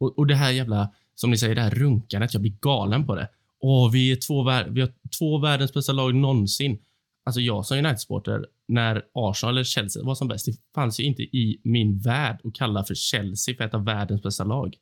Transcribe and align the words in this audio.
Och, 0.00 0.18
och 0.18 0.26
det 0.26 0.34
här 0.34 0.50
jävla, 0.50 0.94
som 1.14 1.30
ni 1.30 1.38
säger, 1.38 1.54
det 1.54 1.60
här 1.60 1.70
runkandet. 1.70 2.34
Jag 2.34 2.42
blir 2.42 2.56
galen 2.60 3.06
på 3.06 3.14
det. 3.14 3.28
Åh, 3.60 3.92
vi 3.92 4.12
är 4.12 4.16
två, 4.16 4.42
vi 4.72 4.80
har 4.80 4.92
två 5.18 5.38
världens 5.38 5.72
bästa 5.72 5.92
lag 5.92 6.14
någonsin. 6.14 6.78
Alltså 7.24 7.40
jag 7.40 7.66
som 7.66 7.78
United-supporter, 7.78 8.46
när 8.68 9.02
Arsenal 9.14 9.54
eller 9.54 9.64
Chelsea 9.64 10.04
var 10.04 10.14
som 10.14 10.28
bäst, 10.28 10.46
det 10.46 10.52
fanns 10.74 11.00
ju 11.00 11.04
inte 11.04 11.22
i 11.22 11.60
min 11.64 11.98
värld 11.98 12.40
att 12.44 12.54
kalla 12.54 12.84
för 12.84 12.94
Chelsea 12.94 13.54
för 13.54 13.64
ett 13.64 13.74
av 13.74 13.84
världens 13.84 14.22
bästa 14.22 14.44
lag. 14.44 14.76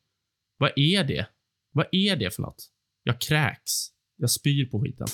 Vad 0.58 0.70
är 0.76 1.04
det? 1.04 1.26
Vad 1.72 1.86
är 1.92 2.16
det 2.16 2.34
för 2.34 2.42
något? 2.42 2.68
Jag 3.02 3.20
kräks. 3.20 3.72
Jag 4.16 4.30
spyr 4.30 4.66
på 4.66 4.80
skiten. 4.80 5.06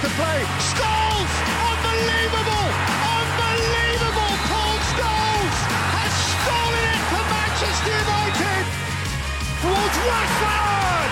To 0.00 0.08
play. 0.20 0.40
Scholes! 0.70 1.32
Unbelievable! 1.70 2.68
Unbelievable! 3.18 4.34
Paul 4.48 4.76
Scholes 4.90 5.58
has 5.96 6.12
stolen 6.32 6.84
it 6.94 7.02
for 7.10 7.22
Manchester 7.36 7.92
United! 8.04 8.64
Towards 9.62 9.96
Rashford! 10.08 11.10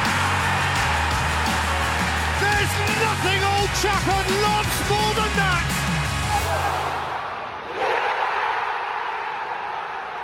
There's 2.43 2.73
nothing 3.07 3.41
Old 3.53 3.73
Chapman 3.83 4.27
loves 4.47 4.77
more 4.91 5.13
than 5.21 5.33
that! 5.41 5.65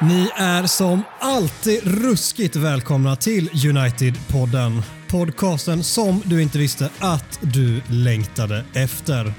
Ni 0.00 0.30
är 0.36 0.66
som 0.66 1.02
alltid 1.20 1.80
ruskigt 2.02 2.56
välkomna 2.56 3.16
till 3.16 3.68
United-podden. 3.68 4.82
Podcasten 5.14 5.82
som 5.82 6.22
du 6.24 6.42
inte 6.42 6.58
visste 6.58 6.90
att 6.98 7.40
du 7.42 7.80
längtade 7.90 8.64
efter. 8.74 9.32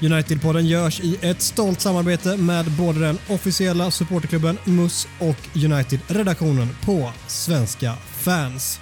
United-podden 0.00 0.60
görs 0.60 1.00
i 1.00 1.18
ett 1.22 1.40
stolt 1.42 1.80
samarbete 1.80 2.36
med 2.36 2.64
både 2.78 3.00
den 3.00 3.18
officiella 3.28 3.90
supporterklubben 3.90 4.58
MUS 4.64 5.08
och 5.18 5.64
United-redaktionen 5.64 6.68
på 6.84 7.12
Svenska 7.26 7.94
fans. 7.94 8.80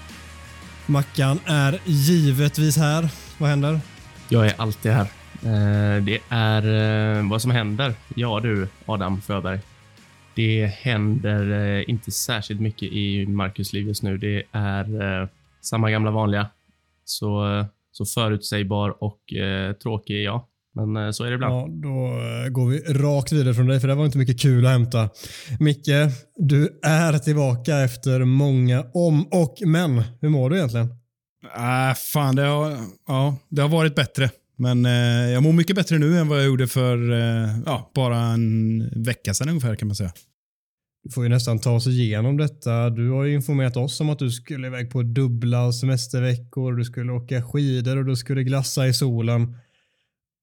Mackan 0.86 1.38
är 1.46 1.80
givetvis 1.84 2.76
här. 2.76 3.08
Vad 3.38 3.50
händer? 3.50 3.80
Jag 4.28 4.46
är 4.46 4.54
alltid 4.56 4.92
här. 4.92 5.06
Eh, 5.42 6.02
det 6.02 6.20
är 6.28 6.62
eh, 7.18 7.30
vad 7.30 7.42
som 7.42 7.50
händer. 7.50 7.94
Ja 8.14 8.40
du, 8.40 8.68
Adam 8.86 9.20
Fröberg. 9.20 9.60
Det 10.34 10.66
händer 10.66 11.76
eh, 11.78 11.90
inte 11.90 12.10
särskilt 12.10 12.60
mycket 12.60 12.92
i 12.92 13.26
Marcus 13.26 13.72
liv 13.72 13.86
just 13.86 14.02
nu. 14.02 14.18
Det 14.18 14.42
är 14.52 15.20
eh, 15.22 15.28
samma 15.66 15.90
gamla 15.90 16.10
vanliga. 16.10 16.50
Så, 17.04 17.64
så 17.92 18.04
förutsägbar 18.04 19.04
och 19.04 19.32
eh, 19.32 19.72
tråkig 19.72 20.16
är 20.16 20.24
jag. 20.24 20.44
Men 20.76 20.96
eh, 20.96 21.10
så 21.10 21.24
är 21.24 21.28
det 21.28 21.34
ibland. 21.34 21.54
Ja, 21.54 21.68
då 21.68 22.06
eh, 22.06 22.48
går 22.50 22.68
vi 22.68 22.78
rakt 22.78 23.32
vidare 23.32 23.54
från 23.54 23.66
dig 23.66 23.80
för 23.80 23.88
det 23.88 23.94
var 23.94 24.04
inte 24.04 24.18
mycket 24.18 24.40
kul 24.40 24.66
att 24.66 24.72
hämta. 24.72 25.10
Micke, 25.60 25.88
du 26.36 26.80
är 26.82 27.18
tillbaka 27.18 27.78
efter 27.78 28.24
många 28.24 28.84
om 28.94 29.26
och 29.26 29.54
men. 29.66 30.02
Hur 30.20 30.28
mår 30.28 30.50
du 30.50 30.56
egentligen? 30.56 30.86
Äh, 31.56 31.94
fan, 32.12 32.36
det 32.36 32.42
har, 32.42 32.76
ja, 33.06 33.36
det 33.48 33.62
har 33.62 33.68
varit 33.68 33.94
bättre. 33.94 34.30
Men 34.58 34.86
eh, 34.86 35.32
jag 35.32 35.42
mår 35.42 35.52
mycket 35.52 35.76
bättre 35.76 35.98
nu 35.98 36.18
än 36.18 36.28
vad 36.28 36.38
jag 36.38 36.46
gjorde 36.46 36.66
för 36.66 37.12
eh, 37.12 37.58
ja, 37.66 37.90
bara 37.94 38.18
en 38.18 39.02
vecka 39.04 39.34
sedan 39.34 39.48
ungefär 39.48 39.74
kan 39.74 39.88
man 39.88 39.94
säga. 39.94 40.12
Du 41.06 41.12
får 41.12 41.24
ju 41.24 41.28
nästan 41.28 41.58
ta 41.58 41.70
oss 41.70 41.86
igenom 41.86 42.36
detta. 42.36 42.90
Du 42.90 43.10
har 43.10 43.24
ju 43.24 43.34
informerat 43.34 43.76
oss 43.76 44.00
om 44.00 44.10
att 44.10 44.18
du 44.18 44.30
skulle 44.30 44.66
iväg 44.66 44.90
på 44.90 45.02
dubbla 45.02 45.72
semesterveckor, 45.72 46.72
du 46.72 46.84
skulle 46.84 47.12
åka 47.12 47.42
skidor 47.42 47.96
och 47.96 48.04
du 48.04 48.16
skulle 48.16 48.42
glassa 48.42 48.86
i 48.88 48.94
solen. 48.94 49.56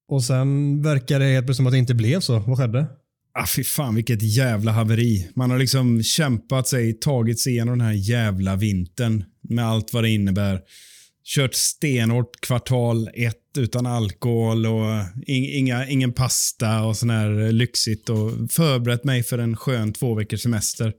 Och 0.08 0.24
sen 0.24 0.82
verkar 0.82 1.18
det 1.18 1.24
helt 1.24 1.46
plötsligt 1.46 1.56
som 1.56 1.66
att 1.66 1.72
det 1.72 1.78
inte 1.78 1.94
blev 1.94 2.20
så. 2.20 2.38
Vad 2.38 2.58
skedde? 2.58 2.86
Ah, 3.34 3.46
fy 3.46 3.64
fan 3.64 3.94
vilket 3.94 4.22
jävla 4.22 4.72
haveri. 4.72 5.28
Man 5.34 5.50
har 5.50 5.58
liksom 5.58 6.02
kämpat 6.02 6.68
sig, 6.68 6.92
tagit 6.92 7.40
sig 7.40 7.52
igenom 7.52 7.78
den 7.78 7.86
här 7.86 7.94
jävla 7.94 8.56
vintern 8.56 9.24
med 9.42 9.64
allt 9.64 9.92
vad 9.92 10.04
det 10.04 10.10
innebär. 10.10 10.60
Kört 11.26 11.54
stenhårt 11.54 12.40
kvartal 12.40 13.10
ett 13.14 13.58
utan 13.58 13.86
alkohol 13.86 14.66
och 14.66 15.04
inga, 15.26 15.88
ingen 15.88 16.12
pasta 16.12 16.82
och 16.82 16.96
sån 16.96 17.10
här 17.10 17.52
lyxigt 17.52 18.08
och 18.08 18.30
förberett 18.50 19.04
mig 19.04 19.22
för 19.22 19.38
en 19.38 19.56
skön 19.56 19.92
två 19.92 20.14
veckors 20.14 20.42
semester. 20.42 20.92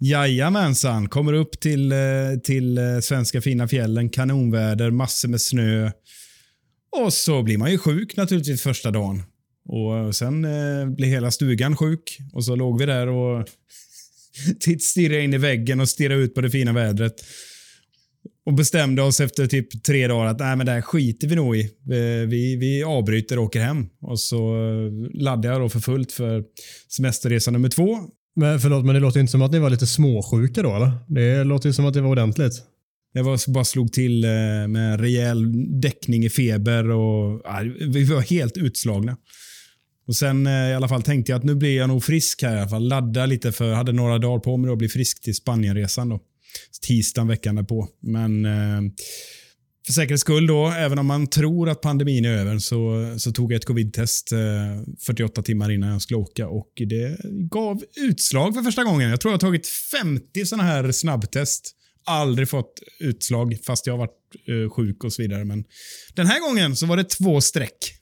Jajamensan, 0.00 1.08
kommer 1.08 1.32
upp 1.32 1.60
till, 1.60 1.92
eh, 1.92 1.98
till 2.44 2.78
eh, 2.78 2.98
svenska 3.02 3.40
fina 3.40 3.68
fjällen, 3.68 4.08
kanonväder, 4.10 4.90
massor 4.90 5.28
med 5.28 5.40
snö. 5.40 5.90
Och 7.04 7.12
så 7.12 7.42
blir 7.42 7.58
man 7.58 7.70
ju 7.70 7.78
sjuk 7.78 8.16
naturligtvis 8.16 8.62
första 8.62 8.90
dagen. 8.90 9.22
Och 9.68 10.16
sen 10.16 10.44
eh, 10.44 10.86
blir 10.86 11.08
hela 11.08 11.30
stugan 11.30 11.76
sjuk 11.76 12.18
och 12.32 12.44
så 12.44 12.56
låg 12.56 12.78
vi 12.78 12.86
där 12.86 13.06
och 13.08 13.48
stirrade 14.80 15.22
in 15.22 15.34
i 15.34 15.38
väggen 15.38 15.80
och 15.80 15.88
stirrade 15.88 16.20
ut 16.20 16.34
på 16.34 16.40
det 16.40 16.50
fina 16.50 16.72
vädret. 16.72 17.24
Och 18.48 18.54
bestämde 18.54 19.02
oss 19.02 19.20
efter 19.20 19.46
typ 19.46 19.82
tre 19.82 20.06
dagar 20.06 20.26
att 20.26 20.38
nej, 20.38 20.56
men 20.56 20.66
det 20.66 20.72
här 20.72 20.80
skiter 20.80 21.28
vi 21.28 21.36
nog 21.36 21.56
i. 21.56 21.70
Vi, 22.28 22.56
vi, 22.56 22.82
avbryter 22.84 23.38
och 23.38 23.44
åker 23.44 23.60
hem. 23.60 23.86
Och 24.00 24.20
så 24.20 24.36
eh, 24.36 25.20
laddade 25.20 25.48
jag 25.48 25.60
då 25.60 25.68
för 25.68 25.80
fullt 25.80 26.12
för 26.12 26.44
semesterresa 26.88 27.50
nummer 27.50 27.68
två. 27.68 27.98
Men 28.36 28.60
förlåt, 28.60 28.84
men 28.84 28.94
det 28.94 29.00
låter 29.00 29.20
inte 29.20 29.30
som 29.30 29.42
att 29.42 29.52
ni 29.52 29.58
var 29.58 29.70
lite 29.70 29.86
småsjuka 29.86 30.62
då 30.62 30.76
eller? 30.76 30.90
Det 31.08 31.44
låter 31.44 31.68
ju 31.68 31.72
som 31.72 31.86
att 31.86 31.94
det 31.94 32.00
var 32.00 32.10
ordentligt. 32.10 32.62
Jag 33.12 33.24
var, 33.24 33.50
bara 33.50 33.64
slog 33.64 33.92
till 33.92 34.24
eh, 34.24 34.30
med 34.68 35.00
rejäl 35.00 35.52
däckning 35.80 36.24
i 36.24 36.30
feber 36.30 36.90
och 36.90 37.40
ja, 37.44 37.60
vi 37.80 38.04
var 38.04 38.20
helt 38.20 38.56
utslagna. 38.56 39.16
Och 40.06 40.16
Sen 40.16 40.46
eh, 40.46 40.52
i 40.52 40.74
alla 40.74 40.88
fall 40.88 41.02
tänkte 41.02 41.32
jag 41.32 41.38
att 41.38 41.44
nu 41.44 41.54
blir 41.54 41.76
jag 41.76 41.88
nog 41.88 42.04
frisk 42.04 42.42
här 42.42 42.56
i 42.56 42.60
alla 42.60 42.68
fall. 42.68 42.88
Ladda 42.88 43.26
lite 43.26 43.52
för, 43.52 43.72
hade 43.72 43.92
några 43.92 44.18
dagar 44.18 44.38
på 44.38 44.56
mig 44.56 44.72
att 44.72 44.78
bli 44.78 44.88
frisk 44.88 45.22
till 45.22 45.34
Spanienresan 45.34 46.08
då. 46.08 46.20
Tisdagen 46.86 47.28
veckan 47.28 47.54
därpå. 47.54 47.88
Men 48.02 48.44
eh, 48.44 48.80
för 49.88 49.92
säkerhets 49.92 50.20
skull 50.20 50.46
då, 50.46 50.68
även 50.68 50.98
om 50.98 51.06
man 51.06 51.26
tror 51.26 51.68
att 51.68 51.80
pandemin 51.80 52.24
är 52.24 52.30
över, 52.30 52.58
så, 52.58 53.14
så 53.18 53.32
tog 53.32 53.52
jag 53.52 53.56
ett 53.56 53.64
covid-test 53.64 54.32
eh, 54.32 54.38
48 55.06 55.42
timmar 55.42 55.70
innan 55.70 55.88
jag 55.88 56.02
skulle 56.02 56.18
åka 56.18 56.48
och 56.48 56.72
det 56.76 57.18
gav 57.50 57.82
utslag 57.96 58.54
för 58.54 58.62
första 58.62 58.84
gången. 58.84 59.10
Jag 59.10 59.20
tror 59.20 59.32
jag 59.32 59.34
har 59.34 59.40
tagit 59.40 59.66
50 59.66 60.46
sådana 60.46 60.62
här 60.62 60.92
snabbtest. 60.92 61.74
Aldrig 62.06 62.48
fått 62.48 62.82
utslag 63.00 63.58
fast 63.66 63.86
jag 63.86 63.94
har 63.94 63.98
varit 63.98 64.18
eh, 64.48 64.70
sjuk 64.70 65.04
och 65.04 65.12
så 65.12 65.22
vidare. 65.22 65.44
Men 65.44 65.64
den 66.14 66.26
här 66.26 66.40
gången 66.40 66.76
så 66.76 66.86
var 66.86 66.96
det 66.96 67.04
två 67.04 67.40
streck. 67.40 67.94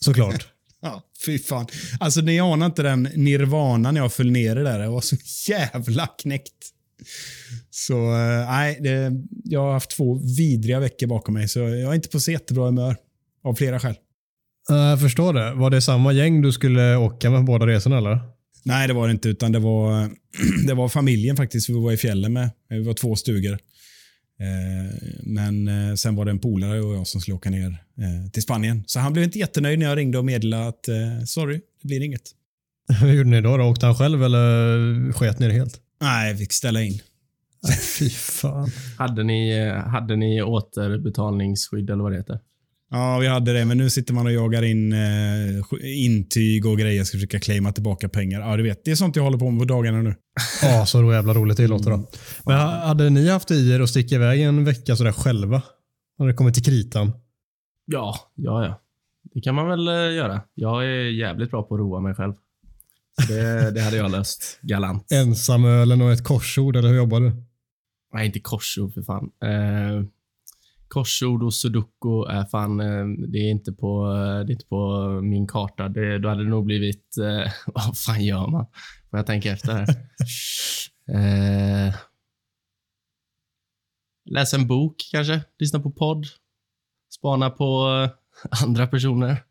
Såklart. 0.00 0.46
Ja, 0.80 1.02
fy 1.26 1.38
fan. 1.38 1.66
Alltså 2.00 2.20
ni 2.20 2.40
anar 2.40 2.66
inte 2.66 2.82
den 2.82 3.02
nirvanan 3.02 3.96
jag 3.96 4.12
föll 4.12 4.30
ner 4.30 4.56
i 4.56 4.62
där. 4.62 4.80
Jag 4.80 4.90
var 4.92 5.00
så 5.00 5.16
jävla 5.48 6.06
knäckt. 6.06 6.54
Så 7.76 7.94
eh, 7.94 8.46
nej, 8.50 8.78
det, 8.80 9.12
jag 9.44 9.60
har 9.60 9.72
haft 9.72 9.90
två 9.90 10.14
vidriga 10.36 10.80
veckor 10.80 11.06
bakom 11.06 11.34
mig 11.34 11.48
så 11.48 11.58
jag 11.58 11.80
är 11.80 11.94
inte 11.94 12.08
på 12.08 12.20
så 12.20 12.30
jättebra 12.30 12.64
humör. 12.66 12.96
Av 13.44 13.54
flera 13.54 13.80
skäl. 13.80 13.94
Eh, 14.70 14.76
Jag 14.76 15.00
förstår 15.00 15.32
det. 15.32 15.54
Var 15.54 15.70
det 15.70 15.82
samma 15.82 16.12
gäng 16.12 16.42
du 16.42 16.52
skulle 16.52 16.96
åka 16.96 17.30
med 17.30 17.38
på 17.40 17.44
båda 17.44 17.66
resorna 17.66 17.98
eller? 17.98 18.18
Nej, 18.62 18.88
det 18.88 18.94
var 18.94 19.06
det 19.06 19.12
inte, 19.12 19.28
utan 19.28 19.52
det 19.52 19.58
var, 19.58 20.10
det 20.66 20.74
var 20.74 20.88
familjen 20.88 21.36
faktiskt 21.36 21.68
vi 21.68 21.72
var 21.72 21.92
i 21.92 21.96
fjällen 21.96 22.32
med. 22.32 22.50
Vi 22.68 22.82
var 22.82 22.94
två 22.94 23.16
stugor. 23.16 23.52
Eh, 24.40 24.94
Men 25.22 25.68
eh, 25.68 25.94
sen 25.94 26.14
var 26.16 26.24
det 26.24 26.30
en 26.30 26.38
polare 26.38 26.80
och 26.80 26.94
jag 26.94 27.06
som 27.06 27.20
skulle 27.20 27.34
åka 27.34 27.50
ner 27.50 27.66
eh, 27.98 28.30
till 28.32 28.42
Spanien. 28.42 28.84
Så 28.86 29.00
han 29.00 29.12
blev 29.12 29.24
inte 29.24 29.38
jättenöjd 29.38 29.78
när 29.78 29.86
jag 29.86 29.98
ringde 29.98 30.18
och 30.18 30.24
meddelade 30.24 30.68
att 30.68 30.88
eh, 30.88 31.24
sorry, 31.26 31.60
det 31.82 31.88
blir 31.88 32.02
inget. 32.02 32.22
Hur 33.00 33.12
gjorde 33.12 33.30
ni 33.30 33.40
då? 33.40 33.56
då? 33.56 33.64
Åkte 33.64 33.86
han 33.86 33.94
själv 33.94 34.24
eller 34.24 35.12
sket 35.12 35.38
ni 35.38 35.46
det 35.46 35.52
helt? 35.54 35.80
Nej, 36.00 36.28
jag 36.28 36.38
fick 36.38 36.52
ställa 36.52 36.82
in. 36.82 36.98
Fy 37.98 38.10
fan. 38.10 38.68
Hade 38.98 39.24
ni, 39.24 39.68
hade 39.70 40.16
ni 40.16 40.42
återbetalningsskydd 40.42 41.90
eller 41.90 42.02
vad 42.02 42.12
det 42.12 42.16
heter? 42.18 42.38
Ja, 42.90 43.18
vi 43.18 43.26
hade 43.26 43.52
det, 43.52 43.64
men 43.64 43.78
nu 43.78 43.90
sitter 43.90 44.14
man 44.14 44.26
och 44.26 44.32
jagar 44.32 44.62
in 44.62 44.92
eh, 44.92 45.98
intyg 46.04 46.66
och 46.66 46.78
grejer. 46.78 47.04
Ska 47.04 47.16
försöka 47.16 47.40
claima 47.40 47.72
tillbaka 47.72 48.08
pengar. 48.08 48.40
Ja, 48.40 48.56
du 48.56 48.62
vet. 48.62 48.84
Det 48.84 48.90
är 48.90 48.94
sånt 48.94 49.16
jag 49.16 49.22
håller 49.22 49.38
på 49.38 49.50
med 49.50 49.60
på 49.60 49.64
dagarna 49.74 50.02
nu. 50.02 50.14
Ja, 50.62 50.86
så 50.86 51.12
jävla 51.12 51.34
roligt 51.34 51.56
det 51.56 51.66
låter 51.66 51.90
då. 51.90 52.10
Men 52.44 52.56
ha- 52.60 52.86
hade 52.86 53.10
ni 53.10 53.28
haft 53.28 53.50
i 53.50 53.70
er 53.72 53.80
att 53.80 53.88
sticka 53.88 54.14
iväg 54.14 54.40
en 54.42 54.64
vecka 54.64 54.96
sådär 54.96 55.12
själva? 55.12 55.62
När 56.18 56.26
det 56.26 56.34
kommer 56.34 56.50
till 56.50 56.64
kritan? 56.64 57.12
Ja, 57.86 58.14
ja, 58.34 58.64
ja. 58.64 58.80
Det 59.34 59.40
kan 59.40 59.54
man 59.54 59.68
väl 59.68 59.88
eh, 59.88 59.94
göra. 60.16 60.40
Jag 60.54 60.84
är 60.84 61.10
jävligt 61.20 61.50
bra 61.50 61.62
på 61.62 61.74
att 61.74 61.78
roa 61.78 62.00
mig 62.00 62.14
själv. 62.14 62.32
Så 63.26 63.32
Det, 63.32 63.70
det 63.70 63.80
hade 63.80 63.96
jag 63.96 64.10
löst 64.10 64.58
galant. 64.62 65.06
Ensamölen 65.12 66.02
och 66.02 66.12
ett 66.12 66.24
korsord, 66.24 66.76
eller 66.76 66.88
hur 66.88 66.96
jobbar 66.96 67.20
du? 67.20 67.32
Nej, 68.14 68.26
inte 68.26 68.40
korsord 68.40 68.94
för 68.94 69.02
fan. 69.02 69.30
Eh, 69.42 70.04
korsord 70.88 71.42
och 71.42 71.54
sudoku 71.54 72.24
är 72.30 72.44
fan, 72.44 72.80
eh, 72.80 73.06
det 73.28 73.38
är 73.38 73.50
inte 73.50 73.72
på, 73.72 74.06
det 74.46 74.50
är 74.50 74.52
inte 74.52 74.66
på 74.66 75.08
min 75.22 75.46
karta. 75.46 75.88
Det, 75.88 76.18
då 76.18 76.28
hade 76.28 76.44
det 76.44 76.50
nog 76.50 76.64
blivit, 76.64 77.16
eh, 77.18 77.52
vad 77.74 77.98
fan 77.98 78.24
gör 78.24 78.46
man? 78.46 78.66
Får 79.10 79.18
jag 79.18 79.26
tänka 79.26 79.52
efter 79.52 79.72
här. 79.72 79.88
eh, 81.88 81.94
läsa 84.30 84.56
en 84.56 84.66
bok 84.66 84.96
kanske, 85.10 85.44
lyssna 85.58 85.80
på 85.80 85.90
podd, 85.90 86.26
spana 87.14 87.50
på 87.50 87.88
eh, 87.88 88.23
andra 88.50 88.86
personer. 88.86 89.42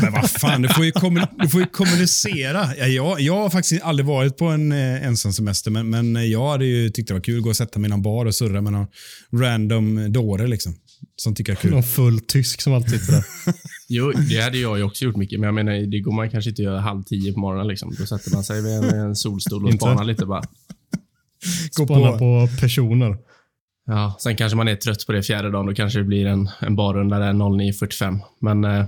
Men 0.00 0.12
vad 0.12 0.30
fan, 0.30 0.62
du 0.62 0.68
får 0.68 0.84
ju, 0.84 0.92
du 1.38 1.48
får 1.48 1.60
ju 1.60 1.66
kommunicera. 1.66 2.68
Ja, 2.78 2.86
jag, 2.86 3.20
jag 3.20 3.34
har 3.34 3.50
faktiskt 3.50 3.82
aldrig 3.82 4.06
varit 4.06 4.36
på 4.36 4.44
en 4.44 4.72
eh, 4.72 5.06
ensam 5.06 5.32
semester, 5.32 5.70
men, 5.70 5.90
men 5.90 6.30
jag 6.30 6.50
hade 6.50 6.64
ju 6.64 6.90
tyckt 6.90 7.08
det 7.08 7.14
var 7.14 7.20
kul 7.20 7.36
att 7.36 7.42
gå 7.42 7.50
och 7.50 7.56
sätta 7.56 7.78
mig 7.78 7.88
i 7.88 7.90
någon 7.90 8.02
bar 8.02 8.26
och 8.26 8.34
surra 8.34 8.60
med 8.60 8.72
någon 8.72 8.86
random 9.32 10.12
dåre 10.12 10.46
liksom. 10.46 10.74
Som 11.16 11.34
tycker 11.34 11.52
det 11.52 11.58
är 11.58 11.60
kul. 11.60 11.70
Någon 11.70 11.82
full 11.82 12.20
tysk 12.20 12.60
som 12.60 12.72
alltid 12.72 13.00
sitter 13.00 13.12
där. 13.12 13.24
Jo, 13.88 14.12
det 14.30 14.40
hade 14.40 14.58
jag 14.58 14.78
ju 14.78 14.84
också 14.84 15.04
gjort 15.04 15.16
mycket, 15.16 15.40
men 15.40 15.46
jag 15.46 15.54
menar, 15.54 15.72
det 15.72 16.00
går 16.00 16.12
man 16.12 16.30
kanske 16.30 16.50
inte 16.50 16.62
göra 16.62 16.80
halv 16.80 17.02
tio 17.02 17.32
på 17.32 17.40
morgonen. 17.40 17.68
Liksom. 17.68 17.94
Då 17.98 18.06
sätter 18.06 18.30
man 18.30 18.44
sig 18.44 18.62
vid 18.62 18.72
en, 18.72 18.84
en 18.84 19.16
solstol 19.16 19.66
och 19.66 19.74
spanar 19.74 20.04
lite 20.04 20.26
bara. 20.26 20.42
Gå 21.76 21.86
på 21.86 22.48
personer. 22.60 23.18
Ja, 23.86 24.16
sen 24.20 24.36
kanske 24.36 24.56
man 24.56 24.68
är 24.68 24.76
trött 24.76 25.06
på 25.06 25.12
det 25.12 25.22
fjärde 25.22 25.50
dagen. 25.50 25.66
Då 25.66 25.74
kanske 25.74 25.98
det 25.98 26.04
blir 26.04 26.26
en, 26.26 26.50
en 26.60 26.76
barrunda 26.76 27.18
där 27.18 27.32
09.45. 27.32 28.20
Men 28.40 28.64
eh, 28.64 28.70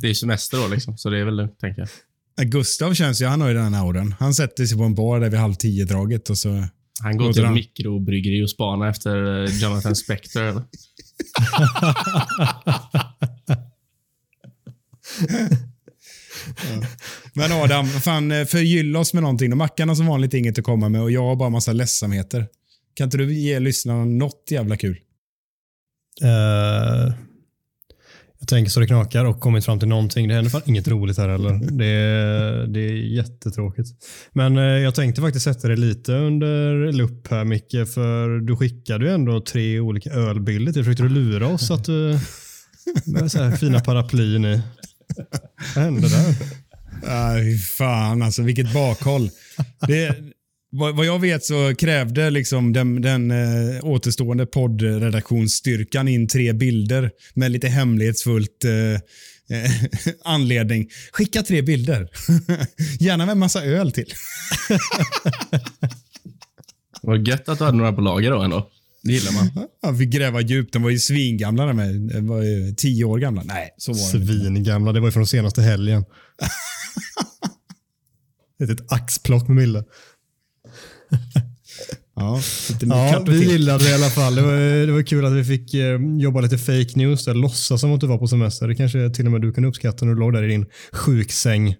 det 0.00 0.06
är 0.06 0.08
ju 0.08 0.14
semester 0.14 0.56
då, 0.58 0.68
liksom, 0.68 0.98
så 0.98 1.10
det 1.10 1.18
är 1.18 1.24
väl 1.24 1.36
lugnt, 1.36 1.58
tänker 1.58 1.80
jag. 1.80 1.88
Ja, 2.36 2.44
Gustav 2.44 2.94
känns 2.94 3.22
ju, 3.22 3.26
han 3.26 3.40
har 3.40 3.48
ju 3.48 3.54
den 3.54 3.74
här 3.74 3.86
auran. 3.86 4.14
Han 4.18 4.34
sätter 4.34 4.64
sig 4.64 4.78
på 4.78 4.84
en 4.84 4.94
bar 4.94 5.20
där 5.20 5.30
vid 5.30 5.40
halv 5.40 5.54
tio-draget 5.54 6.30
och 6.30 6.38
så... 6.38 6.64
Han 7.02 7.16
går 7.16 7.32
till 7.32 7.44
han- 7.44 7.54
mikrobryggeri 7.54 8.44
och 8.44 8.50
spanar 8.50 8.88
efter 8.88 9.44
eh, 9.44 9.50
Jonathan 9.62 9.96
Spector. 9.96 10.42
Eller? 10.42 10.62
Men 17.34 17.52
Adam, 17.52 17.86
fan 17.86 18.32
eh, 18.32 18.44
förgyll 18.44 18.96
oss 18.96 19.14
med 19.14 19.22
någonting. 19.22 19.56
Mackan 19.56 19.88
har 19.88 19.96
som 19.96 20.06
vanligt 20.06 20.34
inget 20.34 20.58
att 20.58 20.64
komma 20.64 20.88
med 20.88 21.02
och 21.02 21.10
jag 21.10 21.22
har 21.22 21.36
bara 21.36 21.48
massa 21.50 21.72
ledsamheter. 21.72 22.46
Kan 22.94 23.04
inte 23.04 23.16
du 23.16 23.34
ge 23.34 23.60
lyssnarna 23.60 24.04
något 24.04 24.48
jävla 24.50 24.76
kul? 24.76 24.98
Eh, 26.22 27.14
jag 28.38 28.48
tänker 28.48 28.70
så 28.70 28.80
det 28.80 28.86
knakar 28.86 29.24
och 29.24 29.40
kommit 29.40 29.64
fram 29.64 29.78
till 29.78 29.88
någonting. 29.88 30.28
Det 30.28 30.34
händer 30.34 30.50
fan 30.50 30.62
inget 30.64 30.88
roligt 30.88 31.18
här 31.18 31.28
heller. 31.28 31.60
Det 31.78 31.86
är, 31.86 32.66
det 32.66 32.80
är 32.80 32.92
jättetråkigt. 32.92 33.88
Men 34.32 34.56
eh, 34.56 34.64
jag 34.64 34.94
tänkte 34.94 35.20
faktiskt 35.20 35.44
sätta 35.44 35.68
det 35.68 35.76
lite 35.76 36.12
under 36.12 36.92
lupp 36.92 37.28
här 37.30 37.44
Micke, 37.44 37.88
för 37.94 38.40
du 38.40 38.56
skickade 38.56 39.04
ju 39.04 39.12
ändå 39.12 39.40
tre 39.40 39.80
olika 39.80 40.10
ölbilder. 40.10 40.72
till. 40.72 40.84
Försökte 40.84 41.02
du 41.02 41.08
lura 41.08 41.46
oss 41.46 41.70
att 41.70 41.84
du 41.84 42.18
med 43.06 43.32
så 43.32 43.42
här 43.42 43.56
fina 43.56 43.80
paraplyn 43.80 44.44
i? 44.44 44.62
Vad 45.74 45.84
hände 45.84 46.08
där? 46.08 46.34
Aj, 47.06 47.58
fan 47.58 48.22
alltså, 48.22 48.42
vilket 48.42 48.72
bakhåll. 48.72 49.30
Det, 49.86 50.16
vad, 50.76 50.96
vad 50.96 51.06
jag 51.06 51.18
vet 51.18 51.44
så 51.44 51.74
krävde 51.74 52.30
liksom 52.30 52.72
den, 52.72 53.02
den 53.02 53.30
eh, 53.30 53.84
återstående 53.84 54.46
poddredaktionsstyrkan 54.46 56.08
in 56.08 56.28
tre 56.28 56.52
bilder 56.52 57.10
med 57.34 57.50
lite 57.50 57.68
hemlighetsfullt 57.68 58.64
eh, 58.64 58.72
eh, 59.58 59.70
anledning. 60.24 60.88
Skicka 61.12 61.42
tre 61.42 61.62
bilder. 61.62 62.08
Gärna 63.00 63.26
med 63.26 63.32
en 63.32 63.38
massa 63.38 63.64
öl 63.64 63.92
till. 63.92 64.12
Vad 67.02 67.28
gött 67.28 67.48
att 67.48 67.58
du 67.58 67.64
hade 67.64 67.76
några 67.76 67.92
på 67.92 68.00
lager 68.00 68.30
då 68.30 68.42
ändå. 68.42 68.70
Det 69.02 69.12
gillar 69.12 69.32
man. 69.32 69.68
Han 69.82 69.98
fick 69.98 70.08
gräva 70.08 70.40
djupt. 70.40 70.72
De 70.72 70.82
var 70.82 70.90
ju 70.90 70.98
svingamla 70.98 71.66
de 71.66 71.78
här. 71.78 72.14
De 72.14 72.26
var 72.26 72.42
ju 72.42 72.74
tio 72.74 73.04
år 73.04 73.18
gamla. 73.18 73.42
Nej, 73.44 73.74
så 73.76 73.92
var. 73.92 73.98
Svingamla. 73.98 74.92
Det 74.92 75.00
var 75.00 75.08
ju 75.08 75.12
från 75.12 75.26
senaste 75.26 75.62
helgen. 75.62 76.04
Ett, 78.62 78.70
ett 78.70 78.92
axplock 78.92 79.48
med 79.48 79.56
bilder. 79.56 79.84
Ja, 82.16 82.40
Ja, 82.80 83.24
vi 83.28 83.50
gillade 83.52 83.84
det 83.84 83.90
i 83.90 83.94
alla 83.94 84.10
fall. 84.10 84.34
Det 84.34 84.42
var, 84.42 84.86
det 84.86 84.92
var 84.92 85.02
kul 85.02 85.24
att 85.24 85.32
vi 85.32 85.44
fick 85.44 85.74
eh, 85.74 86.00
jobba 86.18 86.40
lite 86.40 86.58
fake 86.58 86.92
news, 86.94 87.24
där, 87.24 87.34
låtsas 87.34 87.80
som 87.80 87.92
att 87.92 88.00
du 88.00 88.06
var 88.06 88.18
på 88.18 88.28
semester. 88.28 88.68
Det 88.68 88.74
kanske 88.74 89.10
till 89.10 89.26
och 89.26 89.32
med 89.32 89.40
du 89.40 89.52
kan 89.52 89.64
uppskatta 89.64 90.04
när 90.04 90.12
du 90.12 90.20
låg 90.20 90.32
där 90.32 90.42
i 90.42 90.48
din 90.48 90.66
sjuksäng. 90.92 91.76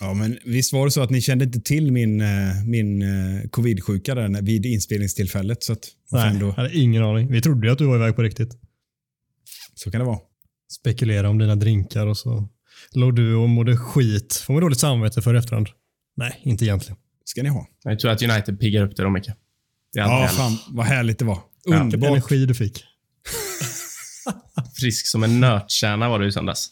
Ja, 0.00 0.14
men 0.14 0.38
visst 0.44 0.72
var 0.72 0.84
det 0.84 0.90
så 0.90 1.02
att 1.02 1.10
ni 1.10 1.20
kände 1.20 1.44
inte 1.44 1.60
till 1.60 1.92
min, 1.92 2.20
eh, 2.20 2.64
min 2.66 3.02
eh, 3.02 3.48
covid-sjuka 3.50 4.14
där 4.14 4.42
vid 4.42 4.66
inspelningstillfället. 4.66 5.62
Så, 5.62 5.72
att, 5.72 5.88
Nej, 6.12 6.36
då, 6.40 6.46
jag 6.46 6.52
hade 6.52 6.76
ingen 6.76 7.02
aning. 7.02 7.32
Vi 7.32 7.42
trodde 7.42 7.66
ju 7.66 7.72
att 7.72 7.78
du 7.78 7.84
var 7.86 7.96
iväg 7.96 8.16
på 8.16 8.22
riktigt. 8.22 8.50
så 9.74 9.90
kan 9.90 10.00
det 10.00 10.06
vara. 10.06 10.18
Spekulera 10.72 11.28
om 11.28 11.38
dina 11.38 11.56
drinkar 11.56 12.06
och 12.06 12.16
så 12.16 12.48
låg 12.92 13.16
du 13.16 13.34
och 13.34 13.48
mådde 13.48 13.76
skit. 13.76 14.42
Får 14.46 14.54
man 14.54 14.60
dåligt 14.62 14.78
samvete 14.80 15.22
för 15.22 15.34
i 15.34 15.38
efterhand? 15.38 15.68
Nej, 16.16 16.40
inte 16.42 16.64
egentligen. 16.64 16.96
Ska 17.28 17.42
ni 17.42 17.48
ha. 17.48 17.66
Jag 17.82 17.98
tror 17.98 18.10
att 18.10 18.22
United 18.22 18.60
piggar 18.60 18.82
upp 18.82 18.96
det 18.96 19.02
då 19.02 19.10
mycket. 19.10 19.36
Det 19.92 19.98
är 20.00 20.04
Ja, 20.04 20.18
härligt. 20.18 20.36
fan 20.36 20.58
vad 20.68 20.86
härligt 20.86 21.18
det 21.18 21.24
var. 21.24 21.38
Ja, 21.64 21.80
Underbart. 21.80 22.10
Energi 22.10 22.46
du 22.46 22.54
fick. 22.54 22.84
Frisk 24.80 25.06
som 25.06 25.24
en 25.24 25.40
nötkärna 25.40 26.08
var 26.08 26.18
du 26.18 26.28
i 26.28 26.32
söndags. 26.32 26.68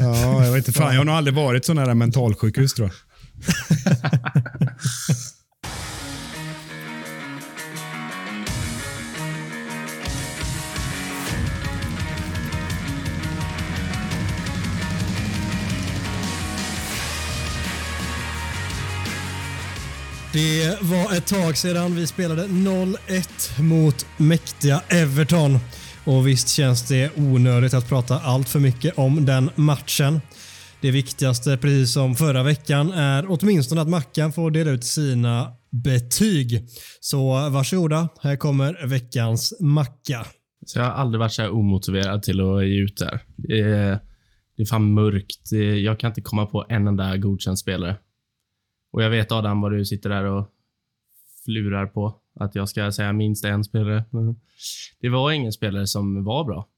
Ja, 0.00 0.44
jag 0.44 0.52
vet 0.52 0.68
inte 0.68 0.72
fan. 0.78 0.92
Jag 0.92 1.00
har 1.00 1.04
nog 1.04 1.14
aldrig 1.14 1.34
varit 1.34 1.64
så 1.64 1.74
nära 1.74 1.94
mentalsjukhus 1.94 2.74
tror 2.74 2.88
jag. 2.88 2.96
Det 20.36 20.78
var 20.82 21.16
ett 21.16 21.26
tag 21.26 21.56
sedan 21.56 21.94
vi 21.94 22.06
spelade 22.06 22.46
0-1 22.46 23.62
mot 23.62 24.06
mäktiga 24.16 24.82
Everton. 24.88 25.58
Och 26.04 26.28
visst 26.28 26.48
känns 26.48 26.88
det 26.88 27.10
onödigt 27.16 27.74
att 27.74 27.88
prata 27.88 28.18
allt 28.18 28.48
för 28.48 28.60
mycket 28.60 28.98
om 28.98 29.26
den 29.26 29.50
matchen. 29.54 30.20
Det 30.80 30.90
viktigaste, 30.90 31.56
precis 31.56 31.92
som 31.92 32.14
förra 32.14 32.42
veckan, 32.42 32.90
är 32.90 33.26
åtminstone 33.28 33.80
att 33.80 33.88
Mackan 33.88 34.32
får 34.32 34.50
dela 34.50 34.70
ut 34.70 34.84
sina 34.84 35.52
betyg. 35.70 36.68
Så 37.00 37.50
varsågoda, 37.50 38.08
här 38.22 38.36
kommer 38.36 38.86
veckans 38.86 39.60
macka. 39.60 40.26
Så 40.66 40.78
jag 40.78 40.84
har 40.84 40.92
aldrig 40.92 41.18
varit 41.18 41.32
så 41.32 41.42
här 41.42 41.50
omotiverad 41.50 42.22
till 42.22 42.40
att 42.40 42.66
ge 42.66 42.82
ut 42.82 42.96
det 42.96 43.04
här. 43.04 43.20
Det 43.36 43.60
är, 43.60 43.98
det 44.56 44.62
är 44.62 44.66
fan 44.66 44.94
mörkt. 44.94 45.52
Jag 45.84 46.00
kan 46.00 46.10
inte 46.10 46.20
komma 46.20 46.46
på 46.46 46.66
en 46.68 46.86
enda 46.86 47.16
godkänd 47.16 47.58
spelare. 47.58 47.96
Och 48.90 49.02
jag 49.02 49.10
vet 49.10 49.32
Adam 49.32 49.60
vad 49.60 49.72
du 49.72 49.84
sitter 49.84 50.10
där 50.10 50.24
och 50.24 50.52
flurar 51.44 51.86
på. 51.86 52.20
Att 52.34 52.54
jag 52.54 52.68
ska 52.68 52.92
säga 52.92 53.12
minst 53.12 53.44
en 53.44 53.64
spelare. 53.64 54.04
Men 54.10 54.40
det 55.00 55.08
var 55.08 55.32
ingen 55.32 55.52
spelare 55.52 55.86
som 55.86 56.24
var 56.24 56.44
bra. 56.44 56.68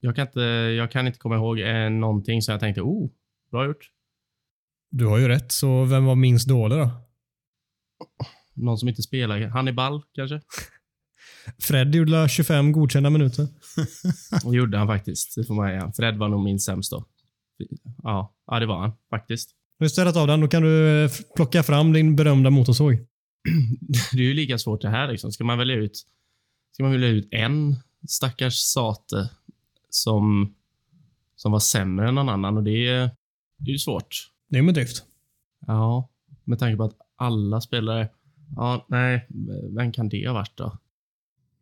Jag 0.00 0.16
kan 0.16 0.26
inte, 0.26 0.40
jag 0.76 0.90
kan 0.90 1.06
inte 1.06 1.18
komma 1.18 1.34
ihåg 1.34 1.60
eh, 1.60 1.90
någonting 1.90 2.42
så 2.42 2.52
jag 2.52 2.60
tänkte, 2.60 2.80
oh, 2.80 3.10
bra 3.50 3.66
gjort. 3.66 3.90
Du 4.90 5.06
har 5.06 5.18
ju 5.18 5.28
rätt, 5.28 5.52
så 5.52 5.84
vem 5.84 6.04
var 6.04 6.14
minst 6.14 6.48
dålig 6.48 6.78
då? 6.78 6.90
Någon 8.54 8.78
som 8.78 8.88
inte 8.88 9.02
spelar. 9.02 9.40
Hannibal 9.40 10.02
kanske? 10.14 10.40
Fred 11.58 11.94
gjorde 11.94 12.28
25 12.28 12.72
godkända 12.72 13.10
minuter. 13.10 13.46
Det 14.44 14.56
gjorde 14.56 14.78
han 14.78 14.86
faktiskt. 14.86 15.34
Det 15.36 15.44
får 15.44 15.54
man. 15.54 15.92
Fred 15.92 16.16
var 16.16 16.28
nog 16.28 16.44
min 16.44 16.60
sämst 16.60 16.90
då. 16.90 17.04
Ja, 18.02 18.34
ja 18.46 18.60
det 18.60 18.66
var 18.66 18.80
han 18.80 18.92
faktiskt. 19.10 19.50
Har 19.78 19.84
du 19.84 19.90
städat 19.90 20.16
av 20.16 20.26
den, 20.26 20.40
då 20.40 20.48
kan 20.48 20.62
du 20.62 21.04
eh, 21.04 21.10
plocka 21.36 21.62
fram 21.62 21.92
din 21.92 22.16
berömda 22.16 22.50
motorsåg. 22.50 22.92
Det 24.12 24.18
är 24.18 24.22
ju 24.22 24.34
lika 24.34 24.58
svårt 24.58 24.82
det 24.82 24.88
här. 24.88 25.08
Liksom. 25.12 25.32
Ska 25.32 25.44
man 25.44 25.58
välja 25.58 25.74
ut 25.76 26.02
ska 26.72 26.82
man 26.82 26.92
välja 26.92 27.08
ut 27.08 27.28
en 27.30 27.76
stackars 28.08 28.54
sate 28.54 29.30
som, 29.90 30.54
som 31.36 31.52
var 31.52 31.58
sämre 31.58 32.08
än 32.08 32.14
någon 32.14 32.28
annan? 32.28 32.56
Och 32.56 32.62
det 32.62 32.86
är, 32.88 33.10
det 33.58 33.70
är 33.70 33.72
ju 33.72 33.78
svårt. 33.78 34.30
Det 34.48 34.58
är 34.58 34.62
med 34.62 34.74
drift. 34.74 35.02
Ja, 35.66 36.08
med 36.44 36.58
tanke 36.58 36.76
på 36.76 36.84
att 36.84 36.96
alla 37.16 37.60
spelare... 37.60 38.08
Ja, 38.56 38.86
nej, 38.88 39.26
vem 39.76 39.92
kan 39.92 40.08
det 40.08 40.26
ha 40.26 40.34
varit 40.34 40.56
då? 40.56 40.78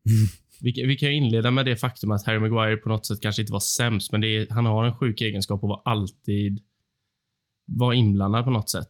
Vi, 0.60 0.72
kan- 0.72 0.88
vi 0.88 0.96
kan 0.96 1.10
inleda 1.10 1.50
med 1.50 1.66
det 1.66 1.76
faktum 1.76 2.10
att 2.10 2.26
Harry 2.26 2.38
Maguire 2.38 2.76
på 2.76 2.88
något 2.88 3.06
sätt 3.06 3.20
kanske 3.20 3.42
inte 3.42 3.52
var 3.52 3.60
sämst, 3.60 4.12
men 4.12 4.24
är, 4.24 4.46
han 4.50 4.66
har 4.66 4.84
en 4.84 4.94
sjuk 4.96 5.20
egenskap 5.20 5.64
att 5.64 5.68
vara 5.68 5.80
alltid 5.84 6.60
vara 7.66 7.94
inblandad 7.94 8.44
på 8.44 8.50
något 8.50 8.70
sätt. 8.70 8.88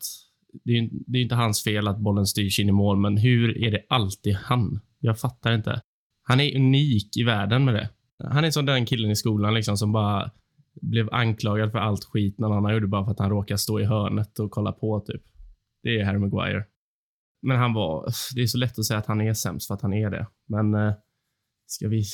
Det 0.65 0.73
är, 0.73 0.89
det 1.07 1.19
är 1.19 1.23
inte 1.23 1.35
hans 1.35 1.65
fel 1.65 1.89
att 1.89 1.99
bollen 1.99 2.27
styrs 2.27 2.59
in 2.59 2.69
i 2.69 2.73
mål, 2.73 2.97
men 2.97 3.17
hur 3.17 3.65
är 3.65 3.71
det 3.71 3.87
alltid 3.89 4.35
han? 4.35 4.81
Jag 4.99 5.21
fattar 5.21 5.55
inte. 5.55 5.81
Han 6.23 6.41
är 6.41 6.57
unik 6.57 7.17
i 7.17 7.23
världen 7.23 7.65
med 7.65 7.75
det. 7.75 7.91
Han 8.25 8.45
är 8.45 8.51
som 8.51 8.67
den 8.67 8.87
killen 8.87 9.11
i 9.11 9.17
skolan 9.17 9.55
liksom 9.55 9.77
som 9.77 9.93
bara 9.93 10.31
blev 10.81 11.15
anklagad 11.15 11.73
för 11.73 11.79
allt 11.79 12.05
skit 12.05 12.39
någon 12.39 12.53
annan 12.53 12.75
gjorde 12.75 12.87
bara 12.87 13.05
för 13.05 13.13
att 13.13 13.19
han 13.19 13.31
råkade 13.31 13.59
stå 13.59 13.81
i 13.81 13.85
hörnet 13.85 14.39
och 14.39 14.51
kolla 14.51 14.73
på 14.73 15.01
typ. 15.01 15.23
Det 15.83 16.01
är 16.01 16.05
Harry 16.05 16.19
Maguire. 16.19 16.65
men 17.43 17.57
han 17.59 17.75
var... 17.75 18.13
Det 18.35 18.43
är 18.43 18.47
så 18.47 18.59
lätt 18.59 18.79
att 18.79 18.85
säga 18.85 18.99
att 18.99 19.07
han 19.07 19.21
är 19.21 19.35
sämst 19.35 19.67
för 19.67 19.75
att 19.75 19.83
han 19.83 19.93
är 19.93 20.11
det. 20.11 20.27
Men 20.49 20.75
eh, 20.75 20.95
ska 21.67 21.89
vi 21.89 22.05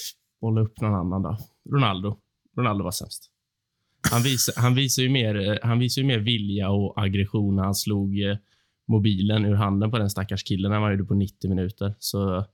bolla 0.41 0.61
upp 0.61 0.81
någon 0.81 0.95
annan 0.95 1.23
då? 1.23 1.39
Ronaldo. 1.75 2.19
Ronaldo 2.59 2.85
var 2.85 2.91
sämst. 2.91 3.31
Han 4.11 4.23
visar, 4.23 4.55
han 4.57 4.75
visar, 4.75 5.03
ju, 5.03 5.09
mer, 5.09 5.51
eh, 5.51 5.57
han 5.63 5.79
visar 5.79 6.03
ju 6.03 6.09
mer 6.09 6.19
vilja 6.19 6.71
och 6.71 7.03
aggression 7.03 7.57
när 7.57 7.63
han 7.63 7.75
slog 7.75 8.21
eh, 8.21 8.37
mobilen 8.89 9.45
ur 9.45 9.55
handen 9.55 9.91
på 9.91 9.99
den 9.99 10.11
stackars 10.11 10.43
killen 10.43 10.71
när 10.71 10.81
man 10.81 10.91
gjorde 10.93 11.05
på 11.05 11.15
90 11.15 11.49
minuter. 11.49 11.95
Så 11.99 12.47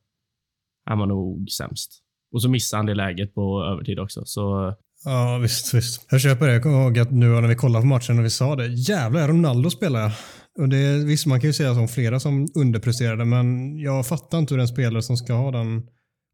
han 0.84 0.98
var 0.98 1.06
nog 1.06 1.50
sämst. 1.50 2.00
Och 2.32 2.42
så 2.42 2.48
missade 2.48 2.78
han 2.78 2.86
det 2.86 2.94
läget 2.94 3.34
på 3.34 3.64
övertid 3.64 3.98
också. 3.98 4.22
Så 4.24 4.74
Ja, 5.04 5.38
visst, 5.38 5.74
visst. 5.74 6.06
Jag 6.10 6.20
köper 6.20 6.46
det. 6.46 6.52
Jag 6.52 6.62
kommer 6.62 6.82
ihåg 6.82 6.98
att 6.98 7.10
nu 7.10 7.26
när 7.26 7.48
vi 7.48 7.54
kollade 7.54 7.82
på 7.82 7.86
matchen 7.86 8.18
och 8.18 8.24
vi 8.24 8.30
sa 8.30 8.56
det. 8.56 8.66
Jävlar, 8.66 9.28
Ronaldo 9.28 9.70
spelar 9.70 10.12
och 10.58 10.68
det, 10.68 11.04
Visst, 11.04 11.26
man 11.26 11.40
kan 11.40 11.48
ju 11.48 11.54
säga 11.54 11.74
som 11.74 11.88
flera 11.88 12.20
som 12.20 12.48
underpresterade, 12.54 13.24
men 13.24 13.78
jag 13.78 14.06
fattar 14.06 14.38
inte 14.38 14.54
hur 14.54 14.60
en 14.60 14.68
spelare 14.68 15.02
som 15.02 15.16
ska 15.16 15.32
ha 15.32 15.50
den 15.50 15.82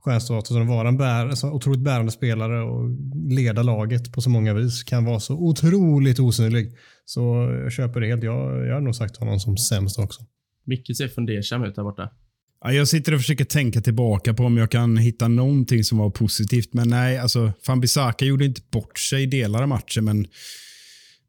stjärnstatusen 0.00 0.62
och 0.62 0.66
vara 0.66 0.88
en 0.88 0.97
bär, 0.97 1.30
så 1.30 1.50
otroligt 1.50 1.80
bärande 1.80 2.12
spelare 2.12 2.62
och 2.62 2.90
leda 3.30 3.62
laget 3.62 4.12
på 4.12 4.21
så 4.21 4.30
många 4.30 4.54
vis 4.54 4.83
kan 4.83 5.04
vara 5.04 5.21
så 5.21 5.35
otroligt 5.35 6.19
osynlig. 6.19 6.73
Så 7.04 7.21
jag 7.62 7.73
köper 7.73 8.00
det 8.00 8.07
helt. 8.07 8.23
Jag, 8.23 8.66
jag 8.66 8.75
har 8.75 8.80
nog 8.80 8.95
sagt 8.95 9.16
honom 9.16 9.40
som 9.40 9.57
sämst 9.57 9.99
också. 9.99 10.23
Micke 10.64 10.97
ser 10.97 11.09
fundersam 11.09 11.64
ut 11.64 11.75
där 11.75 11.83
borta. 11.83 12.11
Ja, 12.64 12.73
jag 12.73 12.88
sitter 12.88 13.14
och 13.14 13.21
försöker 13.21 13.45
tänka 13.45 13.80
tillbaka 13.80 14.35
på 14.35 14.45
om 14.45 14.57
jag 14.57 14.71
kan 14.71 14.97
hitta 14.97 15.28
någonting 15.28 15.85
som 15.85 15.99
var 15.99 16.11
positivt, 16.11 16.75
men 16.75 16.88
nej, 16.88 17.19
alltså 17.19 17.52
Fambisaka 17.66 18.25
gjorde 18.25 18.45
inte 18.45 18.61
bort 18.73 18.99
sig 18.99 19.23
i 19.23 19.26
delar 19.26 19.62
av 19.62 19.69
matchen, 19.69 20.04
men 20.04 20.26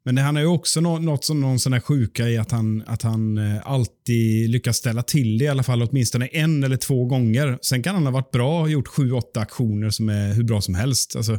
men 0.04 0.18
han 0.18 0.36
har 0.36 0.42
ju 0.42 0.48
också 0.48 0.80
något 0.80 1.24
som 1.24 1.40
någon 1.40 1.58
sån 1.58 1.72
här 1.72 1.80
sjuka 1.80 2.28
i 2.28 2.38
att 2.38 2.50
han, 2.50 2.82
att 2.86 3.02
han 3.02 3.38
eh, 3.38 3.60
alltid 3.64 4.50
lyckas 4.50 4.76
ställa 4.76 5.02
till 5.02 5.38
det 5.38 5.44
i 5.44 5.48
alla 5.48 5.62
fall 5.62 5.82
åtminstone 5.82 6.26
en 6.26 6.64
eller 6.64 6.76
två 6.76 7.04
gånger. 7.04 7.58
Sen 7.62 7.82
kan 7.82 7.94
han 7.94 8.04
ha 8.04 8.10
varit 8.10 8.30
bra 8.30 8.60
och 8.60 8.70
gjort 8.70 8.88
sju, 8.88 9.12
åtta 9.12 9.40
aktioner 9.40 9.90
som 9.90 10.08
är 10.08 10.32
hur 10.32 10.44
bra 10.44 10.60
som 10.60 10.74
helst. 10.74 11.16
Alltså, 11.16 11.38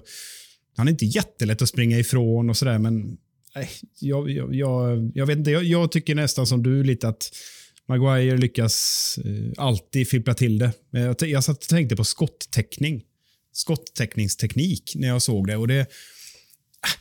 han 0.77 0.87
är 0.87 0.91
inte 0.91 1.05
jättelätt 1.05 1.61
att 1.61 1.69
springa 1.69 1.99
ifrån 1.99 2.49
och 2.49 2.57
sådär, 2.57 2.79
men 2.79 3.17
nej, 3.55 3.69
jag, 3.99 4.29
jag, 4.29 4.55
jag, 4.55 5.11
jag 5.15 5.25
vet 5.25 5.37
inte. 5.37 5.51
Jag, 5.51 5.63
jag, 5.63 5.91
tycker 5.91 6.15
nästan 6.15 6.47
som 6.47 6.63
du 6.63 6.83
lite 6.83 7.07
att 7.07 7.31
Maguire 7.87 8.37
lyckas 8.37 9.19
eh, 9.25 9.63
alltid 9.63 10.09
fippla 10.09 10.33
till 10.33 10.57
det. 10.57 10.71
Jag, 10.91 11.15
jag 11.21 11.43
satt 11.43 11.57
och 11.57 11.69
tänkte 11.69 11.95
på 11.95 12.03
skottäckning. 12.03 13.03
Skottäckningsteknik 13.53 14.93
när 14.95 15.07
jag 15.07 15.21
såg 15.21 15.47
det. 15.47 15.57
och 15.57 15.67
det 15.67 15.87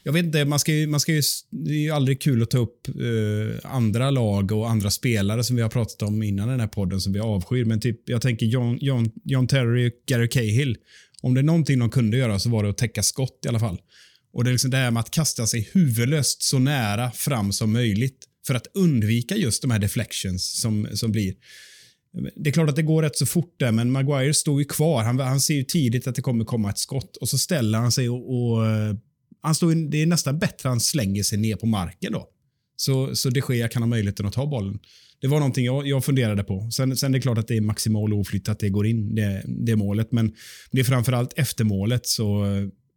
jag 0.03 0.12
vet 0.12 0.25
inte, 0.25 0.45
man 0.45 0.59
ska 0.59 0.73
ju, 0.73 0.87
man 0.87 1.01
ska 1.01 1.12
ju, 1.12 1.23
det 1.51 1.71
är 1.71 1.79
ju 1.79 1.91
aldrig 1.91 2.21
kul 2.21 2.43
att 2.43 2.51
ta 2.51 2.59
upp 2.59 2.89
eh, 2.89 3.73
andra 3.73 4.11
lag 4.11 4.53
och 4.53 4.71
andra 4.71 4.91
spelare 4.91 5.45
som 5.45 5.57
vi 5.57 5.62
har 5.62 5.69
pratat 5.69 6.03
om 6.03 6.23
innan 6.23 6.49
den 6.49 6.61
här 6.61 6.67
podden 6.67 7.01
som 7.01 7.12
vi 7.12 7.21
avskyr. 7.21 7.65
Men 7.65 7.81
typ, 7.81 8.09
jag 8.09 8.23
tänker 8.23 8.47
John, 8.47 8.79
John, 8.81 9.11
John 9.25 9.47
Terry 9.47 9.89
och 9.89 9.93
Gary 10.07 10.29
Cahill. 10.29 10.77
Om 11.23 11.35
det 11.35 11.41
är 11.41 11.43
någonting 11.43 11.79
de 11.79 11.91
kunde 11.91 12.17
göra 12.17 12.39
så 12.39 12.51
var 12.51 12.62
det 12.62 12.71
att 12.71 12.79
täcka 12.79 13.03
skott 13.03 13.41
i 13.45 13.49
alla 13.49 13.61
fall. 13.61 13.79
Och 14.33 14.45
Det 14.45 14.51
är 14.51 14.53
liksom 14.53 14.71
det 14.71 14.77
här 14.77 14.91
med 14.91 15.01
att 15.01 15.11
kasta 15.11 15.47
sig 15.47 15.71
huvudlöst 15.73 16.43
så 16.43 16.59
nära 16.59 17.11
fram 17.11 17.53
som 17.53 17.73
möjligt 17.73 18.19
för 18.47 18.55
att 18.55 18.67
undvika 18.75 19.37
just 19.37 19.62
de 19.62 19.71
här 19.71 19.79
deflections 19.79 20.61
som, 20.61 20.89
som 20.93 21.12
blir. 21.12 21.35
Det 22.37 22.51
är 22.51 22.53
klart 22.53 22.69
att 22.69 22.77
det 22.77 22.83
går 22.83 23.03
rätt 23.03 23.17
så 23.17 23.27
fort 23.27 23.55
där, 23.59 23.73
men 23.73 23.93
Maguire 23.93 24.35
står 24.35 24.59
ju 24.61 24.65
kvar. 24.65 25.03
Han, 25.03 25.19
han 25.19 25.41
ser 25.41 25.55
ju 25.55 25.65
tidigt 25.65 26.07
att 26.07 26.15
det 26.15 26.23
kommer 26.23 26.45
komma 26.45 26.71
ett 26.71 26.79
skott 26.79 27.17
och 27.17 27.29
så 27.29 27.39
ställer 27.39 27.79
han 27.79 27.93
sig 27.93 28.09
och, 28.09 28.35
och 28.35 28.67
eh, 28.67 28.95
han 29.43 29.55
står, 29.55 29.91
det 29.91 30.03
är 30.03 30.07
nästan 30.07 30.39
bättre 30.39 30.69
att 30.69 30.73
han 30.73 30.81
slänger 30.81 31.23
sig 31.23 31.39
ner 31.39 31.57
på 31.57 31.67
marken 31.67 32.13
då. 32.13 32.29
Så, 32.77 33.17
så 33.17 33.31
de 33.31 33.43
Gea 33.49 33.69
kan 33.69 33.83
ha 33.83 33.87
möjligheten 33.87 34.27
att 34.27 34.33
ta 34.33 34.47
bollen. 34.47 34.79
Det 35.21 35.29
var 35.29 35.39
någonting 35.39 35.65
jag, 35.65 35.87
jag 35.87 36.05
funderade 36.05 36.45
på. 36.45 36.71
Sen, 36.71 36.97
sen 36.97 37.15
är 37.15 37.19
det 37.19 37.23
klart 37.23 37.39
att 37.39 37.49
det 37.49 37.57
är 37.57 37.61
maximal 37.61 38.13
oflytt 38.13 38.49
att 38.49 38.59
det 38.59 38.69
går 38.69 38.87
in, 38.87 39.15
det, 39.15 39.43
det 39.47 39.77
målet. 39.77 40.13
Men 40.13 40.33
det 40.71 40.81
är 40.81 40.85
framförallt 40.85 41.33
efter 41.37 41.65
målet 41.65 42.07
så, 42.07 42.47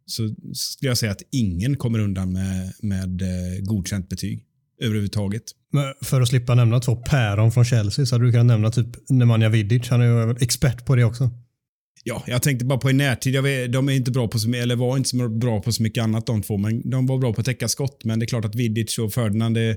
så 0.06 0.34
skulle 0.52 0.90
jag 0.90 0.98
säga 0.98 1.12
att 1.12 1.22
ingen 1.32 1.76
kommer 1.76 1.98
undan 1.98 2.32
med, 2.32 2.72
med 2.82 3.22
eh, 3.22 3.62
godkänt 3.62 4.08
betyg 4.08 4.44
överhuvudtaget. 4.82 5.42
Men 5.72 5.84
för 6.02 6.20
att 6.20 6.28
slippa 6.28 6.54
nämna 6.54 6.80
två 6.80 6.96
päron 6.96 7.52
från 7.52 7.64
Chelsea 7.64 8.06
så 8.06 8.14
hade 8.14 8.24
du 8.24 8.32
kunnat 8.32 8.46
nämna 8.46 8.70
typ 8.70 9.08
Nemanja 9.08 9.48
Vidic. 9.48 9.88
Han 9.88 10.00
är 10.00 10.06
ju 10.06 10.36
expert 10.40 10.86
på 10.86 10.96
det 10.96 11.04
också. 11.04 11.30
Ja, 12.08 12.22
jag 12.26 12.42
tänkte 12.42 12.64
bara 12.64 12.78
på 12.78 12.90
i 12.90 12.92
närtid. 12.92 13.34
Jag 13.34 13.42
vet, 13.42 13.72
de 13.72 13.88
är 13.88 13.92
inte 13.92 14.10
bra 14.10 14.28
på 14.28 14.38
så, 14.38 14.54
eller 14.54 14.76
var 14.76 14.96
inte 14.96 15.08
så 15.08 15.28
bra 15.28 15.62
på 15.62 15.72
så 15.72 15.82
mycket 15.82 16.02
annat 16.02 16.26
de 16.26 16.42
två, 16.42 16.56
men 16.56 16.90
de 16.90 17.06
var 17.06 17.18
bra 17.18 17.32
på 17.32 17.40
att 17.40 17.46
täcka 17.46 17.68
skott. 17.68 18.04
Men 18.04 18.18
det 18.18 18.24
är 18.24 18.26
klart 18.26 18.44
att 18.44 18.54
Vidic 18.54 18.98
och 18.98 19.12
Ferdinand, 19.12 19.54
det, 19.54 19.76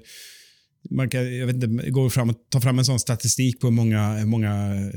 man 0.90 1.10
kan, 1.10 1.38
jag 1.38 1.48
vet 1.48 1.56
inte, 1.56 1.90
går 1.90 2.10
fram 2.10 2.30
och 2.30 2.36
tar 2.52 2.60
fram 2.60 2.80
en 2.80 2.86
sån 2.86 3.00
statistik 3.00 3.60
på 3.60 3.68
hur 3.68 3.72
många, 3.72 4.26
många 4.26 4.76
eh, 4.76 4.90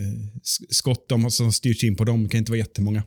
skott 0.70 1.08
de 1.08 1.22
har 1.22 1.30
som 1.30 1.52
styrts 1.52 1.84
in 1.84 1.96
på 1.96 2.04
dem. 2.04 2.22
Det 2.22 2.28
kan 2.28 2.38
inte 2.38 2.52
vara 2.52 2.58
jättemånga. 2.58 3.02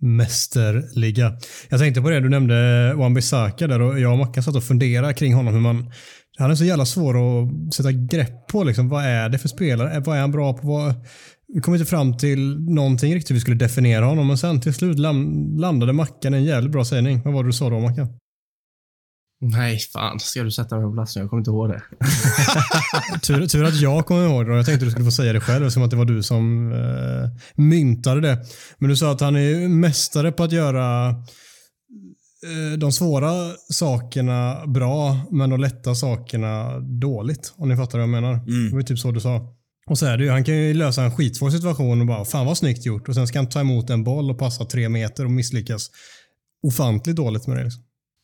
Mästerliga. 0.00 1.38
Jag 1.68 1.80
tänkte 1.80 2.00
på 2.00 2.10
det, 2.10 2.20
du 2.20 2.28
nämnde 2.28 2.54
Wan-Bissaka 2.94 3.66
där 3.66 3.80
och 3.80 4.00
jag 4.00 4.12
och 4.12 4.18
Mackan 4.18 4.42
satt 4.42 4.56
och 4.56 4.64
funderade 4.64 5.14
kring 5.14 5.34
honom. 5.34 5.54
Hur 5.54 5.60
man, 5.60 5.92
han 6.38 6.50
är 6.50 6.54
så 6.54 6.64
jävla 6.64 6.86
svår 6.86 7.14
att 7.16 7.74
sätta 7.74 7.92
grepp 7.92 8.46
på. 8.46 8.64
Liksom. 8.64 8.88
Vad 8.88 9.04
är 9.04 9.28
det 9.28 9.38
för 9.38 9.48
spelare? 9.48 10.00
Vad 10.00 10.16
är 10.16 10.20
han 10.20 10.32
bra 10.32 10.52
på? 10.52 10.66
Vad, 10.66 10.94
vi 11.54 11.60
kom 11.60 11.74
inte 11.74 11.86
fram 11.86 12.16
till 12.16 12.60
någonting 12.60 13.14
riktigt 13.14 13.36
vi 13.36 13.40
skulle 13.40 13.56
definiera 13.56 14.04
honom, 14.04 14.26
men 14.26 14.38
sen 14.38 14.60
till 14.60 14.74
slut 14.74 14.98
landade 15.58 15.92
Mackan 15.92 16.34
en 16.34 16.44
jävligt 16.44 16.72
bra 16.72 16.84
sägning. 16.84 17.22
Vad 17.24 17.34
var 17.34 17.42
det 17.42 17.48
du 17.48 17.52
sa 17.52 17.70
då, 17.70 17.80
Mackan? 17.80 18.08
Nej, 19.40 19.78
fan. 19.78 20.20
Ska 20.20 20.42
du 20.42 20.50
sätta 20.50 20.76
mig 20.76 20.84
på 20.84 20.92
plats 20.92 21.16
nu? 21.16 21.22
Jag 21.22 21.30
kommer 21.30 21.40
inte 21.40 21.50
ihåg 21.50 21.68
det. 21.68 21.82
tur, 23.22 23.46
tur, 23.46 23.64
att 23.64 23.80
jag 23.80 24.06
kommer 24.06 24.26
ihåg 24.26 24.46
det. 24.46 24.56
Jag 24.56 24.66
tänkte 24.66 24.84
att 24.84 24.86
du 24.86 24.90
skulle 24.90 25.04
få 25.04 25.10
säga 25.10 25.32
det 25.32 25.40
själv, 25.40 25.70
som 25.70 25.82
att 25.82 25.90
det 25.90 25.96
var 25.96 26.04
du 26.04 26.22
som 26.22 26.72
eh, 26.72 27.30
myntade 27.54 28.20
det. 28.20 28.38
Men 28.78 28.90
du 28.90 28.96
sa 28.96 29.12
att 29.12 29.20
han 29.20 29.36
är 29.36 29.68
mästare 29.68 30.32
på 30.32 30.42
att 30.42 30.52
göra 30.52 31.08
eh, 31.08 32.78
de 32.78 32.92
svåra 32.92 33.32
sakerna 33.72 34.66
bra, 34.66 35.20
men 35.30 35.50
de 35.50 35.60
lätta 35.60 35.94
sakerna 35.94 36.80
dåligt. 36.80 37.52
Om 37.56 37.68
ni 37.68 37.76
fattar 37.76 37.98
vad 37.98 38.02
jag 38.02 38.22
menar. 38.22 38.34
Mm. 38.34 38.70
Det 38.70 38.76
var 38.76 38.82
typ 38.82 38.98
så 38.98 39.10
du 39.10 39.20
sa. 39.20 39.57
Och 39.88 39.98
så 39.98 40.06
är 40.06 40.16
det 40.16 40.24
ju, 40.24 40.30
han 40.30 40.44
kan 40.44 40.56
ju 40.56 40.74
lösa 40.74 41.02
en 41.02 41.10
skitsvår 41.10 41.50
situation 41.50 42.00
och 42.00 42.06
bara 42.06 42.24
“Fan 42.24 42.46
vad 42.46 42.58
snyggt 42.58 42.86
gjort” 42.86 43.08
och 43.08 43.14
sen 43.14 43.26
ska 43.26 43.38
han 43.38 43.48
ta 43.48 43.60
emot 43.60 43.90
en 43.90 44.04
boll 44.04 44.30
och 44.30 44.38
passa 44.38 44.64
tre 44.64 44.88
meter 44.88 45.24
och 45.24 45.30
misslyckas 45.30 45.90
ofantligt 46.62 47.16
dåligt 47.16 47.46
med 47.46 47.56
det. 47.56 47.64
Liksom. 47.64 47.82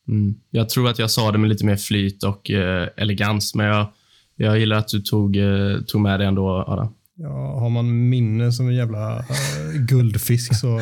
Mm. 0.09 0.35
Jag 0.51 0.69
tror 0.69 0.89
att 0.89 0.99
jag 0.99 1.11
sa 1.11 1.33
det 1.33 1.39
med 1.39 1.51
lite 1.51 1.67
mer 1.67 1.77
flyt 1.77 2.23
och 2.23 2.51
eh, 2.51 2.89
elegans, 2.97 3.55
men 3.55 3.67
jag, 3.67 3.87
jag 4.37 4.59
gillar 4.59 4.77
att 4.77 4.89
du 4.89 5.01
tog, 5.01 5.37
eh, 5.37 5.81
tog 5.87 6.01
med 6.01 6.21
det 6.21 6.27
ändå, 6.27 6.65
Adam. 6.67 6.95
Ja, 7.17 7.59
har 7.61 7.71
man 7.71 8.09
minne 8.09 8.53
som 8.53 8.69
en 8.69 8.75
jävla 8.75 9.19
uh, 9.19 9.25
guldfisk 9.89 10.61
så... 10.61 10.81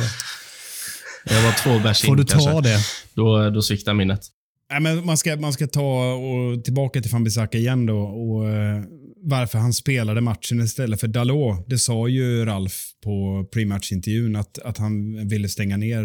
jag 1.25 1.43
var 1.43 1.63
två 1.63 1.83
bärs 1.83 2.03
Får 2.03 2.17
du 2.17 2.25
ta 2.25 2.39
kanske. 2.39 2.61
det? 2.61 2.79
Då, 3.15 3.51
då 3.51 3.63
sviktar 3.63 3.95
minnet. 3.95 4.21
Nej, 4.71 4.81
men 4.81 5.07
man, 5.07 5.17
ska, 5.17 5.37
man 5.37 5.53
ska 5.53 5.67
ta 5.67 6.15
och 6.15 6.65
tillbaka 6.65 7.01
till 7.01 7.11
Fambisaka 7.11 7.59
igen 7.59 7.87
då. 7.87 7.99
Och, 7.99 8.45
uh 8.45 8.85
varför 9.23 9.59
han 9.59 9.73
spelade 9.73 10.21
matchen 10.21 10.61
istället 10.61 11.01
för 11.01 11.09
Dalot. 11.09 11.65
Det 11.69 11.79
sa 11.79 12.09
ju 12.09 12.45
Ralf 12.45 12.91
på 13.05 13.47
prematchintervjun 13.53 14.37
att, 14.37 14.59
att 14.59 14.79
han 14.79 15.29
ville 15.29 15.49
stänga 15.49 15.77
ner 15.77 16.03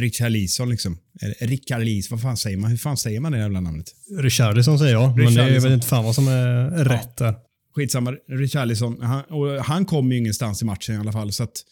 Richarlison. 0.00 0.70
Liksom. 0.70 0.98
Richarlison, 1.40 2.16
vad 2.16 2.22
fan 2.22 2.36
säger 2.36 2.56
man? 2.56 2.70
Hur 2.70 2.76
fan 2.76 2.96
säger 2.96 3.20
man 3.20 3.32
det 3.32 3.38
jävla 3.38 3.60
namnet? 3.60 3.86
Richarlison 4.18 4.78
säger 4.78 4.92
jag, 4.92 5.18
men 5.18 5.34
det 5.34 5.42
är 5.42 5.60
väl 5.60 5.72
inte 5.72 5.86
fan 5.86 6.04
vad 6.04 6.14
som 6.14 6.28
är 6.28 6.84
rätt 6.84 7.16
där. 7.16 7.34
Skitsamma, 7.74 8.12
Richarlison. 8.28 9.00
Han, 9.00 9.22
han 9.60 9.84
kom 9.84 10.12
ju 10.12 10.18
ingenstans 10.18 10.62
i 10.62 10.64
matchen 10.64 10.94
i 10.94 10.98
alla 10.98 11.12
fall. 11.12 11.32
Så 11.32 11.42
att, 11.42 11.64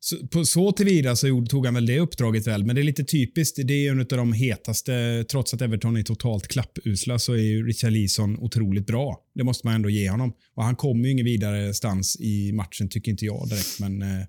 så, 0.00 0.26
på 0.26 0.44
så 0.44 0.72
tillvida 0.72 1.16
så 1.16 1.46
tog 1.50 1.66
han 1.66 1.74
väl 1.74 1.86
det 1.86 2.00
uppdraget 2.00 2.46
väl, 2.46 2.64
men 2.64 2.76
det 2.76 2.82
är 2.82 2.84
lite 2.84 3.04
typiskt. 3.04 3.58
Det 3.64 3.86
är 3.86 3.90
en 3.90 4.00
av 4.00 4.06
de 4.06 4.32
hetaste, 4.32 5.24
trots 5.30 5.54
att 5.54 5.62
Everton 5.62 5.96
är 5.96 6.02
totalt 6.02 6.48
klappusla, 6.48 7.18
så 7.18 7.32
är 7.32 7.42
ju 7.42 7.66
Richard 7.66 7.92
Leeson 7.92 8.38
otroligt 8.38 8.86
bra. 8.86 9.16
Det 9.34 9.44
måste 9.44 9.66
man 9.66 9.74
ändå 9.74 9.90
ge 9.90 10.10
honom. 10.10 10.32
Och 10.54 10.64
Han 10.64 10.76
kommer 10.76 11.04
ju 11.04 11.12
ingen 11.12 11.24
vidare 11.24 11.74
stans 11.74 12.16
i 12.20 12.52
matchen, 12.52 12.88
tycker 12.88 13.10
inte 13.10 13.24
jag 13.24 13.48
direkt, 13.48 13.80
men, 13.80 14.02
eh, 14.02 14.24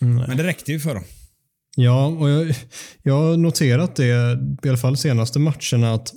men 0.00 0.36
det 0.36 0.44
räckte 0.44 0.72
ju 0.72 0.80
för 0.80 0.94
dem. 0.94 1.04
Ja, 1.76 2.06
och 2.06 2.30
jag, 2.30 2.54
jag 3.02 3.14
har 3.14 3.36
noterat 3.36 3.96
det, 3.96 4.38
i 4.64 4.68
alla 4.68 4.78
fall 4.78 4.96
senaste 4.96 5.38
matcherna, 5.38 5.94
att 5.94 6.12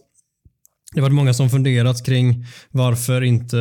det 0.93 1.01
var 1.01 1.09
många 1.09 1.33
som 1.33 1.49
funderat 1.49 2.05
kring 2.05 2.45
varför 2.71 3.21
inte 3.21 3.57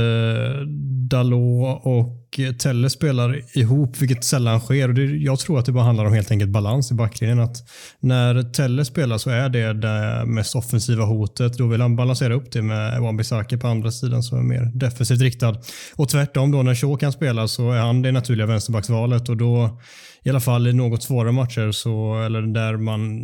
Dalot 1.10 1.80
och 1.84 2.25
och 2.26 2.40
eh, 2.40 2.52
Telle 2.52 2.90
spelar 2.90 3.58
ihop, 3.58 3.98
vilket 3.98 4.24
sällan 4.24 4.60
sker. 4.60 4.88
Och 4.88 4.94
det, 4.94 5.04
jag 5.04 5.38
tror 5.38 5.58
att 5.58 5.66
det 5.66 5.72
bara 5.72 5.84
handlar 5.84 6.04
om 6.04 6.12
helt 6.12 6.30
enkelt 6.30 6.50
balans 6.50 6.90
i 6.90 6.94
backlinjen. 6.94 7.40
Att 7.40 7.56
när 8.00 8.42
Telle 8.42 8.84
spelar 8.84 9.18
så 9.18 9.30
är 9.30 9.48
det 9.48 9.72
det 9.72 10.26
mest 10.26 10.56
offensiva 10.56 11.04
hotet. 11.04 11.58
Då 11.58 11.66
vill 11.66 11.80
han 11.80 11.96
balansera 11.96 12.34
upp 12.34 12.52
det 12.52 12.62
med 12.62 13.00
Wan-Bissaka 13.00 13.58
på 13.58 13.66
andra 13.66 13.90
sidan 13.90 14.22
som 14.22 14.38
är 14.38 14.42
mer 14.42 14.70
defensivt 14.74 15.20
riktad. 15.20 15.56
Och 15.96 16.08
tvärtom 16.08 16.52
då 16.52 16.62
när 16.62 16.74
Shaw 16.74 16.96
kan 16.96 17.12
spela 17.12 17.48
så 17.48 17.70
är 17.70 17.80
han 17.80 18.02
det 18.02 18.12
naturliga 18.12 18.46
vänsterbacksvalet 18.46 19.28
och 19.28 19.36
då 19.36 19.80
i 20.26 20.30
alla 20.30 20.40
fall 20.40 20.66
i 20.66 20.72
något 20.72 21.02
svårare 21.02 21.32
matcher, 21.32 21.70
så, 21.70 22.22
eller 22.22 22.42
där 22.42 22.76
man 22.76 23.22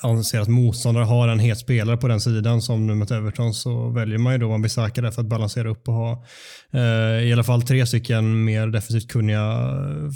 anser 0.00 0.40
att 0.40 0.48
motståndare 0.48 1.04
har 1.04 1.28
en 1.28 1.38
het 1.38 1.58
spelare 1.58 1.96
på 1.96 2.08
den 2.08 2.20
sidan, 2.20 2.62
som 2.62 2.86
nu 2.86 2.94
mot 2.94 3.10
Everton, 3.10 3.54
så 3.54 3.88
väljer 3.88 4.18
man 4.18 4.32
ju 4.32 4.38
då 4.38 4.48
Wan-Bissaka 4.48 5.02
där 5.02 5.10
för 5.10 5.22
att 5.22 5.28
balansera 5.28 5.70
upp 5.70 5.88
och 5.88 5.94
ha 5.94 6.24
eh, 6.72 7.28
i 7.28 7.32
alla 7.32 7.44
fall 7.44 7.62
tre 7.62 7.86
stycken 7.86 8.44
mer 8.48 8.66
defensivt 8.66 9.08
kunniga 9.08 9.70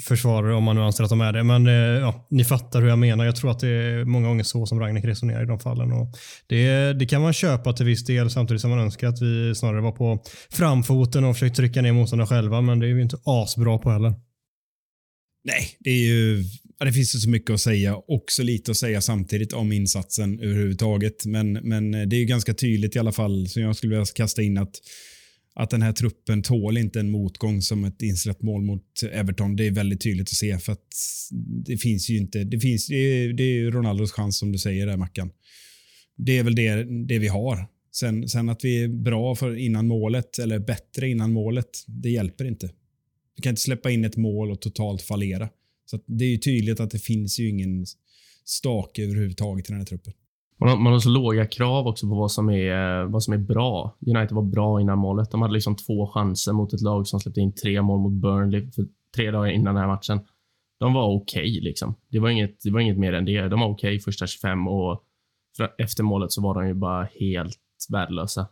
försvarare, 0.07 0.55
om 0.55 0.63
man 0.63 0.75
nu 0.75 0.81
anser 0.81 1.03
att 1.03 1.09
de 1.09 1.21
är 1.21 1.33
det. 1.33 1.43
Men 1.43 1.67
eh, 1.67 1.73
ja, 1.73 2.27
ni 2.29 2.43
fattar 2.43 2.81
hur 2.81 2.89
jag 2.89 2.99
menar. 2.99 3.25
Jag 3.25 3.35
tror 3.35 3.51
att 3.51 3.59
det 3.59 3.67
är 3.67 4.05
många 4.05 4.27
gånger 4.27 4.43
så 4.43 4.65
som 4.65 4.79
Ragnek 4.79 5.05
resonerar 5.05 5.43
i 5.43 5.45
de 5.45 5.59
fallen. 5.59 5.91
Och 5.91 6.07
det, 6.47 6.93
det 6.93 7.05
kan 7.05 7.21
man 7.21 7.33
köpa 7.33 7.73
till 7.73 7.85
viss 7.85 8.05
del, 8.05 8.29
samtidigt 8.29 8.61
som 8.61 8.69
man 8.69 8.79
önskar 8.79 9.07
att 9.07 9.21
vi 9.21 9.55
snarare 9.55 9.81
var 9.81 9.91
på 9.91 10.23
framfoten 10.51 11.23
och 11.23 11.35
försökte 11.35 11.55
trycka 11.55 11.81
ner 11.81 11.91
motståndarna 11.91 12.27
själva, 12.27 12.61
men 12.61 12.79
det 12.79 12.87
är 12.87 12.93
vi 12.93 13.01
inte 13.01 13.17
asbra 13.25 13.77
på 13.77 13.91
heller. 13.91 14.13
Nej, 15.43 15.77
det 15.79 15.89
är 15.89 16.03
ju... 16.07 16.43
Ja, 16.79 16.85
det 16.85 16.93
finns 16.93 17.15
ju 17.15 17.19
så 17.19 17.29
mycket 17.29 17.53
att 17.53 17.61
säga. 17.61 17.95
och 17.95 18.23
så 18.27 18.43
lite 18.43 18.71
att 18.71 18.77
säga 18.77 19.01
samtidigt 19.01 19.53
om 19.53 19.71
insatsen 19.71 20.39
överhuvudtaget. 20.39 21.25
Men, 21.25 21.53
men 21.53 21.93
eh, 21.93 22.01
det 22.01 22.15
är 22.15 22.19
ju 22.19 22.25
ganska 22.25 22.53
tydligt 22.53 22.95
i 22.95 22.99
alla 22.99 23.11
fall, 23.11 23.47
som 23.47 23.61
jag 23.61 23.75
skulle 23.75 23.89
vilja 23.89 24.05
kasta 24.15 24.41
in 24.41 24.57
att 24.57 24.75
att 25.55 25.69
den 25.69 25.81
här 25.81 25.93
truppen 25.93 26.41
tål 26.41 26.77
inte 26.77 26.99
en 26.99 27.11
motgång 27.11 27.61
som 27.61 27.83
ett 27.85 28.01
insläppt 28.01 28.41
mål 28.41 28.61
mot 28.61 29.03
Everton. 29.11 29.55
Det 29.55 29.67
är 29.67 29.71
väldigt 29.71 30.01
tydligt 30.01 30.29
att 30.29 30.35
se 30.35 30.59
för 30.59 30.71
att 30.71 30.87
det 31.65 31.77
finns 31.77 32.09
ju 32.09 32.17
inte. 32.17 32.43
Det, 32.43 32.59
finns, 32.59 32.87
det, 32.87 32.95
är, 32.95 33.33
det 33.33 33.43
är 33.43 33.71
Ronaldos 33.71 34.11
chans 34.11 34.37
som 34.37 34.51
du 34.51 34.57
säger 34.57 34.87
där 34.87 34.97
Mackan. 34.97 35.31
Det 36.17 36.37
är 36.37 36.43
väl 36.43 36.55
det, 36.55 36.83
det 37.07 37.19
vi 37.19 37.27
har. 37.27 37.67
Sen, 37.91 38.29
sen 38.29 38.49
att 38.49 38.65
vi 38.65 38.83
är 38.83 38.87
bra 38.87 39.35
för 39.35 39.55
innan 39.55 39.87
målet 39.87 40.39
eller 40.39 40.59
bättre 40.59 41.09
innan 41.09 41.33
målet, 41.33 41.69
det 41.87 42.09
hjälper 42.09 42.45
inte. 42.45 42.71
Du 43.35 43.41
kan 43.41 43.49
inte 43.49 43.61
släppa 43.61 43.91
in 43.91 44.05
ett 44.05 44.17
mål 44.17 44.51
och 44.51 44.61
totalt 44.61 45.01
fallera. 45.01 45.49
Så 45.85 45.99
det 46.05 46.25
är 46.25 46.29
ju 46.29 46.37
tydligt 46.37 46.79
att 46.79 46.91
det 46.91 46.99
finns 46.99 47.39
ju 47.39 47.49
ingen 47.49 47.85
stake 48.45 49.03
överhuvudtaget 49.03 49.69
i 49.69 49.71
den 49.71 49.79
här 49.79 49.85
truppen. 49.85 50.13
Man 50.63 50.69
har, 50.69 50.77
man 50.77 50.93
har 50.93 50.99
så 50.99 51.09
låga 51.09 51.45
krav 51.45 51.87
också 51.87 52.07
på 52.07 52.15
vad 52.15 52.31
som, 52.31 52.49
är, 52.49 53.01
eh, 53.01 53.05
vad 53.05 53.23
som 53.23 53.33
är 53.33 53.37
bra. 53.37 53.97
United 54.07 54.31
var 54.31 54.43
bra 54.43 54.81
innan 54.81 54.97
målet. 54.97 55.31
De 55.31 55.41
hade 55.41 55.53
liksom 55.53 55.75
två 55.75 56.07
chanser 56.07 56.53
mot 56.53 56.73
ett 56.73 56.81
lag 56.81 57.07
som 57.07 57.19
släppte 57.19 57.41
in 57.41 57.55
tre 57.55 57.81
mål 57.81 57.99
mot 57.99 58.13
Burnley 58.13 58.71
för 58.71 58.85
tre 59.15 59.31
dagar 59.31 59.51
innan 59.51 59.75
den 59.75 59.83
här 59.83 59.87
matchen. 59.87 60.19
De 60.79 60.93
var 60.93 61.15
okej. 61.15 61.41
Okay, 61.41 61.61
liksom. 61.61 61.95
det, 62.09 62.19
var 62.19 62.29
inget, 62.29 62.61
det 62.63 62.71
var 62.71 62.79
inget 62.79 62.97
mer 62.97 63.13
än 63.13 63.25
det. 63.25 63.47
De 63.47 63.59
var 63.59 63.67
okej 63.67 63.89
okay 63.89 63.99
första 63.99 64.27
25 64.27 64.67
och 64.67 65.03
efter 65.77 66.03
målet 66.03 66.31
så 66.31 66.41
var 66.41 66.53
de 66.53 66.67
ju 66.67 66.73
bara 66.73 67.07
helt 67.19 67.59
värdelösa. 67.89 68.47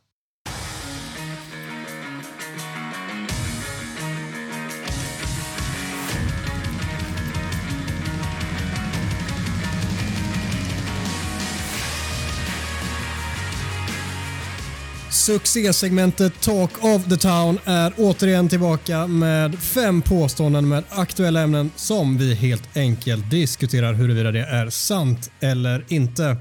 Succésegmentet 15.21 16.41
Talk 16.41 16.83
of 16.83 17.05
the 17.09 17.17
Town 17.17 17.59
är 17.65 17.93
återigen 17.97 18.49
tillbaka 18.49 19.07
med 19.07 19.59
fem 19.59 20.01
påståenden 20.01 20.67
med 20.67 20.83
aktuella 20.89 21.41
ämnen 21.41 21.71
som 21.75 22.17
vi 22.17 22.35
helt 22.35 22.77
enkelt 22.77 23.31
diskuterar 23.31 23.93
huruvida 23.93 24.31
det 24.31 24.45
är 24.45 24.69
sant 24.69 25.31
eller 25.39 25.85
inte. 25.89 26.37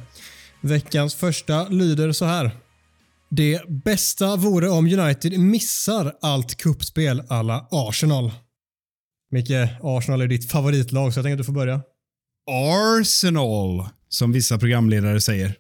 Veckans 0.61 1.15
första 1.15 1.69
lyder 1.69 2.13
så 2.13 2.25
här. 2.25 2.51
Det 3.31 3.63
bästa 3.85 4.37
vore 4.37 4.69
om 4.69 4.87
United 4.87 5.39
missar 5.41 6.13
allt 6.21 6.57
kuppspel 6.57 7.23
alla 7.29 7.69
Arsenal. 7.71 8.33
Micke, 9.31 9.69
Arsenal 9.83 10.21
är 10.21 10.27
ditt 10.27 10.51
favoritlag 10.51 11.13
så 11.13 11.19
jag 11.19 11.25
tänker 11.25 11.35
att 11.35 11.39
du 11.39 11.45
får 11.45 11.53
börja. 11.53 11.81
Arsenal, 12.51 13.89
som 14.09 14.33
vissa 14.33 14.59
programledare 14.59 15.21
säger. 15.21 15.55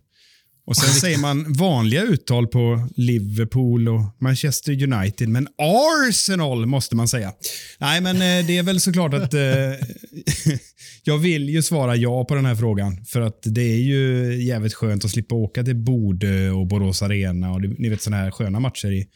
Och 0.70 0.76
sen 0.76 0.94
säger 0.94 1.18
man 1.18 1.52
vanliga 1.52 2.02
uttal 2.02 2.46
på 2.46 2.88
Liverpool 2.96 3.88
och 3.88 4.00
Manchester 4.18 4.92
United, 4.92 5.28
men 5.28 5.48
Arsenal 5.58 6.66
måste 6.66 6.96
man 6.96 7.08
säga. 7.08 7.32
Nej, 7.78 8.00
men 8.00 8.16
eh, 8.16 8.46
det 8.46 8.58
är 8.58 8.62
väl 8.62 8.80
såklart 8.80 9.14
att 9.14 9.34
eh, 9.34 9.40
jag 11.04 11.18
vill 11.18 11.48
ju 11.48 11.62
svara 11.62 11.96
ja 11.96 12.24
på 12.24 12.34
den 12.34 12.44
här 12.44 12.54
frågan. 12.54 13.04
För 13.04 13.20
att 13.20 13.38
det 13.42 13.62
är 13.62 13.78
ju 13.78 14.34
jävligt 14.42 14.74
skönt 14.74 15.04
att 15.04 15.10
slippa 15.10 15.34
åka 15.34 15.64
till 15.64 15.76
Bode 15.76 16.50
och 16.50 16.66
Borås 16.66 17.02
Arena 17.02 17.52
och 17.52 17.60
ni 17.60 17.88
vet 17.88 18.02
sådana 18.02 18.22
här 18.22 18.30
sköna 18.30 18.60
matcher 18.60 18.92
i 18.92 19.06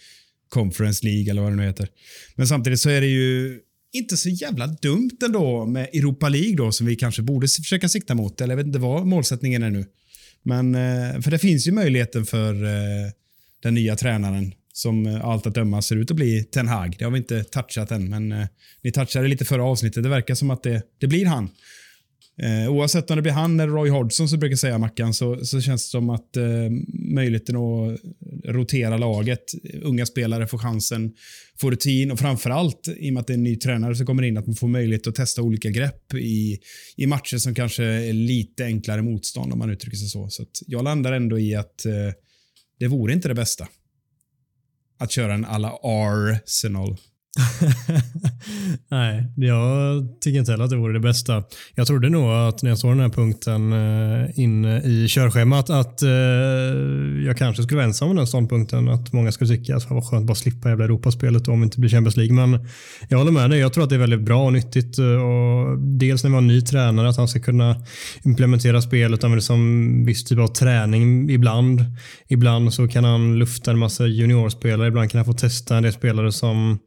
Conference 0.48 1.06
League 1.06 1.30
eller 1.30 1.42
vad 1.42 1.52
det 1.52 1.56
nu 1.56 1.64
heter. 1.64 1.88
Men 2.36 2.46
samtidigt 2.46 2.80
så 2.80 2.90
är 2.90 3.00
det 3.00 3.06
ju 3.06 3.58
inte 3.92 4.16
så 4.16 4.28
jävla 4.28 4.66
dumt 4.66 5.18
ändå 5.24 5.66
med 5.66 5.88
Europa 5.92 6.28
League 6.28 6.56
då 6.56 6.72
som 6.72 6.86
vi 6.86 6.96
kanske 6.96 7.22
borde 7.22 7.48
försöka 7.48 7.88
sikta 7.88 8.14
mot. 8.14 8.40
Eller 8.40 8.52
jag 8.52 8.56
vet 8.56 8.66
inte 8.66 8.78
vad 8.78 9.06
målsättningen 9.06 9.62
är 9.62 9.70
nu. 9.70 9.84
Men, 10.44 10.74
eh, 10.74 11.20
för 11.20 11.30
det 11.30 11.38
finns 11.38 11.68
ju 11.68 11.72
möjligheten 11.72 12.26
för 12.26 12.64
eh, 12.64 13.10
den 13.62 13.74
nya 13.74 13.96
tränaren 13.96 14.54
som 14.72 15.06
eh, 15.06 15.24
allt 15.24 15.46
att 15.46 15.54
döma 15.54 15.82
ser 15.82 15.96
ut 15.96 16.10
att 16.10 16.16
bli 16.16 16.44
Ten 16.44 16.68
Hag. 16.68 16.96
Det 16.98 17.04
har 17.04 17.12
vi 17.12 17.18
inte 17.18 17.44
touchat 17.44 17.90
än, 17.90 18.10
men 18.10 18.46
ni 18.82 18.92
touchade 18.92 19.28
lite 19.28 19.44
förra 19.44 19.64
avsnittet. 19.64 20.02
Det 20.02 20.08
verkar 20.08 20.34
som 20.34 20.50
att 20.50 20.62
det, 20.62 20.82
det 20.98 21.06
blir 21.06 21.26
han. 21.26 21.50
Eh, 22.42 22.72
oavsett 22.72 23.10
om 23.10 23.16
det 23.16 23.22
blir 23.22 23.32
han 23.32 23.60
eller 23.60 23.72
Roy 23.72 23.90
Hodgson, 23.90 24.28
så 24.28 24.36
brukar 24.36 24.56
säga 24.56 24.78
Mackan, 24.78 25.14
så, 25.14 25.44
så 25.44 25.60
känns 25.60 25.84
det 25.86 25.90
som 25.90 26.10
att 26.10 26.36
eh, 26.36 26.44
möjligheten 27.14 27.56
att 27.56 28.00
rotera 28.44 28.96
laget, 28.96 29.44
unga 29.82 30.06
spelare 30.06 30.46
får 30.46 30.58
chansen, 30.58 31.12
får 31.60 31.70
rutin 31.70 32.10
och 32.10 32.18
framförallt 32.18 32.88
i 32.96 33.10
och 33.10 33.12
med 33.12 33.20
att 33.20 33.26
det 33.26 33.32
är 33.32 33.36
en 33.36 33.42
ny 33.42 33.56
tränare 33.56 33.96
som 33.96 34.06
kommer 34.06 34.22
in, 34.22 34.36
att 34.36 34.46
man 34.46 34.56
får 34.56 34.68
möjlighet 34.68 35.06
att 35.06 35.14
testa 35.14 35.42
olika 35.42 35.70
grepp 35.70 36.14
i, 36.14 36.58
i 36.96 37.06
matcher 37.06 37.36
som 37.36 37.54
kanske 37.54 37.84
är 37.84 38.12
lite 38.12 38.64
enklare 38.64 39.02
motstånd 39.02 39.52
om 39.52 39.58
man 39.58 39.70
uttrycker 39.70 39.96
sig 39.96 40.08
så. 40.08 40.28
Så 40.28 40.44
jag 40.66 40.84
landar 40.84 41.12
ändå 41.12 41.38
i 41.38 41.54
att 41.54 41.86
eh, 41.86 41.92
det 42.78 42.88
vore 42.88 43.12
inte 43.12 43.28
det 43.28 43.34
bästa. 43.34 43.68
Att 44.98 45.10
köra 45.10 45.34
en 45.34 45.44
alla 45.44 45.78
Arsenal. 45.82 46.96
Nej, 48.90 49.32
jag 49.36 50.02
tycker 50.20 50.38
inte 50.38 50.50
heller 50.52 50.64
att 50.64 50.70
det 50.70 50.76
vore 50.76 50.92
det 50.92 51.00
bästa. 51.00 51.42
Jag 51.74 51.86
trodde 51.86 52.08
nog 52.08 52.30
att 52.30 52.62
när 52.62 52.70
jag 52.70 52.78
såg 52.78 52.90
den 52.90 53.00
här 53.00 53.08
punkten 53.08 53.72
eh, 53.72 54.38
inne 54.38 54.82
i 54.82 55.06
körschemat 55.08 55.70
att 55.70 56.02
eh, 56.02 56.08
jag 57.26 57.36
kanske 57.38 57.62
skulle 57.62 57.76
vara 57.76 57.86
ensam 57.86 58.08
om 58.08 58.16
den 58.16 58.26
ståndpunkten. 58.26 58.88
Att 58.88 59.12
många 59.12 59.32
skulle 59.32 59.56
tycka 59.56 59.76
att 59.76 59.88
det 59.88 59.94
var 59.94 60.00
skönt 60.00 60.20
att 60.20 60.26
bara 60.26 60.34
slippa 60.34 60.68
jävla 60.68 60.84
Europaspelet 60.84 61.48
om 61.48 61.60
det 61.60 61.64
inte 61.64 61.80
blir 61.80 61.90
Champions 61.90 62.16
League. 62.16 62.34
Men 62.34 62.68
jag 63.08 63.18
håller 63.18 63.32
med 63.32 63.50
dig. 63.50 63.58
Jag 63.58 63.72
tror 63.72 63.84
att 63.84 63.90
det 63.90 63.96
är 63.96 64.00
väldigt 64.00 64.20
bra 64.20 64.44
och 64.44 64.52
nyttigt. 64.52 64.98
Eh, 64.98 65.06
och 65.06 65.78
dels 65.78 66.24
när 66.24 66.30
vi 66.30 66.34
har 66.34 66.42
en 66.42 66.48
ny 66.48 66.60
tränare, 66.60 67.08
att 67.08 67.16
han 67.16 67.28
ska 67.28 67.40
kunna 67.40 67.76
implementera 68.24 68.82
spelet, 68.82 69.24
använda 69.24 69.42
som 69.42 69.56
liksom 69.56 70.04
viss 70.04 70.24
typ 70.24 70.38
av 70.38 70.46
träning 70.46 71.30
ibland. 71.30 71.84
Ibland 72.28 72.74
så 72.74 72.88
kan 72.88 73.04
han 73.04 73.38
lufta 73.38 73.70
en 73.70 73.78
massa 73.78 74.06
juniorspelare. 74.06 74.88
Ibland 74.88 75.10
kan 75.10 75.18
han 75.18 75.24
få 75.24 75.32
testa 75.32 75.76
en 75.76 75.82
del 75.82 75.92
spelare 75.92 76.32
som 76.32 76.78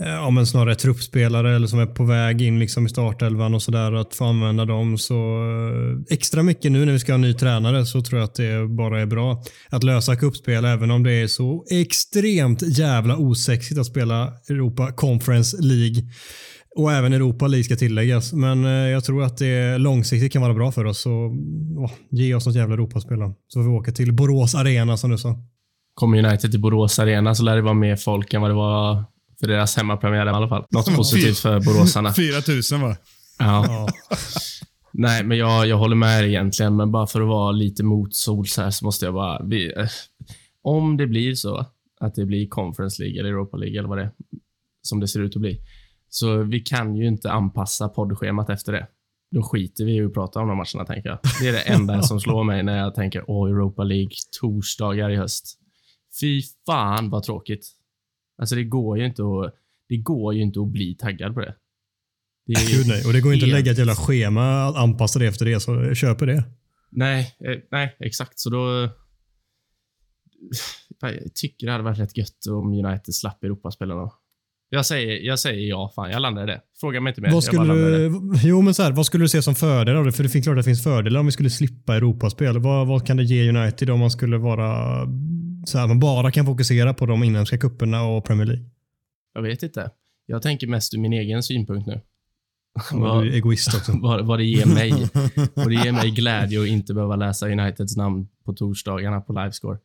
Eh, 0.00 0.08
ja, 0.08 0.30
men 0.30 0.46
snarare 0.46 0.74
truppspelare 0.74 1.56
eller 1.56 1.66
som 1.66 1.78
är 1.78 1.86
på 1.86 2.04
väg 2.04 2.42
in 2.42 2.58
liksom 2.58 2.86
i 2.86 2.88
startelvan 2.88 3.54
och 3.54 3.62
sådär. 3.62 3.92
Att 3.92 4.14
få 4.14 4.24
använda 4.24 4.64
dem. 4.64 4.98
Så 4.98 5.14
eh, 5.14 6.14
extra 6.14 6.42
mycket 6.42 6.72
nu 6.72 6.84
när 6.84 6.92
vi 6.92 6.98
ska 6.98 7.12
ha 7.12 7.14
en 7.14 7.20
ny 7.20 7.34
tränare 7.34 7.86
så 7.86 8.02
tror 8.02 8.20
jag 8.20 8.26
att 8.26 8.34
det 8.34 8.68
bara 8.68 9.00
är 9.00 9.06
bra 9.06 9.42
att 9.68 9.84
lösa 9.84 10.16
kuppspel 10.16 10.64
även 10.64 10.90
om 10.90 11.02
det 11.02 11.12
är 11.12 11.26
så 11.26 11.64
extremt 11.70 12.78
jävla 12.78 13.16
osexigt 13.16 13.80
att 13.80 13.86
spela 13.86 14.32
Europa 14.48 14.92
Conference 14.92 15.56
League. 15.60 16.02
Och 16.76 16.92
även 16.92 17.12
Europa 17.12 17.46
League 17.46 17.64
ska 17.64 17.76
tilläggas. 17.76 18.32
Men 18.32 18.64
eh, 18.64 18.70
jag 18.70 19.04
tror 19.04 19.22
att 19.22 19.38
det 19.38 19.78
långsiktigt 19.78 20.32
kan 20.32 20.42
vara 20.42 20.54
bra 20.54 20.72
för 20.72 20.84
oss. 20.84 21.00
Så 21.00 21.10
åh, 21.78 21.90
ge 22.10 22.34
oss 22.34 22.46
något 22.46 22.56
jävla 22.56 22.74
Europaspel 22.74 23.18
då. 23.18 23.34
Så 23.48 23.58
får 23.58 23.70
vi 23.70 23.76
åka 23.76 23.92
till 23.92 24.12
Borås 24.12 24.54
Arena 24.54 24.96
som 24.96 25.10
du 25.10 25.18
sa. 25.18 25.38
Kommer 25.94 26.18
United 26.18 26.50
till 26.50 26.60
Borås 26.60 26.98
Arena 26.98 27.34
så 27.34 27.42
lär 27.42 27.56
det 27.56 27.62
vara 27.62 27.74
mer 27.74 27.96
folk 27.96 28.34
än 28.34 28.40
vad 28.40 28.50
det 28.50 28.54
var 28.54 29.04
för 29.40 29.46
deras 29.46 29.76
hemmapremiär 29.76 30.26
i 30.26 30.28
alla 30.28 30.48
fall. 30.48 30.64
Något 30.70 30.96
positivt 30.96 31.38
för 31.38 31.60
boråsarna. 31.60 32.12
4000 32.12 32.80
va? 32.80 32.96
Ja. 33.38 33.88
Nej, 34.92 35.24
men 35.24 35.38
jag, 35.38 35.66
jag 35.66 35.76
håller 35.76 35.96
med 35.96 36.28
egentligen, 36.28 36.76
men 36.76 36.92
bara 36.92 37.06
för 37.06 37.20
att 37.20 37.28
vara 37.28 37.52
lite 37.52 37.82
motsols 37.84 38.56
här 38.56 38.70
så 38.70 38.84
måste 38.84 39.04
jag 39.04 39.14
bara... 39.14 39.42
Vi, 39.42 39.72
eh, 39.76 39.86
om 40.62 40.96
det 40.96 41.06
blir 41.06 41.34
så 41.34 41.66
att 42.00 42.14
det 42.14 42.26
blir 42.26 42.48
Conference 42.48 43.02
League 43.02 43.20
eller 43.20 43.30
Europa 43.30 43.56
League 43.56 43.78
eller 43.78 43.88
vad 43.88 43.98
det 43.98 44.04
är, 44.04 44.12
som 44.82 45.00
det 45.00 45.08
ser 45.08 45.20
ut 45.20 45.36
att 45.36 45.40
bli, 45.40 45.60
så 46.08 46.42
vi 46.42 46.60
kan 46.60 46.96
ju 46.96 47.06
inte 47.06 47.30
anpassa 47.30 47.88
poddschemat 47.88 48.50
efter 48.50 48.72
det. 48.72 48.86
Då 49.30 49.42
skiter 49.42 49.84
vi 49.84 49.96
i 49.96 50.04
att 50.04 50.14
prata 50.14 50.40
om 50.40 50.48
de 50.48 50.56
matcherna, 50.56 50.86
tänker 50.86 51.08
jag. 51.08 51.18
Det 51.40 51.48
är 51.48 51.52
det 51.52 51.60
enda 51.60 52.02
som 52.10 52.20
slår 52.20 52.44
mig 52.44 52.62
när 52.62 52.78
jag 52.78 52.94
tänker 52.94 53.30
åh, 53.30 53.50
Europa 53.50 53.84
League, 53.84 54.10
torsdagar 54.40 55.10
i 55.10 55.16
höst. 55.16 55.58
Fy 56.20 56.42
fan 56.66 57.10
vad 57.10 57.22
tråkigt. 57.22 57.66
Alltså 58.40 58.54
det 58.54 58.64
går 58.64 58.98
ju 58.98 59.06
inte 59.06 59.22
att... 59.22 59.54
Det 59.88 59.96
går 59.96 60.34
ju 60.34 60.42
inte 60.42 60.60
att 60.60 60.68
bli 60.68 60.94
taggad 60.94 61.34
på 61.34 61.40
det. 61.40 61.54
det 62.46 62.54
Gud 62.72 62.88
nej. 62.88 63.04
Och 63.06 63.12
det 63.12 63.20
går 63.20 63.34
inte 63.34 63.44
att 63.44 63.50
helt- 63.50 63.58
lägga 63.58 63.72
ett 63.72 63.78
jävla 63.78 63.94
schema 63.94 64.68
och 64.68 64.80
anpassa 64.80 65.18
det 65.18 65.26
efter 65.26 65.44
det, 65.44 65.60
så 65.60 65.94
köper 65.94 66.26
det. 66.26 66.44
Nej, 66.90 67.34
eh, 67.44 67.58
nej, 67.70 67.96
exakt. 68.00 68.38
Så 68.38 68.50
då... 68.50 68.88
Jag 71.00 71.34
tycker 71.34 71.66
det 71.66 71.72
hade 71.72 71.84
varit 71.84 71.98
rätt 71.98 72.16
gött 72.16 72.46
om 72.48 72.84
United 72.84 73.14
slapp 73.14 73.44
Europaspelarna. 73.44 74.10
Jag 74.68 74.86
säger, 74.86 75.26
jag 75.26 75.38
säger 75.38 75.68
ja, 75.68 75.92
fan. 75.94 76.10
Jag 76.10 76.22
landar 76.22 76.42
i 76.42 76.46
det. 76.46 76.60
Fråga 76.80 77.00
mig 77.00 77.10
inte 77.10 77.20
mer. 77.20 77.30
Vad 77.30 77.44
skulle, 77.44 77.74
du, 77.74 78.12
jo, 78.42 78.62
men 78.62 78.74
så 78.74 78.82
här, 78.82 78.92
vad 78.92 79.06
skulle 79.06 79.24
du 79.24 79.28
se 79.28 79.42
som 79.42 79.54
fördel 79.54 79.96
av 79.96 80.04
det? 80.04 80.12
För 80.12 80.22
det 80.22 80.28
finns 80.28 80.46
klart 80.46 80.52
att 80.52 80.64
det 80.64 80.68
finns 80.68 80.82
fördelar 80.82 81.20
om 81.20 81.26
vi 81.26 81.32
skulle 81.32 81.50
slippa 81.50 81.96
Europaspel. 81.96 82.58
Vad, 82.58 82.86
vad 82.86 83.06
kan 83.06 83.16
det 83.16 83.22
ge 83.22 83.48
United 83.48 83.90
om 83.90 84.00
man 84.00 84.10
skulle 84.10 84.38
vara 84.38 85.06
så 85.64 85.78
här, 85.78 85.86
man 85.86 86.00
bara 86.00 86.30
kan 86.30 86.46
fokusera 86.46 86.94
på 86.94 87.06
de 87.06 87.24
inhemska 87.24 87.58
kupperna 87.58 88.02
och 88.02 88.24
Premier 88.24 88.46
League? 88.46 88.64
Jag 89.34 89.42
vet 89.42 89.62
inte. 89.62 89.90
Jag 90.26 90.42
tänker 90.42 90.66
mest 90.66 90.94
ur 90.94 90.98
min 90.98 91.12
egen 91.12 91.42
synpunkt 91.42 91.86
nu. 91.86 92.00
Vad... 92.92 93.24
Du 93.24 93.28
är 93.28 93.34
egoist 93.34 93.74
också. 93.74 93.92
vad, 94.02 94.26
vad 94.26 94.38
det 94.38 94.44
ger 94.44 94.66
mig. 94.66 94.92
Och 95.64 95.70
det 95.70 95.74
ger 95.74 95.92
mig 95.92 96.10
glädje 96.10 96.62
att 96.62 96.68
inte 96.68 96.94
behöva 96.94 97.16
läsa 97.16 97.48
Uniteds 97.48 97.96
namn 97.96 98.28
på 98.44 98.52
torsdagarna 98.52 99.20
på 99.20 99.32
Livescore. 99.32 99.78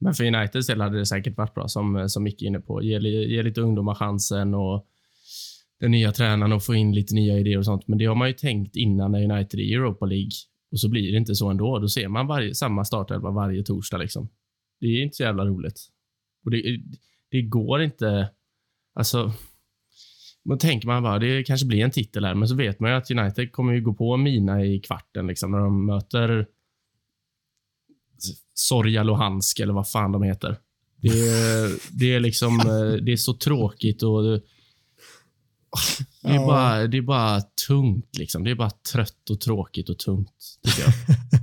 Men 0.00 0.14
för 0.14 0.24
Uniteds 0.24 0.66
del 0.66 0.80
hade 0.80 0.98
det 0.98 1.06
säkert 1.06 1.36
varit 1.36 1.54
bra, 1.54 1.68
som, 1.68 2.08
som 2.08 2.22
Micke 2.22 2.42
är 2.42 2.46
inne 2.46 2.60
på. 2.60 2.82
Ge, 2.82 2.98
ge 3.08 3.42
lite 3.42 3.60
ungdomar 3.60 3.94
chansen 3.94 4.54
och 4.54 4.86
den 5.80 5.90
nya 5.90 6.12
tränaren 6.12 6.52
och 6.52 6.62
få 6.62 6.74
in 6.74 6.94
lite 6.94 7.14
nya 7.14 7.38
idéer 7.38 7.58
och 7.58 7.64
sånt. 7.64 7.88
Men 7.88 7.98
det 7.98 8.04
har 8.04 8.14
man 8.14 8.28
ju 8.28 8.34
tänkt 8.34 8.76
innan 8.76 9.12
när 9.12 9.32
United 9.32 9.60
är 9.60 9.64
i 9.64 9.74
Europa 9.74 10.06
League. 10.06 10.30
Och 10.72 10.80
så 10.80 10.88
blir 10.88 11.12
det 11.12 11.18
inte 11.18 11.34
så 11.34 11.50
ändå. 11.50 11.78
Då 11.78 11.88
ser 11.88 12.08
man 12.08 12.26
varje, 12.26 12.54
samma 12.54 12.84
startelva 12.84 13.30
varje 13.30 13.62
torsdag. 13.62 13.98
Liksom. 13.98 14.28
Det 14.80 14.86
är 14.86 15.02
inte 15.02 15.16
så 15.16 15.22
jävla 15.22 15.44
roligt. 15.44 15.86
Och 16.44 16.50
det, 16.50 16.80
det 17.30 17.42
går 17.42 17.82
inte... 17.82 18.30
Alltså, 18.94 19.32
då 20.44 20.56
tänker 20.56 20.86
man 20.86 21.02
bara, 21.02 21.18
det 21.18 21.42
kanske 21.42 21.66
blir 21.66 21.84
en 21.84 21.90
titel 21.90 22.24
här, 22.24 22.34
men 22.34 22.48
så 22.48 22.54
vet 22.54 22.80
man 22.80 22.90
ju 22.90 22.96
att 22.96 23.10
United 23.10 23.52
kommer 23.52 23.72
ju 23.72 23.80
gå 23.80 23.94
på 23.94 24.16
mina 24.16 24.64
i 24.64 24.80
kvarten 24.80 25.26
liksom, 25.26 25.50
när 25.50 25.58
de 25.58 25.86
möter 25.86 26.46
Sorja 28.54 29.02
Luhansk 29.02 29.60
eller 29.60 29.72
vad 29.72 29.90
fan 29.90 30.12
de 30.12 30.22
heter. 30.22 30.56
Det 30.96 31.10
det 31.90 32.14
är 32.14 32.20
liksom, 32.20 32.60
eh, 32.60 33.02
det 33.02 33.12
är 33.12 33.16
så 33.16 33.34
tråkigt 33.34 34.02
och 34.02 34.40
det, 36.22 36.28
är, 36.28 36.34
Ja. 36.34 36.46
bara, 36.46 36.86
det 36.86 36.98
är 36.98 37.02
bara 37.02 37.40
tungt 37.68 38.18
liksom. 38.18 38.44
Det 38.44 38.50
är 38.50 38.54
bara 38.54 38.70
trött 38.92 39.30
och 39.30 39.40
tråkigt 39.40 39.88
och 39.88 39.98
tungt. 39.98 40.30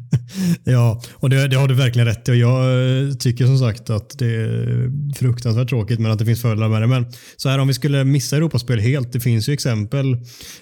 Ja, 0.64 1.02
och 1.14 1.30
det, 1.30 1.48
det 1.48 1.56
har 1.56 1.68
du 1.68 1.74
verkligen 1.74 2.08
rätt 2.08 2.30
i. 2.30 2.32
Och 2.32 2.36
Jag 2.36 2.64
eh, 3.08 3.14
tycker 3.14 3.46
som 3.46 3.58
sagt 3.58 3.90
att 3.90 4.20
det 4.20 4.26
är 4.26 4.92
fruktansvärt 5.16 5.70
tråkigt, 5.70 6.00
men 6.00 6.12
att 6.12 6.20
det 6.20 6.26
finns 6.26 6.42
fördelar 6.42 6.70
med 6.70 6.82
det. 6.82 6.88
Men 6.88 7.06
så 7.38 7.50
här 7.50 7.60
om 7.60 7.68
vi 7.68 7.74
skulle 7.74 8.04
missa 8.04 8.36
Europaspel 8.38 8.80
helt. 8.80 9.14
Det 9.14 9.20
finns 9.20 9.50
ju 9.50 9.54
exempel 9.54 10.18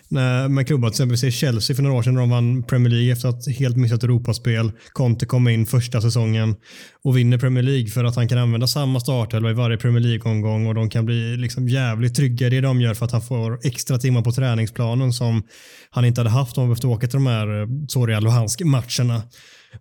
när, 0.08 0.48
med 0.48 0.68
klubbar, 0.68 0.90
till 0.90 1.04
exempel 1.12 1.32
Chelsea 1.32 1.76
för 1.76 1.84
några 1.84 1.96
år 1.98 2.04
sedan 2.04 2.14
när 2.14 2.22
de 2.22 2.30
vann 2.30 2.64
Premier 2.64 2.90
League 2.94 3.12
efter 3.12 3.30
att 3.30 3.48
helt 3.48 3.78
missat 3.78 4.04
Europaspel. 4.04 4.72
Conte 4.94 5.26
kom 5.26 5.48
in 5.48 5.66
första 5.66 6.02
säsongen 6.02 6.56
och 7.04 7.18
vinner 7.18 7.38
Premier 7.38 7.64
League 7.64 7.88
för 7.88 8.04
att 8.04 8.16
han 8.16 8.28
kan 8.28 8.38
använda 8.38 8.68
samma 8.68 9.00
startelva 9.00 9.50
i 9.50 9.54
varje 9.54 9.78
Premier 9.78 10.02
League-omgång 10.02 10.68
och 10.68 10.76
de 10.76 10.90
kan 10.90 11.06
bli 11.06 11.38
liksom 11.38 11.70
jävligt 11.70 12.16
trygga 12.16 12.48
i 12.48 12.50
det 12.50 12.62
de 12.62 12.82
gör 12.82 12.94
för 12.94 13.06
att 13.06 13.12
han 13.12 13.22
får 13.22 13.60
extra 13.64 14.00
timmar 14.04 14.22
på 14.22 14.32
träningsplanen 14.32 15.14
som 15.14 15.44
han 15.90 16.06
inte 16.06 16.22
hade 16.22 16.30
haft 16.30 16.58
om 16.58 16.62
han 16.62 16.70
behövt 16.70 16.86
åka 16.86 17.08
till 17.08 17.18
de 17.18 17.28
här 17.28 17.62
eh, 17.62 17.68
Soria 17.88 18.20
Luhansk-matcherna. 18.20 19.22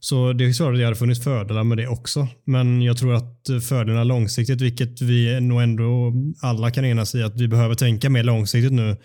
Så 0.01 0.33
det 0.33 0.45
är 0.45 0.53
klart 0.53 0.73
att 0.73 0.79
det 0.79 0.85
hade 0.85 0.97
funnits 0.97 1.25
fördelar 1.25 1.65
med 1.65 1.79
det 1.79 1.89
också. 1.89 2.29
Men 2.47 2.83
jag 2.83 2.97
tror 2.97 3.15
att 3.15 3.49
eh, 3.49 3.59
fördelarna 3.59 4.05
långsiktigt, 4.05 4.61
vilket 4.61 5.03
vi 5.03 5.41
nog 5.41 5.63
ändå 5.63 6.13
alla 6.43 6.71
kan 6.71 6.85
enas 6.85 7.15
i 7.15 7.23
att 7.23 7.41
vi 7.41 7.49
behöver 7.49 7.75
tänka 7.75 8.11
mer 8.11 8.23
långsiktigt 8.23 8.73
nu, 8.73 8.97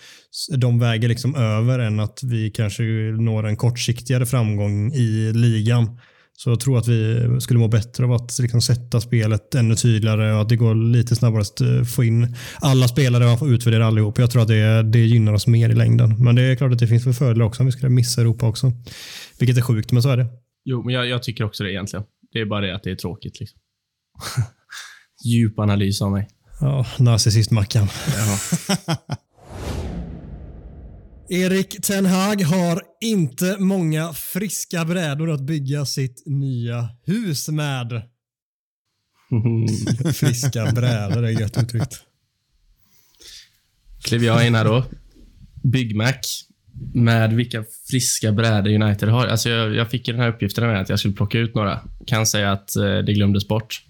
de 0.57 0.79
väger 0.79 1.07
liksom 1.07 1.35
över 1.35 1.79
än 1.79 1.99
att 1.99 2.19
vi 2.23 2.51
kanske 2.51 2.83
når 3.19 3.47
en 3.47 3.57
kortsiktigare 3.57 4.25
framgång 4.25 4.93
i 4.93 5.31
ligan. 5.33 5.99
Så 6.39 6.49
jag 6.49 6.59
tror 6.59 6.77
att 6.77 6.87
vi 6.87 7.27
skulle 7.41 7.59
må 7.59 7.67
bättre 7.67 8.03
av 8.03 8.11
att 8.11 8.39
liksom 8.39 8.61
sätta 8.61 9.01
spelet 9.01 9.55
ännu 9.55 9.75
tydligare 9.75 10.33
och 10.33 10.41
att 10.41 10.49
det 10.49 10.55
går 10.55 10.75
lite 10.75 11.15
snabbare 11.15 11.41
att 11.41 11.61
eh, 11.61 11.83
få 11.83 12.03
in 12.03 12.35
alla 12.59 12.87
spelare 12.87 13.25
och 13.25 13.47
utvärdera 13.47 13.87
allihop. 13.87 14.19
Jag 14.19 14.31
tror 14.31 14.41
att 14.41 14.47
det, 14.47 14.83
det 14.83 14.99
gynnar 14.99 15.33
oss 15.33 15.47
mer 15.47 15.69
i 15.69 15.73
längden. 15.75 16.23
Men 16.23 16.35
det 16.35 16.41
är 16.41 16.55
klart 16.55 16.71
att 16.71 16.79
det 16.79 16.87
finns 16.87 17.03
för 17.03 17.13
fördelar 17.13 17.45
också 17.45 17.61
om 17.61 17.65
vi 17.65 17.71
skulle 17.71 17.89
missa 17.89 18.21
Europa 18.21 18.47
också. 18.47 18.71
Vilket 19.39 19.57
är 19.57 19.61
sjukt, 19.61 19.91
men 19.91 20.01
så 20.03 20.09
är 20.09 20.17
det. 20.17 20.27
Jo, 20.65 20.83
men 20.83 20.93
jag, 20.93 21.07
jag 21.07 21.23
tycker 21.23 21.43
också 21.43 21.63
det 21.63 21.71
egentligen. 21.71 22.05
Det 22.31 22.39
är 22.39 22.45
bara 22.45 22.61
det 22.61 22.75
att 22.75 22.83
det 22.83 22.91
är 22.91 22.95
tråkigt. 22.95 23.39
Liksom. 23.39 23.59
Djup 25.25 25.59
analys 25.59 26.01
av 26.01 26.11
mig. 26.11 26.27
Ja, 26.59 26.85
narcissist-Mackan. 26.97 27.87
Erik 31.29 31.81
Ten 31.81 32.05
Hag 32.05 32.41
har 32.41 32.81
inte 33.01 33.55
många 33.59 34.13
friska 34.13 34.85
brädor 34.85 35.31
att 35.31 35.41
bygga 35.41 35.85
sitt 35.85 36.23
nya 36.25 36.89
hus 37.05 37.49
med. 37.49 38.01
Friska 40.13 40.71
brädor 40.71 41.25
är 41.25 41.41
gött 41.41 41.63
uttryckt. 41.63 42.03
klev 44.03 44.23
jag 44.23 44.47
in 44.47 44.55
här 44.55 44.65
då. 44.65 44.85
Big 45.63 45.95
Mac. 45.95 46.13
Med 46.93 47.33
vilka 47.33 47.65
friska 47.89 48.31
brädor 48.31 48.71
United 48.71 49.09
har. 49.09 49.27
Alltså 49.27 49.49
jag, 49.49 49.75
jag 49.75 49.89
fick 49.91 50.05
den 50.05 50.19
här 50.19 50.29
uppgiften 50.29 50.67
med 50.67 50.81
att 50.81 50.89
jag 50.89 50.99
skulle 50.99 51.13
plocka 51.13 51.39
ut 51.39 51.55
några. 51.55 51.81
Kan 52.05 52.25
säga 52.25 52.51
att 52.51 52.75
eh, 52.75 52.97
det 52.97 53.13
glömdes 53.13 53.47
bort. 53.47 53.83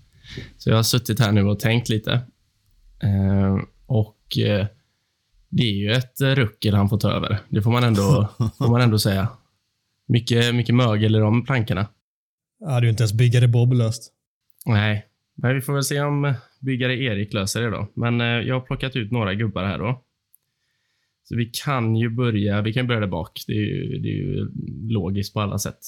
Så 0.57 0.69
jag 0.69 0.75
har 0.75 0.83
suttit 0.83 1.19
här 1.19 1.31
nu 1.31 1.43
och 1.43 1.59
tänkt 1.59 1.89
lite. 1.89 2.11
Eh, 3.03 3.57
och 3.85 4.37
eh, 4.37 4.67
det 5.49 5.63
är 5.63 5.73
ju 5.73 5.91
ett 5.91 6.21
eh, 6.21 6.29
ruckel 6.29 6.73
han 6.73 6.89
får 6.89 6.97
ta 6.97 7.11
över. 7.11 7.39
Det 7.49 7.61
får 7.61 7.71
man 7.71 7.83
ändå, 7.83 8.29
får 8.57 8.71
man 8.71 8.81
ändå 8.81 8.99
säga. 8.99 9.27
Mycket, 10.07 10.55
mycket 10.55 10.75
mögel 10.75 11.15
i 11.15 11.19
de 11.19 11.45
plankorna. 11.45 11.87
Ja, 12.59 12.83
ju 12.83 12.89
inte 12.89 13.03
ens 13.03 13.13
byggare 13.13 13.47
Bob 13.47 13.73
löst. 13.73 14.13
Nej, 14.65 15.05
men 15.35 15.55
vi 15.55 15.61
får 15.61 15.73
väl 15.73 15.83
se 15.83 16.01
om 16.01 16.33
byggare 16.59 16.95
Erik 16.95 17.33
löser 17.33 17.61
det 17.61 17.69
då. 17.69 17.87
Men 17.93 18.21
eh, 18.21 18.27
jag 18.27 18.55
har 18.55 18.61
plockat 18.61 18.95
ut 18.95 19.11
några 19.11 19.33
gubbar 19.33 19.63
här 19.63 19.79
då. 19.79 20.03
Så 21.23 21.35
vi 21.35 21.45
kan 21.45 21.95
ju 21.95 22.09
börja, 22.09 22.61
vi 22.61 22.73
kan 22.73 22.87
börja 22.87 22.99
där 22.99 23.07
bak. 23.07 23.43
Det 23.47 23.53
är 23.53 23.65
ju, 23.65 23.97
det 23.97 24.09
är 24.09 24.15
ju 24.15 24.47
logiskt 24.89 25.33
på 25.33 25.41
alla 25.41 25.57
sätt. 25.57 25.79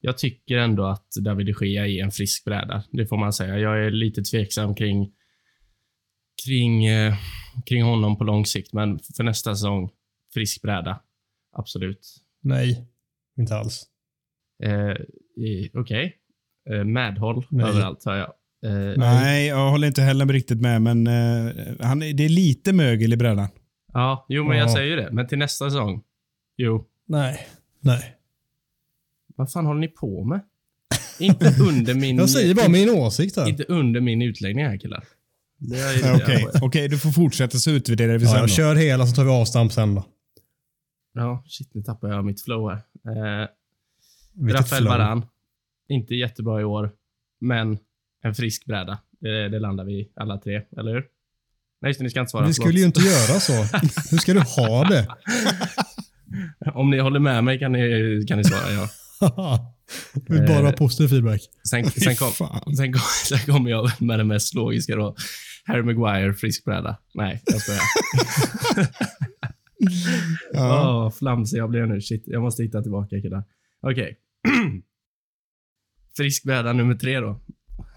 Jag 0.00 0.18
tycker 0.18 0.56
ändå 0.56 0.84
att 0.84 1.06
David 1.24 1.46
de 1.46 1.66
Gea 1.66 1.86
är 1.86 2.04
en 2.04 2.10
frisk 2.10 2.44
bräda. 2.44 2.84
Det 2.90 3.06
får 3.06 3.16
man 3.16 3.32
säga. 3.32 3.58
Jag 3.58 3.86
är 3.86 3.90
lite 3.90 4.22
tveksam 4.22 4.74
kring, 4.74 5.12
kring, 6.46 6.86
eh, 6.86 7.14
kring 7.66 7.82
honom 7.82 8.18
på 8.18 8.24
lång 8.24 8.46
sikt, 8.46 8.72
men 8.72 8.98
för 9.16 9.22
nästa 9.24 9.54
säsong, 9.54 9.90
frisk 10.34 10.62
bräda. 10.62 11.00
Absolut. 11.56 12.16
Nej, 12.42 12.84
inte 13.38 13.56
alls. 13.56 13.82
Eh, 14.64 14.94
Okej. 15.80 16.16
Eh, 16.70 16.84
medhåll 16.84 17.44
Nej. 17.50 17.66
överallt, 17.66 18.04
hör 18.04 18.16
jag. 18.16 18.32
Eh, 18.72 18.94
Nej, 18.96 19.46
jag 19.46 19.70
håller 19.70 19.86
inte 19.88 20.02
heller 20.02 20.26
riktigt 20.26 20.60
med, 20.60 20.82
men 20.82 21.06
eh, 21.06 21.52
han, 21.80 21.98
det 21.98 22.24
är 22.24 22.28
lite 22.28 22.72
mögel 22.72 23.12
i 23.12 23.16
brädan. 23.16 23.48
Ja, 23.92 24.26
jo, 24.28 24.44
men 24.48 24.58
jag 24.58 24.68
Ja. 24.68 24.74
säger 24.74 24.90
ju 24.90 24.96
det. 24.96 25.08
Men 25.12 25.26
till 25.26 25.38
nästa 25.38 25.70
säsong. 25.70 26.02
Jo. 26.56 26.84
Nej. 27.06 27.46
Nej. 27.80 28.16
Vad 29.36 29.52
fan 29.52 29.66
håller 29.66 29.80
ni 29.80 29.88
på 29.88 30.24
med? 30.24 30.40
Inte 31.20 31.54
under 31.62 31.94
min... 32.00 32.16
Jag 32.16 32.30
säger 32.30 32.54
bara 32.54 32.68
min 32.68 32.90
åsikt 32.90 33.36
här. 33.36 33.48
Inte 33.48 33.64
under 33.64 34.00
min 34.00 34.22
utläggning 34.22 34.64
här, 34.64 34.76
killar. 34.76 35.04
Okej, 36.14 36.46
okej, 36.62 36.88
du 36.88 36.98
får 36.98 37.10
fortsätta 37.10 37.58
så 37.58 37.70
utvärderar 37.70 38.18
vi 38.18 38.24
Ja, 38.24 38.30
sen. 38.30 38.38
jag 38.38 38.48
då. 38.48 38.52
kör 38.54 38.74
hela 38.74 39.06
så 39.06 39.14
tar 39.14 39.24
vi 39.24 39.30
avstamp 39.30 39.72
sen 39.72 39.94
då. 39.94 40.04
Ja, 41.14 41.44
shit, 41.46 41.70
nu 41.74 41.82
tappar 41.82 42.08
jag 42.08 42.24
mitt 42.24 42.42
flow 42.42 42.70
här. 42.70 42.78
Eh, 43.42 43.48
Rafael 44.52 44.82
flow. 44.82 44.92
Varan. 44.92 45.26
Inte 45.88 46.14
jättebra 46.14 46.60
i 46.60 46.64
år, 46.64 46.90
men 47.40 47.78
en 48.22 48.34
frisk 48.34 48.64
bräda. 48.66 48.98
Det, 49.20 49.48
det 49.48 49.58
landar 49.58 49.84
vi 49.84 50.08
alla 50.16 50.38
tre, 50.38 50.62
eller 50.76 50.92
hur? 50.92 51.04
Nej, 51.80 51.90
just 51.90 51.98
det, 51.98 52.04
ni 52.04 52.10
ska 52.10 52.20
inte 52.20 52.30
svara. 52.30 52.46
Vi 52.46 52.54
skulle 52.54 52.78
ju 52.78 52.84
inte 52.86 53.00
göra 53.00 53.40
så. 53.40 53.52
Hur 54.10 54.18
ska 54.18 54.34
du 54.34 54.40
ha 54.40 54.84
det? 54.84 55.08
Om 56.74 56.90
ni 56.90 56.98
håller 56.98 57.20
med 57.20 57.44
mig 57.44 57.58
kan 57.58 57.72
ni, 57.72 58.24
kan 58.28 58.38
ni 58.38 58.44
svara 58.44 58.72
ja. 58.72 58.88
Vi 60.28 60.40
bara 60.40 60.66
ha 60.66 60.72
positiv 60.72 61.08
feedback. 61.08 61.40
Sen, 61.70 61.90
sen, 61.90 62.16
kom, 62.16 62.32
sen, 62.76 62.92
kom, 62.92 63.02
sen 63.28 63.38
kommer 63.38 63.70
jag 63.70 63.90
med 64.02 64.18
det 64.18 64.24
mest 64.24 64.54
logiska 64.54 64.96
då. 64.96 65.16
Harry 65.66 65.82
Maguire, 65.82 66.34
frisk 66.34 66.64
bräda. 66.64 66.96
Nej, 67.14 67.42
jag 67.44 67.60
skojar. 67.60 67.80
Ja. 70.52 71.04
Åh, 71.04 71.10
flamsig 71.10 71.58
jag 71.58 71.70
blev 71.70 71.88
nu. 71.88 72.00
Shit, 72.00 72.22
jag 72.26 72.42
måste 72.42 72.62
hitta 72.62 72.82
tillbaka 72.82 73.20
killar. 73.20 73.44
Okej. 73.80 74.18
Frisk 76.16 76.44
bräda 76.44 76.72
nummer 76.72 76.94
tre 76.94 77.20
då. 77.20 77.40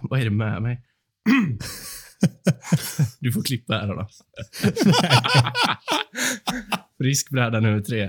Vad 0.01 0.19
är 0.19 0.23
det 0.23 0.31
med 0.31 0.61
mig? 0.61 0.81
du 3.19 3.31
får 3.31 3.43
klippa 3.43 3.73
här 3.73 3.87
då. 3.87 4.07
Frisk 6.97 7.29
bräda 7.29 7.59
nummer 7.59 7.81
tre. 7.81 8.03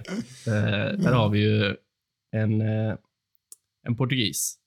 Eh, 0.46 0.98
där 0.98 1.12
har 1.12 1.28
vi 1.28 1.38
ju 1.40 1.76
en, 2.30 2.60
eh, 2.60 2.94
en 3.86 3.96
portugis. 3.96 4.58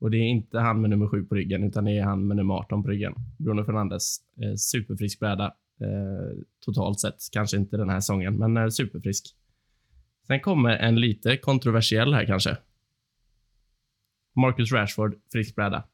Och 0.00 0.10
det 0.10 0.16
är 0.16 0.28
inte 0.28 0.58
han 0.58 0.80
med 0.80 0.90
nummer 0.90 1.08
sju 1.08 1.24
på 1.24 1.34
ryggen, 1.34 1.64
utan 1.64 1.84
det 1.84 1.98
är 1.98 2.02
han 2.02 2.26
med 2.26 2.36
nummer 2.36 2.54
18 2.54 2.82
på 2.82 2.88
ryggen. 2.88 3.14
Bruno 3.38 3.64
Fernandes. 3.64 4.18
Eh, 4.42 4.54
superfrisk 4.54 5.20
bräda. 5.20 5.44
eh, 5.80 6.38
totalt 6.64 7.00
sett. 7.00 7.14
Kanske 7.32 7.56
inte 7.56 7.76
den 7.76 7.90
här 7.90 8.00
säsongen, 8.00 8.38
men 8.38 8.56
eh, 8.56 8.68
superfrisk. 8.68 9.24
Sen 10.26 10.40
kommer 10.40 10.70
en 10.76 11.00
lite 11.00 11.36
kontroversiell 11.36 12.14
här 12.14 12.24
kanske. 12.24 12.56
Marcus 14.36 14.72
Rashford, 14.72 15.14
frisk 15.32 15.54
bräda. 15.56 15.84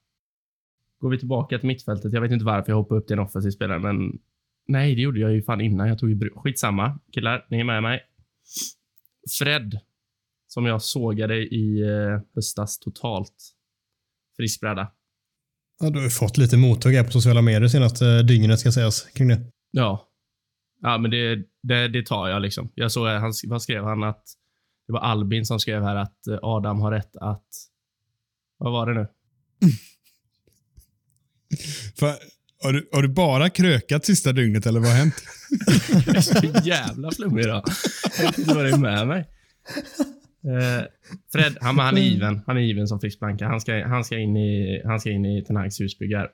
Går 0.99 1.11
vi 1.11 1.19
tillbaka 1.19 1.59
till 1.59 1.67
mittfältet. 1.67 2.13
Jag 2.13 2.21
vet 2.21 2.33
inte 2.33 2.45
varför 2.45 2.73
jag 2.73 2.77
hoppade 2.77 3.01
upp 3.01 3.07
till 3.07 3.15
en 3.15 3.25
offensiv 3.25 3.51
spelare, 3.51 3.79
men 3.79 4.19
nej, 4.69 4.95
det 4.95 5.01
gjorde 5.01 5.21
jag 5.21 5.33
ju 5.33 5.43
fan 5.43 5.61
innan. 5.61 5.89
Jag 5.89 5.99
tog 5.99 6.11
ju 6.11 6.31
Skitsamma. 6.31 6.99
Killar, 7.13 7.47
ni 7.51 7.61
är 7.61 7.65
med 7.65 7.83
mig. 7.83 8.03
Fred, 9.39 9.79
som 10.47 10.67
jag 10.67 10.83
sågade 10.83 11.37
i 11.37 11.83
eh, 11.83 12.21
höstas 12.35 12.79
totalt. 12.79 13.54
Frisk 14.37 14.61
bräda. 14.61 14.91
Ja, 15.81 15.91
du 15.91 15.99
har 15.99 16.05
ju 16.05 16.11
fått 16.11 16.37
lite 16.37 16.57
mottag 16.57 16.91
här 16.91 17.05
på 17.05 17.11
sociala 17.11 17.43
medier 17.43 17.69
senaste 17.69 18.23
dygnet 18.23 18.61
ska 18.61 18.73
sägas 18.73 19.03
kring 19.03 19.29
det. 19.29 19.41
Ja. 19.71 20.09
Ja, 20.81 20.99
men 20.99 21.11
det, 21.11 21.37
det, 21.63 21.89
det 21.89 22.07
tar 22.07 22.29
jag 22.29 22.43
liksom. 22.43 22.73
Jag 22.75 22.93
såg, 22.93 23.07
han, 23.09 23.33
vad 23.47 23.63
skrev 23.63 23.85
han? 23.85 24.03
att 24.03 24.25
Det 24.87 24.93
var 24.93 25.01
Albin 25.01 25.47
som 25.47 25.61
skrev 25.61 25.83
här 25.83 25.97
att 25.97 26.27
eh, 26.27 26.39
Adam 26.43 26.81
har 26.81 26.93
rätt 26.93 27.17
att... 27.17 27.47
Vad 28.59 28.73
var 28.73 28.87
det 28.87 28.95
nu? 29.01 29.07
För, 31.99 32.15
har, 32.63 32.73
du, 32.73 32.89
har 32.93 33.03
du 33.03 33.09
bara 33.09 33.51
krökat 33.51 34.05
sista 34.05 34.33
dygnet 34.33 34.67
eller 34.67 34.81
vad 34.81 34.89
har 34.89 34.97
hänt? 34.97 35.15
Jag 36.07 36.17
är 36.17 36.21
så 36.21 36.69
jävla 36.69 37.11
flummig 37.11 37.45
idag. 37.45 37.65
Jag 38.19 38.25
vet 38.25 38.39
inte 38.39 38.55
vad 38.55 38.65
det 38.65 38.71
är 38.71 38.79
med 38.79 39.09
mig. 39.09 39.29
Eh, 40.45 40.85
Fred, 41.33 41.57
han, 41.61 41.79
han 41.79 41.97
är 41.97 42.01
given. 42.03 42.41
Han 42.47 42.57
är 42.57 42.61
given 42.61 42.89
som 42.89 43.01
friskblanka. 43.01 43.47
Han 43.47 43.61
ska, 43.61 43.87
han 43.87 44.05
ska 44.05 44.19
in 44.19 44.37
i, 44.37 44.83
han 44.85 45.01
ska 45.01 45.11
in 45.11 45.25
i 45.27 45.45
Ten 45.45 45.57
Hags 45.57 45.81
husbygge 45.81 46.17
här. 46.17 46.29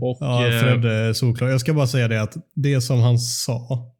Och, 0.00 0.16
Ja, 0.20 0.46
eh, 0.46 0.60
Fred 0.62 0.84
är 0.84 1.12
solklar. 1.12 1.48
Jag 1.48 1.60
ska 1.60 1.74
bara 1.74 1.86
säga 1.86 2.08
det 2.08 2.22
att 2.22 2.34
det 2.54 2.80
som 2.80 3.00
han 3.00 3.18
sa, 3.18 3.92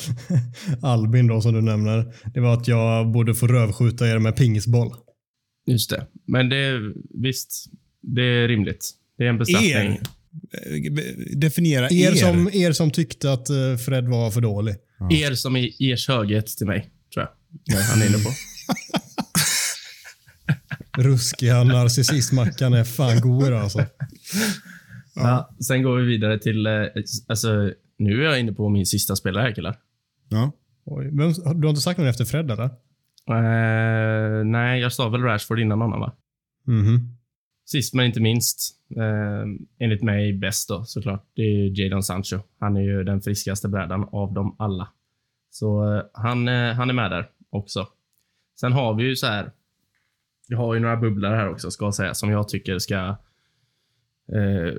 Albin 0.82 1.26
då 1.26 1.40
som 1.40 1.52
du 1.54 1.60
nämner, 1.60 2.14
det 2.34 2.40
var 2.40 2.54
att 2.54 2.68
jag 2.68 3.10
borde 3.12 3.34
få 3.34 3.46
rövskjuta 3.46 4.08
er 4.08 4.18
med 4.18 4.36
pingisboll. 4.36 4.90
Just 5.66 5.90
det. 5.90 6.06
Men 6.26 6.48
det, 6.48 6.80
visst, 7.22 7.66
det 8.00 8.22
är 8.22 8.48
rimligt. 8.48 8.90
Det 9.18 9.24
är 9.24 9.28
en 9.28 9.38
bestraffning. 9.38 9.72
Er? 9.72 10.00
Eh, 10.52 11.36
Definiera 11.36 11.88
er. 11.90 12.10
Er 12.10 12.14
som, 12.14 12.50
er 12.52 12.72
som 12.72 12.90
tyckte 12.90 13.32
att 13.32 13.50
eh, 13.50 13.76
Fred 13.86 14.08
var 14.08 14.30
för 14.30 14.40
dålig. 14.40 14.74
Er 15.10 15.34
som 15.34 15.56
är 15.56 15.92
ers 15.92 16.08
höghet 16.08 16.46
till 16.46 16.66
mig. 16.66 16.78
Ja, 16.78 16.92
han 17.90 18.02
är 18.02 18.06
inne 18.08 18.18
på. 18.18 18.30
Ruskiga 21.02 21.64
narcissistmackan 21.64 22.72
är 22.74 22.84
fan 22.84 23.20
god 23.20 23.52
alltså. 23.52 23.84
Ja. 25.14 25.54
Sen 25.68 25.82
går 25.82 25.96
vi 25.96 26.06
vidare 26.06 26.38
till... 26.38 26.66
eh, 26.66 26.72
Alltså, 27.28 27.72
nu 27.98 28.20
är 28.20 28.24
jag 28.24 28.40
inne 28.40 28.52
på 28.52 28.68
min 28.68 28.86
sista 28.86 29.16
spelare 29.16 29.42
här, 29.42 29.54
killar. 29.54 29.76
Ja. 30.28 30.52
Oj, 30.84 31.04
vem, 31.12 31.32
du 31.60 31.66
har 31.66 31.68
inte 31.68 31.80
sagt 31.80 31.98
någon 31.98 32.08
efter 32.08 32.24
Fred 32.24 32.50
eller? 32.50 32.64
Eh, 33.30 34.44
nej, 34.44 34.80
jag 34.80 34.92
sa 34.92 35.08
väl 35.08 35.22
Rashford 35.22 35.60
innan 35.60 35.80
honom, 35.80 36.00
va? 36.00 36.12
Mhm. 36.66 37.16
Sist 37.64 37.94
men 37.94 38.06
inte 38.06 38.20
minst, 38.20 38.76
eh, 38.96 39.44
enligt 39.84 40.02
mig 40.02 40.32
bäst 40.32 40.68
då 40.68 40.84
såklart, 40.84 41.24
det 41.36 41.42
är 41.42 41.80
Jadon 41.80 42.02
Sancho. 42.02 42.38
Han 42.60 42.76
är 42.76 42.80
ju 42.80 43.04
den 43.04 43.20
friskaste 43.22 43.68
brädan 43.68 44.08
av 44.12 44.32
dem 44.32 44.56
alla. 44.58 44.88
Så 45.50 45.94
eh, 45.96 46.02
han, 46.14 46.48
eh, 46.48 46.72
han 46.74 46.90
är 46.90 46.94
med 46.94 47.10
där 47.10 47.28
också. 47.52 47.88
Sen 48.60 48.72
har 48.72 48.94
vi 48.94 49.02
ju 49.02 49.16
så 49.16 49.26
här. 49.26 49.52
Vi 50.48 50.54
har 50.54 50.74
ju 50.74 50.80
några 50.80 50.96
bubblare 50.96 51.36
här 51.36 51.50
också, 51.50 51.70
ska 51.70 51.84
jag 51.84 51.94
säga, 51.94 52.14
som 52.14 52.30
jag 52.30 52.48
tycker 52.48 52.78
ska 52.78 52.96
eh, 54.32 54.74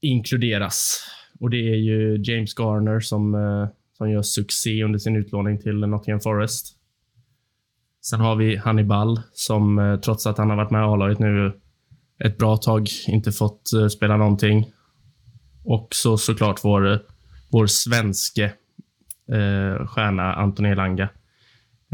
inkluderas. 0.00 1.06
Och 1.40 1.50
det 1.50 1.56
är 1.56 1.76
ju 1.76 2.22
James 2.22 2.58
Garner 2.58 3.00
som, 3.00 3.34
eh, 3.34 3.68
som 3.92 4.10
gör 4.10 4.22
succé 4.22 4.84
under 4.84 4.98
sin 4.98 5.16
utlåning 5.16 5.58
till 5.58 5.76
Nottingham 5.76 6.20
Forest. 6.20 6.76
Sen 8.02 8.20
har 8.20 8.36
vi 8.36 8.56
Hannibal 8.56 9.20
som 9.32 9.78
eh, 9.78 10.00
trots 10.00 10.26
att 10.26 10.38
han 10.38 10.50
har 10.50 10.56
varit 10.56 10.70
med 10.70 10.80
i 10.80 10.84
A-laget 10.84 11.18
nu 11.18 11.60
ett 12.24 12.38
bra 12.38 12.56
tag 12.56 12.88
inte 13.06 13.32
fått 13.32 13.72
eh, 13.72 13.88
spela 13.88 14.16
någonting. 14.16 14.72
Och 15.64 15.88
så 15.90 16.18
såklart 16.18 16.64
vår, 16.64 17.02
vår 17.48 17.66
svenske 17.66 18.44
eh, 19.28 19.86
stjärna 19.86 20.34
Anton 20.34 20.66
Elanga. 20.66 21.08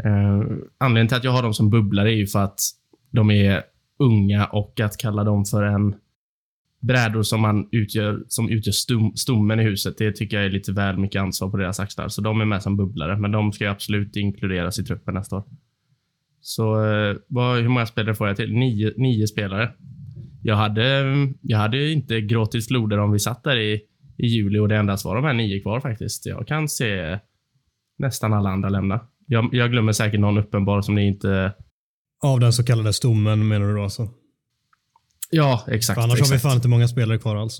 Eh, 0.03 0.41
anledningen 0.77 1.07
till 1.07 1.17
att 1.17 1.23
jag 1.23 1.31
har 1.31 1.43
dem 1.43 1.53
som 1.53 1.69
bubblare 1.69 2.11
är 2.11 2.15
ju 2.15 2.27
för 2.27 2.39
att 2.39 2.59
de 3.11 3.31
är 3.31 3.63
unga 3.99 4.45
och 4.45 4.79
att 4.79 4.97
kalla 4.97 5.23
dem 5.23 5.45
för 5.45 5.63
en 5.63 5.95
brädor 6.79 7.23
som 7.23 7.41
man 7.41 7.69
utgör, 7.71 8.23
som 8.27 8.49
utgör 8.49 8.71
stum, 8.71 9.15
stommen 9.15 9.59
i 9.59 9.63
huset, 9.63 9.97
det 9.97 10.11
tycker 10.11 10.37
jag 10.37 10.45
är 10.45 10.49
lite 10.49 10.71
väl 10.71 10.97
mycket 10.97 11.21
ansvar 11.21 11.49
på 11.49 11.57
deras 11.57 11.79
axlar. 11.79 12.07
Så 12.07 12.21
de 12.21 12.41
är 12.41 12.45
med 12.45 12.63
som 12.63 12.77
bubblare, 12.77 13.17
men 13.17 13.31
de 13.31 13.51
ska 13.51 13.63
ju 13.63 13.69
absolut 13.69 14.15
inkluderas 14.15 14.79
i 14.79 14.83
truppen 14.83 15.13
nästa 15.13 15.35
år. 15.35 15.43
Så 16.41 16.85
eh, 16.85 17.15
vad, 17.27 17.61
hur 17.61 17.69
många 17.69 17.85
spelare 17.85 18.15
får 18.15 18.27
jag 18.27 18.37
till? 18.37 18.53
Nio, 18.53 18.93
nio 18.97 19.27
spelare. 19.27 19.73
Jag 20.43 20.55
hade, 20.55 21.03
jag 21.41 21.57
hade 21.57 21.91
inte 21.91 22.21
gråtit 22.21 22.67
floder 22.67 22.97
om 22.97 23.11
vi 23.11 23.19
satt 23.19 23.43
där 23.43 23.57
i, 23.57 23.81
i 24.17 24.27
juli 24.27 24.59
och 24.59 24.67
det 24.67 24.77
endast 24.77 25.05
var 25.05 25.15
de 25.15 25.23
här 25.23 25.33
nio 25.33 25.59
kvar 25.59 25.79
faktiskt. 25.79 26.25
Jag 26.25 26.47
kan 26.47 26.69
se 26.69 27.19
nästan 27.97 28.33
alla 28.33 28.49
andra 28.49 28.69
lämna. 28.69 28.99
Jag, 29.27 29.49
jag 29.51 29.71
glömmer 29.71 29.91
säkert 29.91 30.19
någon 30.19 30.37
uppenbar 30.37 30.81
som 30.81 30.95
ni 30.95 31.07
inte... 31.07 31.53
Av 32.23 32.39
den 32.39 32.53
så 32.53 32.63
kallade 32.63 32.93
stommen 32.93 33.47
menar 33.47 33.67
du 33.67 33.75
då 33.75 33.83
alltså? 33.83 34.09
Ja, 35.29 35.65
exakt. 35.71 35.95
För 35.97 36.01
annars 36.01 36.13
exakt. 36.19 36.29
har 36.29 36.35
vi 36.37 36.41
fan 36.41 36.55
inte 36.55 36.67
många 36.67 36.87
spelare 36.87 37.17
kvar 37.19 37.35
alls. 37.35 37.57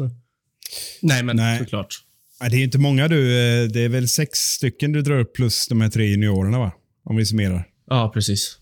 Nej, 1.01 1.23
men 1.23 1.35
Nej. 1.35 1.59
såklart. 1.59 1.95
Nej, 2.41 2.49
det 2.49 2.57
är 2.57 2.63
inte 2.63 2.77
många 2.77 3.07
du. 3.07 3.21
eh, 3.63 3.67
Det 3.69 3.81
är 3.81 3.89
väl 3.89 4.07
sex 4.07 4.39
stycken 4.39 4.91
du 4.91 5.01
drar 5.01 5.19
upp 5.19 5.33
plus 5.35 5.67
de 5.67 5.81
här 5.81 5.89
tre 5.89 6.05
juniorerna 6.05 6.59
va? 6.59 6.71
Om 7.03 7.15
vi 7.15 7.25
summerar. 7.25 7.67
Ja, 7.87 8.11
precis. 8.13 8.57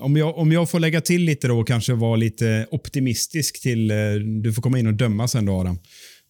Om 0.00 0.16
jag, 0.16 0.38
om 0.38 0.52
jag 0.52 0.70
får 0.70 0.80
lägga 0.80 1.00
till 1.00 1.22
lite 1.22 1.48
då 1.48 1.60
och 1.60 1.66
kanske 1.68 1.94
vara 1.94 2.16
lite 2.16 2.66
optimistisk 2.70 3.62
till... 3.62 3.90
eh, 3.90 3.96
Du 4.42 4.52
får 4.52 4.62
komma 4.62 4.78
in 4.78 4.86
och 4.86 4.94
döma 4.94 5.28
sen 5.28 5.46
då 5.46 5.52
Adam. 5.60 5.78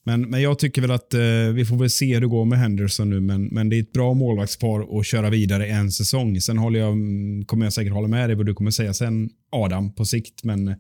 Men, 0.07 0.23
men 0.31 0.43
jag 0.43 0.59
tycker 0.59 0.83
väl 0.83 0.91
att 0.91 1.15
eh, 1.15 1.21
vi 1.55 1.65
får 1.65 1.77
väl 1.77 1.91
se 1.91 2.15
hur 2.15 2.21
det 2.21 2.27
går 2.27 2.45
med 2.45 2.59
Henderson 2.59 3.11
nu, 3.11 3.21
men, 3.21 3.45
men 3.45 3.69
det 3.69 3.77
är 3.77 3.81
ett 3.81 3.93
bra 3.93 4.15
målvaktspar 4.15 5.01
att 5.01 5.07
köra 5.07 5.31
vidare 5.31 5.67
en 5.67 5.91
säsong. 5.91 6.41
Sen 6.41 6.59
håller 6.59 6.81
jag, 6.81 6.93
mm, 6.93 7.45
kommer 7.45 7.67
jag 7.67 7.73
säkert 7.73 7.93
hålla 7.93 8.09
med 8.09 8.29
dig 8.29 8.37
vad 8.37 8.47
du 8.47 8.55
kommer 8.55 8.71
säga 8.71 8.95
sen, 8.95 9.31
Adam, 9.53 9.95
på 9.95 10.05
sikt. 10.05 10.45
Men 10.45 10.69
eh, 10.69 10.75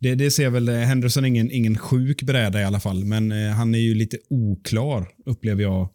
det, 0.00 0.14
det 0.14 0.30
ser 0.30 0.50
väl, 0.50 0.68
eh, 0.68 0.74
Henderson 0.74 1.24
är 1.24 1.28
ingen, 1.28 1.50
ingen 1.50 1.78
sjuk 1.78 2.22
bräda 2.22 2.60
i 2.60 2.64
alla 2.64 2.80
fall, 2.80 3.04
men 3.04 3.32
eh, 3.32 3.50
han 3.50 3.74
är 3.74 3.78
ju 3.78 3.94
lite 3.94 4.18
oklar, 4.30 5.08
upplever 5.26 5.62
jag. 5.62 5.88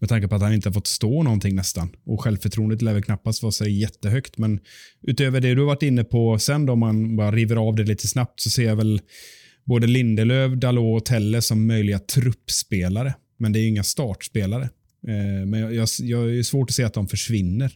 Med 0.00 0.08
tanke 0.08 0.28
på 0.28 0.34
att 0.34 0.42
han 0.42 0.54
inte 0.54 0.68
har 0.68 0.74
fått 0.74 0.86
stå 0.86 1.22
någonting 1.22 1.54
nästan. 1.54 1.88
Och 2.06 2.22
självförtroendet 2.22 2.82
lär 2.82 2.94
väl 2.94 3.02
knappast 3.02 3.42
vara 3.42 3.52
så 3.52 3.66
jättehögt. 3.66 4.38
Men 4.38 4.60
utöver 5.06 5.40
det 5.40 5.54
du 5.54 5.60
har 5.60 5.66
varit 5.66 5.82
inne 5.82 6.04
på 6.04 6.38
sen 6.38 6.66
då, 6.66 6.72
om 6.72 6.78
man 6.78 7.16
bara 7.16 7.32
river 7.32 7.56
av 7.56 7.74
det 7.74 7.84
lite 7.84 8.08
snabbt, 8.08 8.40
så 8.40 8.50
ser 8.50 8.64
jag 8.64 8.76
väl 8.76 9.00
både 9.68 9.86
Lindelöf, 9.86 10.52
Dalot 10.52 11.02
och 11.02 11.06
Telle 11.06 11.42
som 11.42 11.66
möjliga 11.66 11.98
truppspelare. 11.98 13.14
Men 13.38 13.52
det 13.52 13.58
är 13.58 13.60
ju 13.60 13.68
inga 13.68 13.82
startspelare. 13.82 14.64
Eh, 15.08 15.46
men 15.46 15.60
jag, 15.60 15.74
jag, 15.74 15.88
jag 16.00 16.36
är 16.38 16.42
svårt 16.42 16.70
att 16.70 16.74
se 16.74 16.84
att 16.84 16.94
de 16.94 17.08
försvinner. 17.08 17.68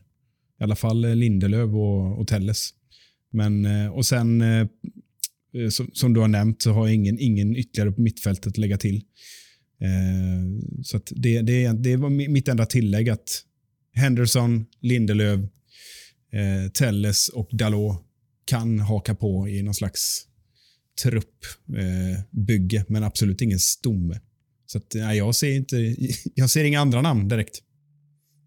I 0.60 0.64
alla 0.64 0.76
fall 0.76 1.04
eh, 1.04 1.16
Lindelöf 1.16 1.70
och, 1.70 2.20
och 2.20 2.28
Telles. 2.28 2.70
Men, 3.32 3.64
eh, 3.64 3.88
och 3.88 4.06
sen, 4.06 4.42
som, 5.70 5.90
som 5.92 6.14
du 6.14 6.20
har 6.20 6.28
nämnt, 6.28 6.62
så 6.62 6.72
har 6.72 6.86
jag 6.86 6.94
ingen, 6.94 7.18
ingen 7.18 7.56
ytterligare 7.56 7.92
på 7.92 8.00
mittfältet 8.00 8.46
att 8.46 8.58
lägga 8.58 8.78
till. 8.78 9.02
Så 10.82 10.96
att 10.96 11.12
det, 11.16 11.42
det, 11.42 11.72
det 11.72 11.96
var 11.96 12.10
mitt 12.10 12.48
enda 12.48 12.66
tillägg 12.66 13.08
att 13.08 13.42
Henderson, 13.94 14.66
Lindelöf, 14.80 15.40
Telles 16.74 17.28
och 17.28 17.48
Dalot 17.52 17.96
kan 18.44 18.78
haka 18.78 19.14
på 19.14 19.48
i 19.48 19.62
någon 19.62 19.74
slags 19.74 20.26
truppbygge, 21.02 22.76
eh, 22.76 22.84
men 22.88 23.04
absolut 23.04 23.42
ingen 23.42 23.58
stomme. 23.58 24.20
Så 24.66 24.78
att, 24.78 24.94
nej, 24.94 25.18
jag, 25.18 25.34
ser 25.34 25.56
inte, 25.56 25.76
jag 26.34 26.50
ser 26.50 26.64
inga 26.64 26.80
andra 26.80 27.02
namn 27.02 27.28
direkt. 27.28 27.62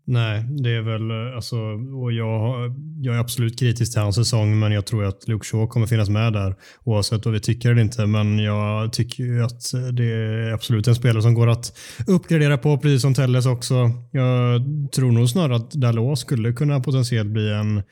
Nej, 0.08 0.44
det 0.63 0.70
är 0.70 0.82
väl 0.82 1.12
eh, 1.12 1.36
alltså, 1.36 1.58
och 2.02 2.12
jag, 2.12 2.74
jag 3.02 3.15
är 3.15 3.20
absolut 3.20 3.60
kritisk 3.60 3.91
till 3.91 4.02
hans 4.02 4.15
säsong, 4.15 4.60
men 4.60 4.72
jag 4.72 4.86
tror 4.86 5.06
att 5.06 5.28
Luke 5.28 5.46
Shaw 5.46 5.68
kommer 5.68 5.88
finnas 5.88 6.10
med 6.10 6.34
där 6.34 6.56
oavsett 6.84 7.26
vad 7.26 7.34
vi 7.34 7.39
tycker 7.39 7.72
eller 7.72 7.82
inte. 7.82 8.06
Men 8.06 8.39
jag 8.39 8.94
tycker 8.94 9.24
ju 9.24 9.44
att 9.44 9.62
det 9.94 10.06
är 10.06 10.54
absolut 10.54 10.88
en 10.88 10.96
spelare 10.96 11.22
som 11.22 11.34
går 11.34 11.48
att 11.48 11.78
uppgradera 12.08 12.58
på, 12.58 12.78
precis 12.78 13.02
som 13.02 13.13
Telles 13.13 13.46
också. 13.46 13.76
Jag 14.12 14.62
tror 14.96 15.12
nog 15.12 15.30
snarare 15.30 15.56
att 15.56 15.72
Dalot 15.72 16.20
skulle 16.20 16.54
kunna 16.54 16.80
potentiellt 16.80 17.30
bli 17.30 17.54
en 17.54 17.84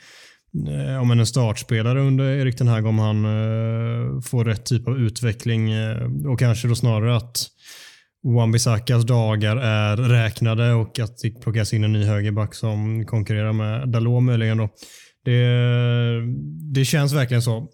Eh, 0.68 1.02
om 1.02 1.12
en 1.12 1.26
startspelare 1.26 2.02
under 2.02 2.24
Erik 2.24 2.58
Ten 2.58 2.68
Hag 2.68 2.86
om 2.86 3.00
han 3.00 3.26
eh, 3.26 4.22
får 4.22 4.46
rätt 4.46 4.66
typ 4.66 4.88
av 4.88 4.98
utveckling 4.98 5.72
eh, 5.72 5.98
och 6.28 6.40
kanske 6.40 6.68
då 6.68 6.76
snarare 6.76 7.16
att 7.16 7.48
Wan-Bissakas 8.24 9.04
dagar 9.04 9.58
är 9.58 9.98
räknade 9.98 10.74
och 10.74 11.00
att 11.00 11.18
det 11.18 11.42
plockas 11.42 11.74
in 11.74 11.84
en 11.84 11.94
ny 11.94 12.04
högerback 12.04 12.56
som 12.56 13.06
konkurrerar 13.06 13.54
med 13.54 13.90
Dalot 13.90 14.24
möjligen. 14.24 14.58
Då. 14.58 14.70
Det, 15.26 15.48
det 16.74 16.86
känns 16.86 17.14
verkligen 17.14 17.42
så. 17.42 17.68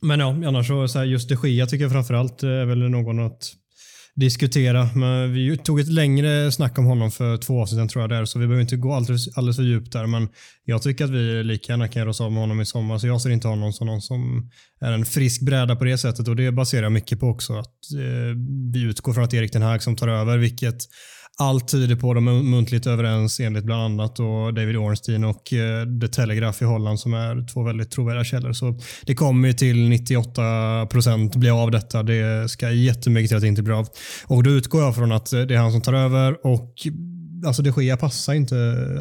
Men 0.00 0.20
ja, 0.20 0.26
annars 0.28 0.66
så, 0.66 0.88
så 0.88 0.98
här, 0.98 1.06
just 1.06 1.28
de 1.28 1.48
Gia 1.48 1.66
tycker 1.66 1.84
jag 1.84 1.92
framförallt 1.92 2.42
eh, 2.42 2.50
är 2.50 2.64
väl 2.64 2.90
någon 2.90 3.26
att 3.26 3.52
diskutera. 4.18 4.90
Men 4.94 5.32
vi 5.32 5.56
tog 5.56 5.80
ett 5.80 5.88
längre 5.88 6.52
snack 6.52 6.78
om 6.78 6.84
honom 6.84 7.10
för 7.10 7.36
två 7.36 7.62
avsnitt 7.62 7.78
sedan 7.78 7.88
tror 7.88 8.02
jag 8.02 8.10
där, 8.10 8.24
så 8.24 8.38
vi 8.38 8.46
behöver 8.46 8.62
inte 8.62 8.76
gå 8.76 8.92
alldeles, 8.92 9.36
alldeles 9.36 9.56
för 9.56 9.62
djupt 9.62 9.92
där. 9.92 10.06
Men 10.06 10.28
jag 10.64 10.82
tycker 10.82 11.04
att 11.04 11.10
vi 11.10 11.44
lika 11.44 11.72
gärna 11.72 11.88
kan 11.88 12.00
göra 12.00 12.10
oss 12.10 12.20
av 12.20 12.32
med 12.32 12.40
honom 12.40 12.60
i 12.60 12.66
sommar, 12.66 12.98
så 12.98 13.06
jag 13.06 13.20
ser 13.20 13.30
inte 13.30 13.48
honom 13.48 13.72
som 13.72 13.86
någon 13.86 14.02
som 14.02 14.50
är 14.80 14.92
en 14.92 15.04
frisk 15.04 15.42
bräda 15.42 15.76
på 15.76 15.84
det 15.84 15.98
sättet 15.98 16.28
och 16.28 16.36
det 16.36 16.52
baserar 16.52 16.82
jag 16.82 16.92
mycket 16.92 17.20
på 17.20 17.26
också. 17.26 17.52
Att 17.52 17.92
eh, 17.94 18.36
vi 18.72 18.82
utgår 18.82 19.12
från 19.12 19.24
att 19.24 19.34
Erik 19.34 19.52
Den 19.52 19.62
Hag 19.62 19.82
som 19.82 19.96
tar 19.96 20.08
över, 20.08 20.38
vilket 20.38 20.78
allt 21.38 21.68
tyder 21.68 21.96
på. 21.96 22.14
De 22.14 22.28
är 22.28 22.32
muntligt 22.32 22.86
överens 22.86 23.40
enligt 23.40 23.64
bland 23.64 23.82
annat 23.82 24.16
då 24.16 24.50
David 24.50 24.76
Ornstein 24.76 25.24
och 25.24 25.52
eh, 25.52 25.86
The 26.00 26.08
Telegraph 26.08 26.62
i 26.62 26.66
Holland 26.66 27.00
som 27.00 27.14
är 27.14 27.46
två 27.52 27.62
väldigt 27.62 27.90
trovärdiga 27.90 28.24
källor. 28.24 28.52
Så 28.52 28.78
det 29.02 29.14
kommer 29.14 29.52
till 29.52 29.88
98 29.88 30.86
procent 30.90 31.36
bli 31.36 31.50
av 31.50 31.70
detta. 31.70 32.02
Det 32.02 32.50
ska 32.50 32.70
jättemycket 32.70 33.28
till 33.28 33.36
att 33.36 33.42
det 33.42 33.48
inte 33.48 33.62
blir 33.62 33.78
av. 33.78 33.88
Och 34.26 34.42
då 34.42 34.50
utgår 34.50 34.82
jag 34.82 34.94
från 34.94 35.12
att 35.12 35.32
eh, 35.32 35.40
det 35.40 35.54
är 35.54 35.58
han 35.58 35.72
som 35.72 35.82
tar 35.82 35.94
över 35.94 36.46
och 36.46 36.74
alltså 37.46 37.62
de 37.62 37.82
Gea 37.82 37.96
passar 37.96 38.34
inte 38.34 38.54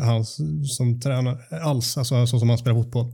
han 0.04 0.26
som 0.65 1.00
tränare 1.02 1.38
alls, 1.62 1.97
alltså 1.97 2.28
så 2.28 2.39
som 2.39 2.50
han 2.50 2.58
spelar 2.58 2.84
fotboll. 2.84 3.13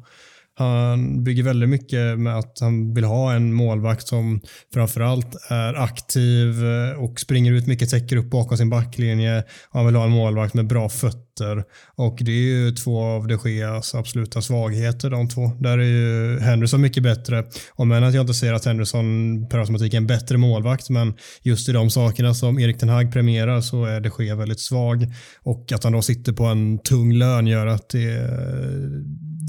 Han 0.55 1.23
bygger 1.23 1.43
väldigt 1.43 1.69
mycket 1.69 2.19
med 2.19 2.37
att 2.37 2.57
han 2.59 2.93
vill 2.93 3.03
ha 3.03 3.33
en 3.33 3.53
målvakt 3.53 4.07
som 4.07 4.41
framförallt 4.73 5.35
är 5.49 5.73
aktiv 5.73 6.65
eh, 6.65 7.03
och 7.03 7.19
springer 7.19 7.51
ut 7.51 7.67
mycket, 7.67 7.89
täcker 7.89 8.17
upp 8.17 8.29
bakom 8.29 8.57
sin 8.57 8.69
backlinje. 8.69 9.43
Han 9.69 9.85
vill 9.85 9.95
ha 9.95 10.03
en 10.03 10.11
målvakt 10.11 10.53
med 10.53 10.67
bra 10.67 10.89
fötter 10.89 11.63
och 11.95 12.17
det 12.21 12.31
är 12.31 12.41
ju 12.41 12.71
två 12.71 13.03
av 13.03 13.27
de 13.27 13.37
Geas 13.45 13.95
absoluta 13.95 14.41
svagheter 14.41 15.09
de 15.09 15.29
två. 15.29 15.51
Där 15.59 15.77
är 15.77 15.83
ju 15.83 16.39
Henderson 16.39 16.81
mycket 16.81 17.03
bättre. 17.03 17.43
Om 17.71 17.91
än 17.91 18.03
att 18.03 18.13
jag 18.13 18.23
inte 18.23 18.33
säger 18.33 18.53
att 18.53 18.65
Henderson 18.65 19.03
per 19.49 19.59
automatik 19.59 19.93
är 19.93 19.97
en 19.97 20.07
bättre 20.07 20.37
målvakt, 20.37 20.89
men 20.89 21.13
just 21.41 21.69
i 21.69 21.71
de 21.71 21.89
sakerna 21.89 22.33
som 22.33 22.59
Erik 22.59 22.77
Ten 22.77 22.89
Hag 22.89 23.13
premierar 23.13 23.61
så 23.61 23.85
är 23.85 24.01
de 24.01 24.23
Gea 24.23 24.35
väldigt 24.35 24.59
svag 24.59 25.07
och 25.43 25.71
att 25.71 25.83
han 25.83 25.93
då 25.93 26.01
sitter 26.01 26.33
på 26.33 26.43
en 26.43 26.79
tung 26.79 27.13
lön 27.13 27.47
gör 27.47 27.67
att 27.67 27.89
det 27.89 28.03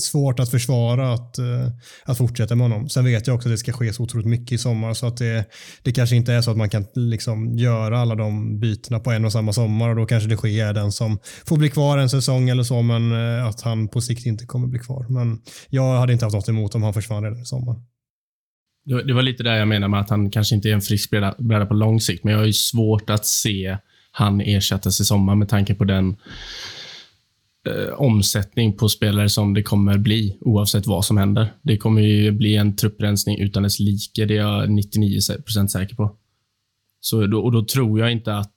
svårt 0.00 0.40
att 0.40 0.50
försvara 0.50 1.12
att, 1.12 1.38
eh, 1.38 1.68
att 2.04 2.18
fortsätta 2.18 2.54
med 2.54 2.70
honom. 2.70 2.88
Sen 2.88 3.04
vet 3.04 3.26
jag 3.26 3.36
också 3.36 3.48
att 3.48 3.52
det 3.52 3.58
ska 3.58 3.72
ske 3.72 3.92
så 3.92 4.02
otroligt 4.02 4.26
mycket 4.26 4.52
i 4.52 4.58
sommar 4.58 4.94
så 4.94 5.06
att 5.06 5.16
det, 5.16 5.44
det 5.82 5.92
kanske 5.92 6.16
inte 6.16 6.32
är 6.32 6.40
så 6.40 6.50
att 6.50 6.56
man 6.56 6.70
kan 6.70 6.86
liksom 6.94 7.58
göra 7.58 7.98
alla 7.98 8.14
de 8.14 8.60
bytena 8.60 9.00
på 9.00 9.10
en 9.10 9.24
och 9.24 9.32
samma 9.32 9.52
sommar 9.52 9.88
och 9.88 9.96
då 9.96 10.06
kanske 10.06 10.28
det 10.28 10.36
sker 10.36 10.72
den 10.72 10.92
som 10.92 11.18
får 11.46 11.56
bli 11.56 11.70
kvar 11.70 11.98
en 11.98 12.10
säsong 12.10 12.48
eller 12.48 12.62
så 12.62 12.82
men 12.82 13.12
eh, 13.12 13.46
att 13.46 13.60
han 13.60 13.88
på 13.88 14.00
sikt 14.00 14.26
inte 14.26 14.46
kommer 14.46 14.66
bli 14.66 14.78
kvar. 14.78 15.06
Men 15.08 15.40
jag 15.70 15.98
hade 15.98 16.12
inte 16.12 16.24
haft 16.24 16.34
något 16.34 16.48
emot 16.48 16.74
om 16.74 16.82
han 16.82 16.94
försvann 16.94 17.22
redan 17.22 17.42
i 17.42 17.46
sommar. 17.46 17.76
Det 19.06 19.12
var 19.12 19.22
lite 19.22 19.42
där 19.42 19.54
jag 19.54 19.68
menar 19.68 19.88
med 19.88 20.00
att 20.00 20.10
han 20.10 20.30
kanske 20.30 20.54
inte 20.54 20.68
är 20.68 20.72
en 20.72 20.80
frisk 20.80 21.10
bräda 21.38 21.66
på 21.66 21.74
lång 21.74 22.00
sikt, 22.00 22.24
men 22.24 22.32
jag 22.32 22.40
har 22.40 22.46
ju 22.46 22.52
svårt 22.52 23.10
att 23.10 23.26
se 23.26 23.76
han 24.16 24.40
ersättas 24.40 25.00
i 25.00 25.04
sommar 25.04 25.34
med 25.34 25.48
tanke 25.48 25.74
på 25.74 25.84
den 25.84 26.16
eh, 27.66 27.92
omsättning 27.94 28.72
på 28.72 28.88
spelare 28.88 29.28
som 29.28 29.54
det 29.54 29.62
kommer 29.62 29.98
bli 29.98 30.38
oavsett 30.40 30.86
vad 30.86 31.04
som 31.04 31.16
händer. 31.16 31.54
Det 31.62 31.76
kommer 31.76 32.02
ju 32.02 32.30
bli 32.30 32.56
en 32.56 32.76
trupprensning 32.76 33.38
utan 33.38 33.62
dess 33.62 33.80
like. 33.80 34.26
Det 34.26 34.34
är 34.34 34.38
jag 34.38 34.70
99 34.70 35.20
säker 35.20 35.96
på. 35.96 36.16
Så 37.00 37.26
då, 37.26 37.40
och 37.40 37.52
då 37.52 37.64
tror 37.64 38.00
jag 38.00 38.12
inte 38.12 38.36
att 38.36 38.54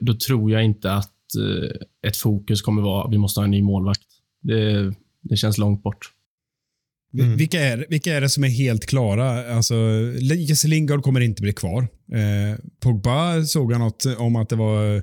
då 0.00 0.14
tror 0.14 0.50
jag 0.50 0.64
inte 0.64 0.92
att 0.92 1.34
eh, 1.36 2.08
ett 2.08 2.16
fokus 2.16 2.62
kommer 2.62 2.82
vara 2.82 3.04
att 3.04 3.12
vi 3.12 3.18
måste 3.18 3.40
ha 3.40 3.44
en 3.44 3.50
ny 3.50 3.62
målvakt. 3.62 4.00
Det, 4.42 4.94
det 5.22 5.36
känns 5.36 5.58
långt 5.58 5.82
bort. 5.82 6.12
Mm. 7.14 7.36
Vilka, 7.36 7.60
är, 7.60 7.86
vilka 7.88 8.14
är 8.14 8.20
det 8.20 8.28
som 8.28 8.44
är 8.44 8.48
helt 8.48 8.86
klara? 8.86 9.54
Alltså, 9.54 9.74
Jesse 10.20 10.68
Lingard 10.68 11.02
kommer 11.02 11.20
inte 11.20 11.42
bli 11.42 11.52
kvar. 11.52 11.82
Eh, 12.12 12.58
Pogba 12.80 13.44
såg 13.44 13.72
jag 13.72 13.78
något 13.78 14.06
om 14.18 14.36
att 14.36 14.48
det 14.48 14.56
var 14.56 15.02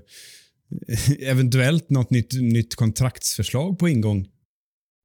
eventuellt 1.22 1.90
något 1.90 2.10
nytt, 2.10 2.34
nytt 2.42 2.76
kontraktsförslag 2.76 3.80
på 3.80 3.90
ingång. 3.90 4.28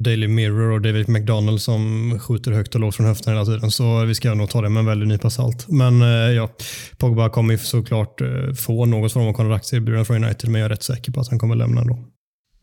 Daily 0.05 0.29
Mirror 0.29 0.71
och 0.71 0.81
David 0.81 1.09
McDonald 1.09 1.61
som 1.61 2.19
skjuter 2.21 2.53
högt 2.53 2.75
och 2.75 2.81
lågt 2.81 2.95
från 2.95 3.07
höften 3.07 3.33
hela 3.33 3.45
tiden. 3.45 3.71
Så 3.71 4.05
vi 4.05 4.15
ska 4.15 4.35
nog 4.35 4.51
ta 4.51 4.63
det 4.63 4.69
med 4.69 4.81
en 4.81 4.87
väldig 4.87 5.09
nypa 5.09 5.31
salt. 5.31 5.69
Men 5.69 6.03
eh, 6.03 6.09
ja, 6.09 6.51
Pogba 6.99 7.29
kommer 7.29 7.57
såklart 7.57 8.21
eh, 8.21 8.53
få 8.53 8.85
något 8.85 9.13
form 9.13 9.27
av 9.27 9.33
kontraktserbjudande 9.33 10.05
från 10.05 10.25
United, 10.25 10.51
men 10.51 10.61
jag 10.61 10.65
är 10.67 10.69
rätt 10.69 10.83
säker 10.83 11.13
på 11.13 11.21
att 11.21 11.29
han 11.29 11.39
kommer 11.39 11.57
lämna 11.57 11.81
ändå. 11.81 11.95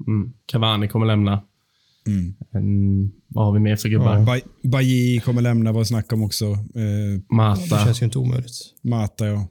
Mm. 0.07 0.33
Cavani 0.45 0.87
kommer 0.87 1.05
lämna. 1.05 1.43
Mm. 2.07 2.35
En, 2.51 3.11
vad 3.27 3.45
har 3.45 3.53
vi 3.53 3.59
mer 3.59 3.75
för 3.75 3.89
gubbar? 3.89 4.25
Ja. 4.27 4.39
Bailly 4.69 5.19
kommer 5.19 5.41
lämna, 5.41 5.71
var 5.71 5.83
snack 5.83 6.13
om 6.13 6.23
också. 6.23 6.45
Eh, 6.45 7.35
Mata. 7.35 7.77
Det 7.77 7.83
känns 7.85 8.01
ju 8.01 8.05
inte 8.05 8.19
omöjligt. 8.19 8.53
Mata, 8.83 9.27
ja. 9.27 9.47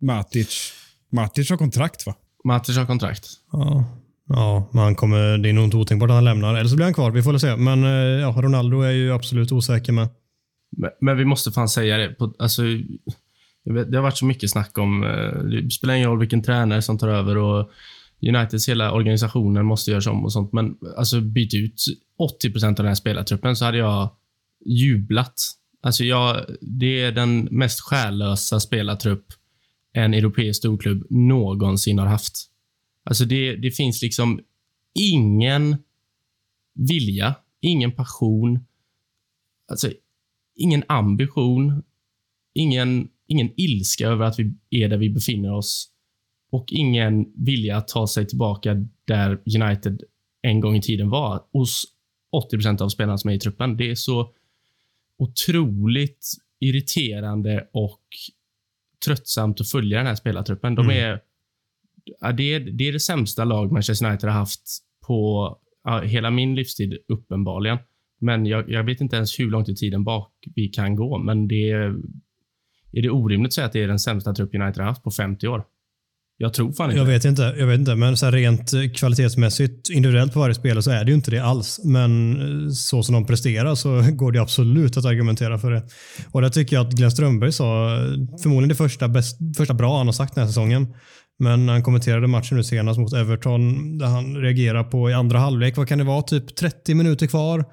Matic. 0.00 0.72
Matic 1.12 1.50
har 1.50 1.56
kontrakt, 1.56 2.06
va? 2.06 2.14
Matic 2.44 2.76
har 2.76 2.86
kontrakt. 2.86 3.26
Ja. 3.52 3.84
Ja, 4.32 4.68
men 4.72 4.82
han 4.82 4.94
kommer, 4.94 5.38
det 5.38 5.48
är 5.48 5.52
nog 5.52 5.64
inte 5.64 5.76
otänkbart 5.76 6.10
att 6.10 6.14
han 6.14 6.24
lämnar. 6.24 6.54
Eller 6.54 6.68
så 6.68 6.76
blir 6.76 6.84
han 6.84 6.94
kvar, 6.94 7.10
vi 7.10 7.22
får 7.22 7.30
väl 7.30 7.40
se. 7.40 7.56
Men 7.56 7.84
eh, 7.84 7.90
ja, 8.20 8.34
Ronaldo 8.36 8.80
är 8.80 8.90
ju 8.90 9.12
absolut 9.12 9.52
osäker 9.52 9.92
med. 9.92 10.08
Men, 10.76 10.90
men 11.00 11.16
vi 11.16 11.24
måste 11.24 11.52
fan 11.52 11.68
säga 11.68 11.96
det. 11.96 12.08
På, 12.08 12.34
alltså, 12.38 12.62
vet, 13.64 13.92
det 13.92 13.98
har 13.98 14.02
varit 14.02 14.18
så 14.18 14.24
mycket 14.24 14.50
snack 14.50 14.78
om, 14.78 15.04
eh, 15.04 15.42
det 15.42 15.70
spelar 15.70 15.94
ingen 15.94 16.08
roll 16.08 16.18
vilken 16.18 16.42
tränare 16.42 16.82
som 16.82 16.98
tar 16.98 17.08
över 17.08 17.36
och 17.36 17.70
Uniteds 18.28 18.68
hela 18.68 18.92
organisationen 18.92 19.66
måste 19.66 19.90
göras 19.90 20.06
om 20.06 20.24
och 20.24 20.32
sånt. 20.32 20.52
Men 20.52 20.74
alltså 20.96 21.20
byt 21.20 21.54
ut 21.54 21.84
80% 22.44 22.66
av 22.66 22.74
den 22.74 22.86
här 22.86 22.94
spelartruppen 22.94 23.56
så 23.56 23.64
hade 23.64 23.78
jag 23.78 24.10
jublat. 24.66 25.34
Alltså 25.82 26.04
jag, 26.04 26.44
det 26.60 27.02
är 27.02 27.12
den 27.12 27.48
mest 27.50 27.80
själlösa 27.80 28.60
spelartrupp 28.60 29.24
en 29.92 30.14
europeisk 30.14 30.58
storklubb 30.58 31.06
någonsin 31.10 31.98
har 31.98 32.06
haft. 32.06 32.50
Alltså 33.04 33.24
det, 33.24 33.56
det 33.56 33.70
finns 33.70 34.02
liksom 34.02 34.40
ingen 34.94 35.76
vilja, 36.74 37.34
ingen 37.60 37.92
passion, 37.92 38.58
alltså 39.68 39.92
ingen 40.54 40.84
ambition, 40.88 41.82
ingen, 42.54 43.08
ingen 43.26 43.50
ilska 43.56 44.08
över 44.08 44.24
att 44.24 44.38
vi 44.38 44.54
är 44.70 44.88
där 44.88 44.96
vi 44.96 45.10
befinner 45.10 45.52
oss 45.52 45.90
och 46.50 46.72
ingen 46.72 47.32
vilja 47.34 47.76
att 47.76 47.88
ta 47.88 48.06
sig 48.06 48.26
tillbaka 48.26 48.86
där 49.04 49.42
United 49.60 50.02
en 50.42 50.60
gång 50.60 50.76
i 50.76 50.82
tiden 50.82 51.10
var 51.10 51.44
hos 51.52 51.84
80 52.32 52.56
procent 52.56 52.80
av 52.80 52.88
spelarna 52.88 53.18
som 53.18 53.30
är 53.30 53.34
i 53.34 53.38
truppen. 53.38 53.76
Det 53.76 53.90
är 53.90 53.94
så 53.94 54.34
otroligt 55.18 56.26
irriterande 56.60 57.68
och 57.72 58.02
tröttsamt 59.04 59.60
att 59.60 59.70
följa 59.70 59.98
den 59.98 60.06
här 60.06 60.14
spelartruppen. 60.14 60.74
De 60.74 60.84
mm. 60.84 61.04
är, 61.04 61.20
ja, 62.20 62.32
det, 62.32 62.54
är, 62.54 62.60
det 62.60 62.88
är 62.88 62.92
det 62.92 63.00
sämsta 63.00 63.44
lag 63.44 63.72
Manchester 63.72 64.06
United 64.06 64.30
har 64.30 64.38
haft 64.38 64.62
på 65.06 65.56
ja, 65.84 66.00
hela 66.00 66.30
min 66.30 66.54
livstid, 66.54 66.98
uppenbarligen. 67.08 67.78
Men 68.20 68.46
jag, 68.46 68.70
jag, 68.70 68.84
vet 68.84 69.00
inte 69.00 69.16
ens 69.16 69.40
hur 69.40 69.50
långt 69.50 69.68
i 69.68 69.74
tiden 69.74 70.04
bak 70.04 70.32
vi 70.54 70.68
kan 70.68 70.96
gå, 70.96 71.18
men 71.18 71.48
det 71.48 71.70
är, 71.70 71.94
är 72.92 73.02
det 73.02 73.10
orimligt 73.10 73.48
att 73.48 73.52
säga 73.52 73.66
att 73.66 73.72
det 73.72 73.82
är 73.82 73.88
den 73.88 73.98
sämsta 73.98 74.34
trupp 74.34 74.54
United 74.54 74.78
har 74.78 74.88
haft 74.88 75.02
på 75.02 75.10
50 75.10 75.48
år. 75.48 75.64
Jag 76.42 76.54
tror 76.54 76.72
fan 76.72 76.90
inte 76.90 76.98
Jag 76.98 77.06
vet 77.06 77.24
inte. 77.24 77.54
Jag 77.58 77.66
vet 77.66 77.78
inte 77.78 77.94
men 77.94 78.16
så 78.16 78.30
rent 78.30 78.72
kvalitetsmässigt, 78.96 79.90
individuellt 79.90 80.32
på 80.32 80.40
varje 80.40 80.54
spelare 80.54 80.82
så 80.82 80.90
är 80.90 81.04
det 81.04 81.10
ju 81.10 81.14
inte 81.14 81.30
det 81.30 81.38
alls. 81.38 81.80
Men 81.84 82.40
eh, 82.66 82.70
så 82.70 83.02
som 83.02 83.12
de 83.12 83.26
presterar 83.26 83.74
så 83.74 84.02
går 84.12 84.32
det 84.32 84.38
absolut 84.38 84.96
att 84.96 85.04
argumentera 85.04 85.58
för 85.58 85.70
det. 85.70 85.82
Och 86.32 86.42
det 86.42 86.50
tycker 86.50 86.76
jag 86.76 86.86
att 86.86 86.92
Glenn 86.92 87.10
Strömberg 87.10 87.52
sa, 87.52 87.96
förmodligen 88.42 88.68
det 88.68 88.74
första, 88.74 89.08
bäst, 89.08 89.38
första 89.56 89.74
bra 89.74 89.98
han 89.98 90.06
har 90.06 90.12
sagt 90.12 90.34
den 90.34 90.42
här 90.44 90.48
säsongen. 90.48 90.94
Men 91.38 91.68
han 91.68 91.82
kommenterade 91.82 92.26
matchen 92.26 92.56
nu 92.56 92.64
senast 92.64 93.00
mot 93.00 93.12
Everton 93.12 93.98
där 93.98 94.06
han 94.06 94.36
reagerar 94.36 94.84
på 94.84 95.10
i 95.10 95.12
andra 95.12 95.38
halvlek, 95.38 95.76
vad 95.76 95.88
kan 95.88 95.98
det 95.98 96.04
vara, 96.04 96.22
typ 96.22 96.56
30 96.56 96.94
minuter 96.94 97.26
kvar? 97.26 97.64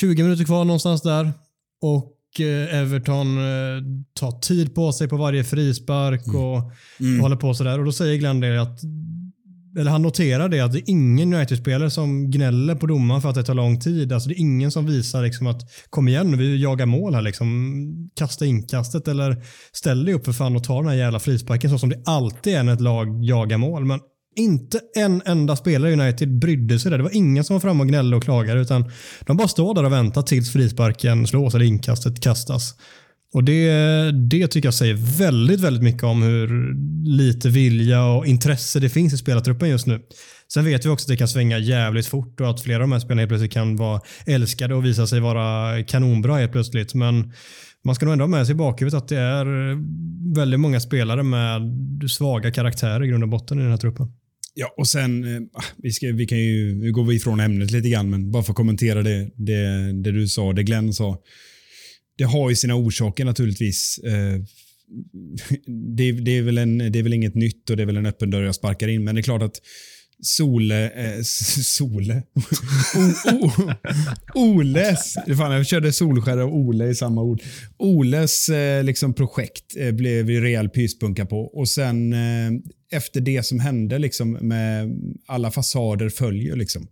20 0.00 0.22
minuter 0.22 0.44
kvar 0.44 0.64
någonstans 0.64 1.02
där. 1.02 1.32
Och 1.82 2.11
Eh, 2.11 2.11
Everton 2.40 3.38
eh, 3.38 3.82
tar 4.14 4.40
tid 4.40 4.74
på 4.74 4.92
sig 4.92 5.08
på 5.08 5.16
varje 5.16 5.44
frispark 5.44 6.26
mm. 6.26 6.40
och 6.40 6.72
mm. 7.00 7.20
håller 7.20 7.36
på 7.36 7.54
sådär. 7.54 7.78
Och 7.78 7.84
då 7.84 7.92
säger 7.92 8.18
Glenn 8.18 8.40
det 8.40 8.62
att 8.62 8.80
eller 9.78 9.90
han 9.90 10.02
noterar 10.02 10.48
det 10.48 10.60
att 10.60 10.72
det 10.72 10.78
är 10.78 10.90
ingen 10.90 11.34
United-spelare 11.34 11.90
som 11.90 12.30
gnäller 12.30 12.74
på 12.74 12.86
domaren 12.86 13.22
för 13.22 13.28
att 13.28 13.34
det 13.34 13.44
tar 13.44 13.54
lång 13.54 13.80
tid. 13.80 14.12
Alltså 14.12 14.28
det 14.28 14.34
är 14.34 14.40
ingen 14.40 14.70
som 14.70 14.86
visar 14.86 15.22
liksom 15.22 15.46
att 15.46 15.62
kom 15.90 16.08
igen 16.08 16.38
vi 16.38 16.62
jagar 16.62 16.86
mål 16.86 17.14
här. 17.14 17.22
Liksom. 17.22 18.10
Kasta 18.16 18.46
inkastet 18.46 19.08
eller 19.08 19.44
ställ 19.72 20.04
dig 20.04 20.14
upp 20.14 20.24
för 20.24 20.32
fan 20.32 20.56
och 20.56 20.64
ta 20.64 20.76
den 20.76 20.88
här 20.88 20.96
jävla 20.96 21.20
frisparken 21.20 21.70
så 21.70 21.78
som 21.78 21.88
det 21.88 22.02
alltid 22.04 22.54
är 22.54 22.62
när 22.62 22.72
ett 22.72 22.80
lag 22.80 23.24
jagar 23.24 23.58
mål. 23.58 23.84
Men 23.84 24.00
inte 24.36 24.80
en 24.96 25.22
enda 25.24 25.56
spelare 25.56 25.90
i 25.90 25.92
United 25.92 26.38
brydde 26.38 26.78
sig 26.78 26.90
där. 26.90 26.98
Det 26.98 27.04
var 27.04 27.16
ingen 27.16 27.44
som 27.44 27.54
var 27.54 27.60
framme 27.60 27.82
och 27.82 27.88
gnällde 27.88 28.16
och 28.16 28.22
klagade 28.22 28.60
utan 28.60 28.90
de 29.26 29.36
bara 29.36 29.48
står 29.48 29.74
där 29.74 29.84
och 29.84 29.92
väntar 29.92 30.22
tills 30.22 30.52
frisparken 30.52 31.26
slås 31.26 31.54
eller 31.54 31.64
inkastet 31.64 32.20
kastas. 32.20 32.74
Och 33.34 33.44
det, 33.44 33.70
det 34.10 34.46
tycker 34.46 34.66
jag 34.66 34.74
säger 34.74 35.18
väldigt, 35.18 35.60
väldigt 35.60 35.82
mycket 35.82 36.02
om 36.02 36.22
hur 36.22 36.74
lite 37.04 37.48
vilja 37.48 38.04
och 38.04 38.26
intresse 38.26 38.80
det 38.80 38.88
finns 38.88 39.12
i 39.12 39.16
spelartruppen 39.16 39.68
just 39.68 39.86
nu. 39.86 40.00
Sen 40.54 40.64
vet 40.64 40.84
vi 40.84 40.88
också 40.88 41.04
att 41.04 41.08
det 41.08 41.16
kan 41.16 41.28
svänga 41.28 41.58
jävligt 41.58 42.06
fort 42.06 42.40
och 42.40 42.50
att 42.50 42.60
flera 42.60 42.76
av 42.76 42.80
de 42.80 42.92
här 42.92 43.00
spelarna 43.00 43.20
helt 43.20 43.30
plötsligt 43.30 43.52
kan 43.52 43.76
vara 43.76 44.00
älskade 44.26 44.74
och 44.74 44.84
visa 44.84 45.06
sig 45.06 45.20
vara 45.20 45.82
kanonbra 45.82 46.36
helt 46.36 46.52
plötsligt. 46.52 46.94
Men 46.94 47.32
man 47.84 47.94
ska 47.94 48.06
nog 48.06 48.12
ändå 48.12 48.22
ha 48.22 48.30
med 48.30 48.46
sig 48.46 48.54
i 48.54 48.56
bakhuvudet 48.56 49.02
att 49.02 49.08
det 49.08 49.18
är 49.18 49.46
väldigt 50.34 50.60
många 50.60 50.80
spelare 50.80 51.22
med 51.22 51.62
svaga 52.10 52.50
karaktärer 52.50 53.04
i 53.04 53.08
grund 53.08 53.22
och 53.22 53.28
botten 53.28 53.58
i 53.58 53.62
den 53.62 53.70
här 53.70 53.78
truppen. 53.78 54.12
Ja, 54.54 54.74
och 54.76 54.88
sen, 54.88 55.36
eh, 55.36 55.42
ah, 55.52 55.64
vi, 55.76 55.92
ska, 55.92 56.12
vi 56.12 56.26
kan 56.26 56.38
ju, 56.38 56.74
nu 56.74 56.92
går 56.92 57.04
vi 57.04 57.16
ifrån 57.16 57.40
ämnet 57.40 57.70
lite 57.70 57.88
grann, 57.88 58.10
men 58.10 58.30
bara 58.30 58.42
för 58.42 58.52
att 58.52 58.56
kommentera 58.56 59.02
det, 59.02 59.30
det, 59.36 59.92
det 60.02 60.12
du 60.12 60.28
sa, 60.28 60.52
det 60.52 60.62
Glenn 60.62 60.92
sa. 60.92 61.18
Det 62.18 62.24
har 62.24 62.50
ju 62.50 62.56
sina 62.56 62.74
orsaker 62.74 63.24
naturligtvis. 63.24 63.98
Eh, 64.04 64.40
det, 65.96 66.12
det, 66.12 66.38
är 66.38 66.42
väl 66.42 66.58
en, 66.58 66.78
det 66.78 66.98
är 66.98 67.02
väl 67.02 67.12
inget 67.12 67.34
nytt 67.34 67.70
och 67.70 67.76
det 67.76 67.82
är 67.82 67.86
väl 67.86 67.96
en 67.96 68.06
öppen 68.06 68.30
dörr 68.30 68.42
jag 68.42 68.54
sparkar 68.54 68.88
in, 68.88 69.04
men 69.04 69.14
det 69.14 69.20
är 69.20 69.22
klart 69.22 69.42
att 69.42 69.60
Sole... 70.24 70.90
Eh, 70.90 71.22
Sole? 71.22 72.22
o, 73.32 73.50
o, 73.54 73.72
Oles... 74.34 75.14
Fan, 75.36 75.52
jag 75.52 75.66
körde 75.66 75.92
Solskär 75.92 76.38
och 76.38 76.56
Ole 76.56 76.88
i 76.88 76.94
samma 76.94 77.22
ord. 77.22 77.42
Oles 77.76 78.48
eh, 78.48 78.84
liksom, 78.84 79.14
projekt 79.14 79.76
eh, 79.76 79.92
blev 79.92 80.26
vi 80.26 80.40
rejäl 80.40 80.68
pyspunka 80.68 81.26
på. 81.26 81.40
Och 81.40 81.68
sen 81.68 82.12
eh, 82.12 82.52
efter 82.92 83.20
det 83.20 83.42
som 83.42 83.60
hände 83.60 83.98
liksom, 83.98 84.32
med 84.32 85.00
alla 85.26 85.50
fasader 85.50 86.08
följer. 86.08 86.56
Liksom. 86.56 86.88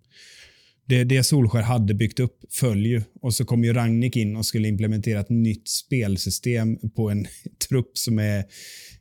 Det, 0.88 1.04
det 1.04 1.22
Solskär 1.22 1.62
hade 1.62 1.94
byggt 1.94 2.20
upp 2.20 2.38
följer. 2.50 3.02
Och 3.20 3.34
så 3.34 3.44
kom 3.44 3.64
ju 3.64 3.72
Ragnik 3.72 4.16
in 4.16 4.36
och 4.36 4.46
skulle 4.46 4.68
implementera 4.68 5.20
ett 5.20 5.30
nytt 5.30 5.68
spelsystem 5.68 6.78
på 6.96 7.10
en 7.10 7.26
trupp 7.68 7.98
som 7.98 8.18
är 8.18 8.44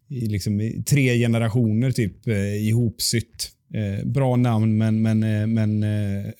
i 0.10 0.26
liksom, 0.26 0.84
tre 0.90 1.18
generationer 1.18 1.92
typ 1.92 2.28
eh, 2.28 2.68
ihopsytt. 2.68 3.52
Eh, 3.74 4.06
bra 4.06 4.36
namn, 4.36 4.78
men, 4.78 5.02
men, 5.02 5.24
eh, 5.24 5.48
men 5.48 5.84
eh, 5.84 6.32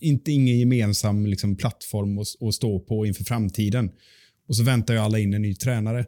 inte 0.00 0.32
ingen 0.32 0.58
gemensam 0.58 1.26
liksom, 1.26 1.56
plattform 1.56 2.18
att, 2.18 2.26
att, 2.40 2.54
stå 2.54 2.80
på 2.80 3.06
inför 3.06 3.24
framtiden. 3.24 3.90
Och 4.48 4.56
så 4.56 4.62
väntar 4.62 4.94
ju 4.94 5.00
alla 5.00 5.18
in 5.18 5.34
en 5.34 5.42
ny 5.42 5.54
tränare. 5.54 6.06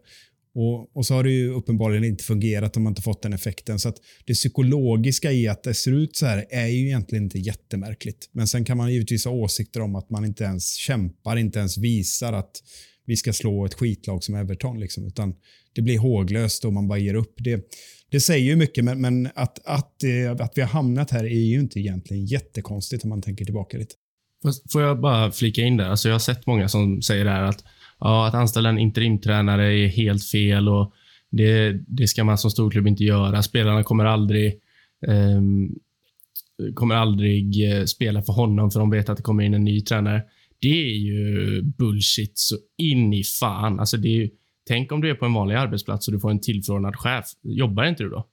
Och, 0.55 0.97
och, 0.97 1.07
så 1.07 1.15
har 1.15 1.25
det 1.25 1.31
ju 1.31 1.51
uppenbarligen 1.51 2.05
inte 2.05 2.25
fungerat 2.25 2.77
om 2.77 2.83
man 2.83 2.91
inte 2.91 3.03
fått 3.03 3.23
den 3.23 3.33
effekten. 3.33 3.79
Så 3.79 3.89
att 3.89 3.97
det 4.27 4.35
psykologiska 4.35 5.33
i 5.33 5.49
att 5.49 5.63
det 5.63 5.75
ser 5.75 5.93
ut 5.93 6.17
så 6.17 6.27
här 6.27 6.45
är 6.51 6.67
ju 6.67 6.87
egentligen 6.87 7.25
inte 7.25 7.39
jättemärkligt. 7.39 8.29
Men 8.33 8.49
sen 8.49 8.65
kan 8.65 8.77
man 8.77 8.93
givetvis 8.93 9.25
ha 9.25 9.33
åsikter 9.33 9.81
om 9.81 9.95
att 9.95 10.11
man 10.11 10.25
inte 10.25 10.45
ens 10.45 10.75
kämpar, 10.75 11.37
inte 11.37 11.59
ens 11.59 11.79
visar 11.79 12.33
att 12.33 12.63
vi 13.07 13.17
ska 13.17 13.33
slå 13.33 13.65
ett 13.67 13.75
skitlag 13.75 14.25
som 14.25 14.35
Everton. 14.35 14.81
Liksom, 14.81 15.07
utan 15.07 15.35
det 15.75 15.83
blir 15.83 15.99
håglöst 15.99 16.65
och 16.65 16.73
man 16.73 16.89
bara 16.89 16.99
ger 16.99 17.15
upp. 17.15 17.35
Det, 17.37 17.65
det 18.11 18.21
säger 18.21 18.45
ju 18.45 18.57
mycket, 18.57 18.85
men, 18.85 19.01
men 19.01 19.29
att, 19.35 19.67
att, 19.67 20.05
eh, 20.05 20.45
att 20.45 20.53
vi 20.57 20.61
har 20.61 20.69
hamnat 20.69 21.11
här 21.11 21.25
är 21.25 21.45
ju 21.45 21.61
inte 21.61 21.81
egentligen 21.81 22.27
jättekonstigt 22.27 23.05
om 23.05 23.09
man 23.09 23.23
tänker 23.23 23.45
tillbaka 23.45 23.79
lite. 23.79 23.95
Får 24.73 24.83
jag 24.83 25.01
bara 25.01 25.31
flika 25.31 25.63
in 25.63 25.77
där? 25.77 25.85
Alltså 25.85 26.09
jag 26.09 26.15
har 26.15 26.21
sett 26.21 26.47
många 26.47 26.69
som 26.69 27.03
säger 27.03 27.25
det 27.25 27.31
här 27.31 27.43
att, 27.43 27.65
ja, 28.01 28.29
att 28.29 28.35
anställa 28.35 28.69
en 28.69 28.79
interimtränare 28.79 29.75
är 29.75 29.89
helt 29.89 30.25
fel 30.25 30.69
och 30.69 30.93
det, 31.31 31.73
det 31.73 32.09
ska 32.09 32.25
man 32.25 32.39
som 32.39 32.51
storklubb 32.51 32.87
inte 32.87 33.05
göra. 33.05 33.43
Spelarna 33.43 33.83
kommer 33.83 34.05
aldrig 34.05 34.47
eh, 35.07 35.41
kommer 36.75 36.95
aldrig 36.95 37.73
eh, 37.73 37.85
spela 37.85 38.23
för 38.23 38.33
honom 38.33 38.71
för 38.71 38.81
de 38.81 38.91
vet 38.91 39.09
att 39.09 39.17
det 39.17 39.23
kommer 39.23 39.43
in 39.43 39.55
en 39.55 39.65
ny 39.65 39.81
tränare. 39.81 40.23
Det 40.61 40.83
är 40.83 40.97
ju 40.97 41.63
bullshit 41.63 42.39
så 42.39 42.57
in 42.79 43.15
i 43.15 43.25
fan. 43.25 43.81
Alltså 43.81 43.97
det 43.97 44.23
är, 44.23 44.31
Tänk 44.69 44.93
om 44.93 45.01
du 45.01 45.11
är 45.11 45.15
på 45.15 45.25
en 45.25 45.33
vanlig 45.33 45.55
arbetsplats 45.55 46.09
och 46.09 46.15
du 46.15 46.21
får 46.21 46.31
en 46.31 46.41
tillförordnad 46.41 46.97
chef. 46.97 47.27
Jobbar 47.43 47.85
inte 47.85 48.03
du 48.03 48.11
då? 48.11 48.27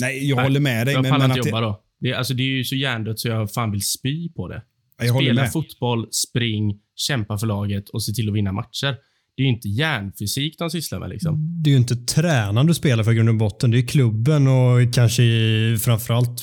Nej, 0.00 0.28
jag 0.28 0.36
Nej, 0.36 0.44
håller 0.44 0.60
med 0.60 0.86
dig. 0.86 0.94
Jag 0.94 1.08
pallar 1.08 1.24
inte 1.24 1.48
jobba 1.48 1.60
det... 1.60 1.66
då. 1.66 1.82
Det, 2.00 2.14
alltså, 2.14 2.34
det 2.34 2.42
är 2.42 2.56
ju 2.56 2.64
så 2.64 2.74
hjärndött 2.74 3.18
så 3.18 3.28
jag 3.28 3.52
fan 3.52 3.70
vill 3.70 3.82
spy 3.82 4.28
på 4.28 4.48
det. 4.48 4.62
Jag 5.02 5.16
Spela 5.16 5.46
fotboll, 5.46 6.08
spring, 6.12 6.78
kämpa 6.96 7.38
för 7.38 7.46
laget 7.46 7.88
och 7.88 8.02
se 8.02 8.12
till 8.12 8.28
att 8.28 8.34
vinna 8.34 8.52
matcher. 8.52 8.96
Det 9.36 9.42
är 9.42 9.44
ju 9.44 9.48
inte 9.48 9.68
hjärnfysik 9.68 10.58
de 10.58 10.70
sysslar 10.70 10.98
med. 10.98 11.10
Liksom. 11.10 11.62
Det 11.62 11.70
är 11.70 11.72
ju 11.72 11.78
inte 11.78 11.96
tränaren 11.96 12.66
du 12.66 12.74
spelar 12.74 13.04
för 13.04 13.12
i 13.12 13.14
grund 13.14 13.28
och 13.28 13.36
botten. 13.36 13.70
Det 13.70 13.78
är 13.78 13.86
klubben 13.86 14.46
och 14.48 14.94
kanske 14.94 15.22
i, 15.22 15.76
framförallt 15.80 16.42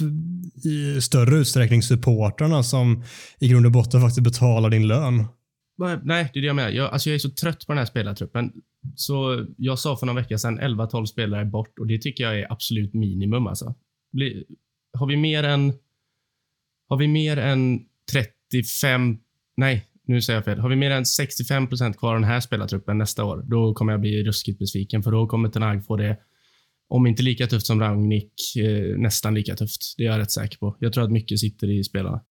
i 0.65 1.01
större 1.01 1.35
utsträckning 1.35 1.81
supportrarna 1.81 2.63
som 2.63 3.03
i 3.39 3.47
grund 3.47 3.65
och 3.65 3.71
botten 3.71 4.01
faktiskt 4.01 4.23
betalar 4.23 4.69
din 4.69 4.87
lön. 4.87 5.25
Nej, 6.03 6.29
det 6.33 6.39
är 6.39 6.41
det 6.41 6.47
jag 6.47 6.55
menar. 6.55 6.69
Jag, 6.69 6.93
alltså 6.93 7.09
jag 7.09 7.15
är 7.15 7.19
så 7.19 7.29
trött 7.29 7.67
på 7.67 7.71
den 7.71 7.77
här 7.77 7.85
spelartruppen. 7.85 8.51
Så 8.95 9.45
jag 9.57 9.79
sa 9.79 9.97
för 9.97 10.05
några 10.05 10.21
veckor 10.21 10.37
sedan 10.37 10.59
11-12 10.59 11.05
spelare 11.05 11.45
bort 11.45 11.79
och 11.79 11.87
det 11.87 11.97
tycker 11.97 12.23
jag 12.23 12.39
är 12.39 12.51
absolut 12.51 12.93
minimum. 12.93 13.47
Alltså. 13.47 13.75
Bli, 14.11 14.43
har 14.93 15.07
vi 15.07 15.17
mer 15.17 15.43
än 15.43 15.73
har 16.89 16.97
vi 16.97 17.07
mer 17.07 17.37
än 17.37 17.79
35, 18.11 19.17
nej, 19.57 19.85
nu 20.07 20.21
säger 20.21 20.37
jag 20.37 20.45
fel. 20.45 20.59
Har 20.59 20.69
vi 20.69 20.75
mer 20.75 20.91
än 20.91 21.05
65 21.05 21.67
procent 21.67 21.97
kvar 21.97 22.09
av 22.09 22.15
den 22.15 22.29
här 22.29 22.39
spelartruppen 22.39 22.97
nästa 22.97 23.23
år, 23.23 23.45
då 23.49 23.73
kommer 23.73 23.93
jag 23.93 24.01
bli 24.01 24.23
ruskigt 24.23 24.59
besviken, 24.59 25.03
för 25.03 25.11
då 25.11 25.27
kommer 25.27 25.49
Tenag 25.49 25.85
få 25.85 25.95
det, 25.95 26.17
om 26.89 27.07
inte 27.07 27.23
lika 27.23 27.47
tufft 27.47 27.65
som 27.65 27.79
Ragnik, 27.79 28.33
eh, 28.55 28.97
nästan 28.97 29.33
lika 29.33 29.55
tufft. 29.55 29.81
Det 29.97 30.03
är 30.03 30.07
jag 30.07 30.19
rätt 30.19 30.31
säker 30.31 30.57
på. 30.57 30.77
Jag 30.79 30.93
tror 30.93 31.03
att 31.03 31.11
mycket 31.11 31.39
sitter 31.39 31.69
i 31.79 31.83
spelarna. 31.83 32.21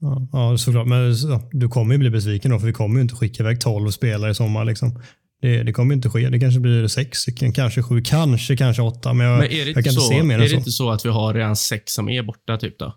Ja, 0.00 0.28
ja 0.32 0.58
såklart. 0.58 0.86
Men 0.86 1.12
ja, 1.12 1.50
du 1.52 1.68
kommer 1.68 1.94
ju 1.94 1.98
bli 1.98 2.10
besviken 2.10 2.50
då, 2.50 2.58
för 2.58 2.66
vi 2.66 2.72
kommer 2.72 2.94
ju 2.96 3.02
inte 3.02 3.14
skicka 3.14 3.42
iväg 3.42 3.60
12 3.60 3.90
spelare 3.90 4.30
i 4.30 4.34
sommar. 4.34 4.64
Liksom. 4.64 5.00
Det, 5.46 5.62
det 5.62 5.72
kommer 5.72 5.94
inte 5.94 6.10
ske. 6.10 6.28
Det 6.28 6.38
kanske 6.38 6.60
blir 6.60 6.86
sex, 6.86 7.24
kanske 7.54 7.82
sju, 7.82 8.02
kanske, 8.04 8.56
kanske 8.56 8.82
åtta. 8.82 9.12
Men 9.12 9.26
jag, 9.26 9.38
men 9.38 9.56
jag 9.56 9.66
kan 9.66 9.78
inte 9.78 9.90
så, 9.92 10.00
se 10.00 10.22
mer 10.22 10.34
än 10.34 10.40
så. 10.40 10.44
Är 10.44 10.48
det 10.48 10.56
inte 10.56 10.70
så 10.70 10.90
att 10.90 11.04
vi 11.04 11.08
har 11.08 11.34
redan 11.34 11.56
sex 11.56 11.92
som 11.92 12.08
är 12.08 12.22
borta 12.22 12.56
typ 12.56 12.78
då? 12.78 12.96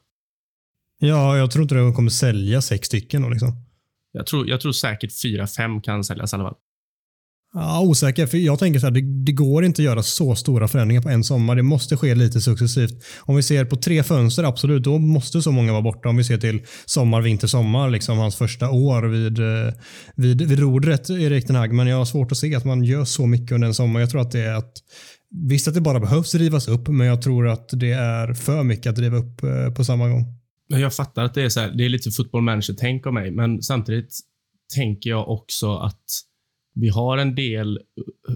Ja, 0.99 1.37
jag 1.37 1.51
tror 1.51 1.63
inte 1.63 1.75
de 1.75 1.93
kommer 1.93 2.09
sälja 2.09 2.61
sex 2.61 2.87
stycken 2.87 3.21
då 3.21 3.29
liksom. 3.29 3.65
Jag 4.11 4.25
tror, 4.25 4.49
jag 4.49 4.61
tror 4.61 4.71
säkert 4.71 5.21
fyra, 5.21 5.47
fem 5.47 5.81
kan 5.81 6.03
säljas 6.03 6.33
i 6.33 6.35
alla 6.35 6.45
fall. 6.45 6.55
Ja, 7.53 7.81
osäker. 7.81 8.27
För 8.27 8.37
jag 8.37 8.59
tänker 8.59 8.79
så 8.79 8.85
här, 8.85 8.91
det, 8.91 9.23
det, 9.25 9.31
går 9.31 9.65
inte 9.65 9.81
att 9.81 9.85
göra 9.85 10.03
så 10.03 10.35
stora 10.35 10.67
förändringar 10.67 11.01
på 11.01 11.09
en 11.09 11.23
sommar. 11.23 11.55
Det 11.55 11.63
måste 11.63 11.97
ske 11.97 12.15
lite 12.15 12.41
successivt. 12.41 13.03
Om 13.19 13.35
vi 13.35 13.43
ser 13.43 13.65
på 13.65 13.75
tre 13.75 14.03
fönster, 14.03 14.43
absolut, 14.43 14.83
då 14.83 14.97
måste 14.97 15.41
så 15.41 15.51
många 15.51 15.71
vara 15.71 15.81
borta. 15.81 16.09
Om 16.09 16.17
vi 16.17 16.23
ser 16.23 16.37
till 16.37 16.61
sommar, 16.85 17.21
vinter, 17.21 17.47
sommar, 17.47 17.89
liksom 17.89 18.17
hans 18.17 18.35
första 18.35 18.69
år 18.69 19.03
vid, 19.03 19.39
eh, 19.39 19.73
vid, 20.15 20.41
vid 20.41 20.59
rodret, 20.59 21.09
Erik 21.09 21.47
den 21.47 21.55
Hag. 21.55 21.73
Men 21.73 21.87
jag 21.87 21.97
har 21.97 22.05
svårt 22.05 22.31
att 22.31 22.37
se 22.37 22.55
att 22.55 22.65
man 22.65 22.83
gör 22.83 23.05
så 23.05 23.27
mycket 23.27 23.51
under 23.51 23.67
en 23.67 23.73
sommar. 23.73 23.99
Jag 23.99 24.09
tror 24.09 24.21
att 24.21 24.31
det 24.31 24.41
är 24.41 24.53
att 24.53 24.73
Visst 25.31 25.67
att 25.67 25.73
det 25.73 25.81
bara 25.81 25.99
behövs 25.99 26.35
rivas 26.35 26.67
upp, 26.67 26.87
men 26.87 27.07
jag 27.07 27.21
tror 27.21 27.47
att 27.47 27.69
det 27.71 27.91
är 27.91 28.33
för 28.33 28.63
mycket 28.63 28.91
att 28.91 28.99
riva 28.99 29.17
upp 29.17 29.43
eh, 29.43 29.73
på 29.73 29.85
samma 29.85 30.09
gång. 30.09 30.25
Jag 30.67 30.93
fattar 30.93 31.23
att 31.23 31.33
det 31.33 31.41
är 31.41 31.49
så 31.49 31.59
här, 31.59 31.71
det 31.71 31.85
är 31.85 31.89
lite 31.89 32.11
football 32.11 32.41
manager-tänk 32.41 33.07
av 33.07 33.13
mig, 33.13 33.31
men 33.31 33.61
samtidigt 33.61 34.19
tänker 34.75 35.09
jag 35.09 35.29
också 35.29 35.77
att 35.77 36.03
vi 36.73 36.89
har 36.89 37.17
en 37.17 37.35
del 37.35 37.79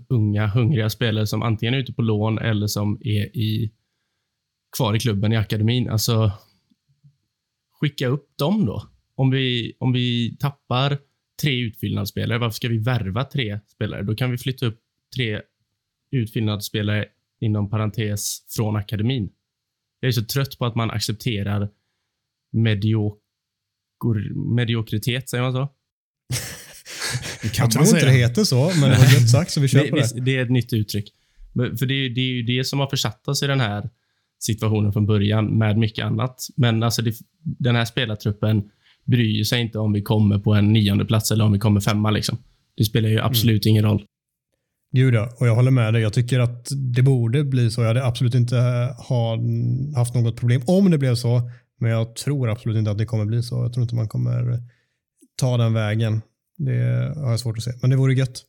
unga, 0.09 0.47
hungriga 0.47 0.89
spelare 0.89 1.27
som 1.27 1.41
antingen 1.41 1.73
är 1.73 1.77
ute 1.77 1.93
på 1.93 2.01
lån 2.01 2.37
eller 2.37 2.67
som 2.67 2.97
är 3.01 3.37
i, 3.37 3.71
kvar 4.77 4.95
i 4.95 4.99
klubben 4.99 5.33
i 5.33 5.37
akademin. 5.37 5.89
Alltså, 5.89 6.31
skicka 7.79 8.07
upp 8.07 8.37
dem 8.37 8.65
då. 8.65 8.89
Om 9.15 9.29
vi, 9.29 9.73
om 9.79 9.93
vi 9.93 10.37
tappar 10.39 10.97
tre 11.41 11.59
utfyllnadsspelare, 11.61 12.39
varför 12.39 12.55
ska 12.55 12.67
vi 12.67 12.77
värva 12.77 13.23
tre 13.23 13.59
spelare? 13.67 14.03
Då 14.03 14.15
kan 14.15 14.31
vi 14.31 14.37
flytta 14.37 14.65
upp 14.65 14.79
tre 15.15 15.41
utfyllnadsspelare 16.11 17.05
inom 17.39 17.69
parentes 17.69 18.45
från 18.55 18.75
akademin. 18.75 19.29
Jag 19.99 20.07
är 20.07 20.11
så 20.11 20.25
trött 20.25 20.57
på 20.57 20.65
att 20.65 20.75
man 20.75 20.91
accepterar 20.91 21.69
mediok 22.51 23.19
mediokritet, 24.55 25.29
säger 25.29 25.43
man 25.43 25.53
så? 25.53 25.67
jag 27.57 27.71
tror 27.71 27.85
inte 27.85 28.05
det 28.05 28.11
heter 28.11 28.43
så, 28.43 28.71
men 28.79 28.89
det 28.89 28.97
var 28.97 29.13
gött 29.13 29.29
sagt 29.29 29.51
så 29.51 29.61
vi 29.61 29.67
kör 29.67 29.87
på 29.89 29.95
det. 29.95 30.21
Det 30.25 30.37
är 30.37 30.43
ett 30.43 30.51
nytt 30.51 30.73
uttryck. 30.73 31.13
För 31.53 31.85
det 31.85 31.93
är, 31.93 32.09
det 32.09 32.21
är 32.21 32.33
ju 32.33 32.43
det 32.43 32.63
som 32.63 32.79
har 32.79 32.87
försatt 32.87 33.27
oss 33.27 33.43
i 33.43 33.47
den 33.47 33.59
här 33.59 33.89
situationen 34.39 34.93
från 34.93 35.05
början 35.05 35.57
med 35.57 35.77
mycket 35.77 36.05
annat. 36.05 36.47
Men 36.55 36.83
alltså 36.83 37.01
det, 37.01 37.15
den 37.43 37.75
här 37.75 37.85
spelartruppen 37.85 38.63
bryr 39.05 39.43
sig 39.43 39.61
inte 39.61 39.79
om 39.79 39.93
vi 39.93 40.01
kommer 40.01 40.39
på 40.39 40.53
en 40.53 40.73
nionde 40.73 41.05
plats 41.05 41.31
eller 41.31 41.45
om 41.45 41.51
vi 41.51 41.59
kommer 41.59 41.81
femma. 41.81 42.11
Liksom. 42.11 42.37
Det 42.77 42.83
spelar 42.83 43.09
ju 43.09 43.19
absolut 43.19 43.65
mm. 43.65 43.71
ingen 43.71 43.83
roll. 43.83 44.05
Gud 44.91 45.13
ja, 45.13 45.29
och 45.39 45.47
jag 45.47 45.55
håller 45.55 45.71
med 45.71 45.93
dig. 45.93 46.01
Jag 46.01 46.13
tycker 46.13 46.39
att 46.39 46.67
det 46.95 47.01
borde 47.01 47.43
bli 47.43 47.71
så. 47.71 47.81
Jag 47.81 47.87
hade 47.87 48.05
absolut 48.05 48.35
inte 48.35 48.55
ha, 49.07 49.39
haft 49.95 50.15
något 50.15 50.35
problem 50.35 50.61
om 50.65 50.91
det 50.91 50.97
blev 50.97 51.15
så. 51.15 51.41
Men 51.79 51.91
jag 51.91 52.15
tror 52.15 52.49
absolut 52.49 52.77
inte 52.77 52.91
att 52.91 52.97
det 52.97 53.05
kommer 53.05 53.25
bli 53.25 53.43
så. 53.43 53.55
Jag 53.55 53.73
tror 53.73 53.83
inte 53.83 53.95
man 53.95 54.07
kommer 54.07 54.59
ta 55.35 55.57
den 55.57 55.73
vägen. 55.73 56.21
Det 56.65 57.13
har 57.15 57.29
jag 57.29 57.39
svårt 57.39 57.57
att 57.57 57.63
se, 57.63 57.71
men 57.81 57.89
det 57.89 57.95
vore 57.95 58.13
gött. 58.13 58.43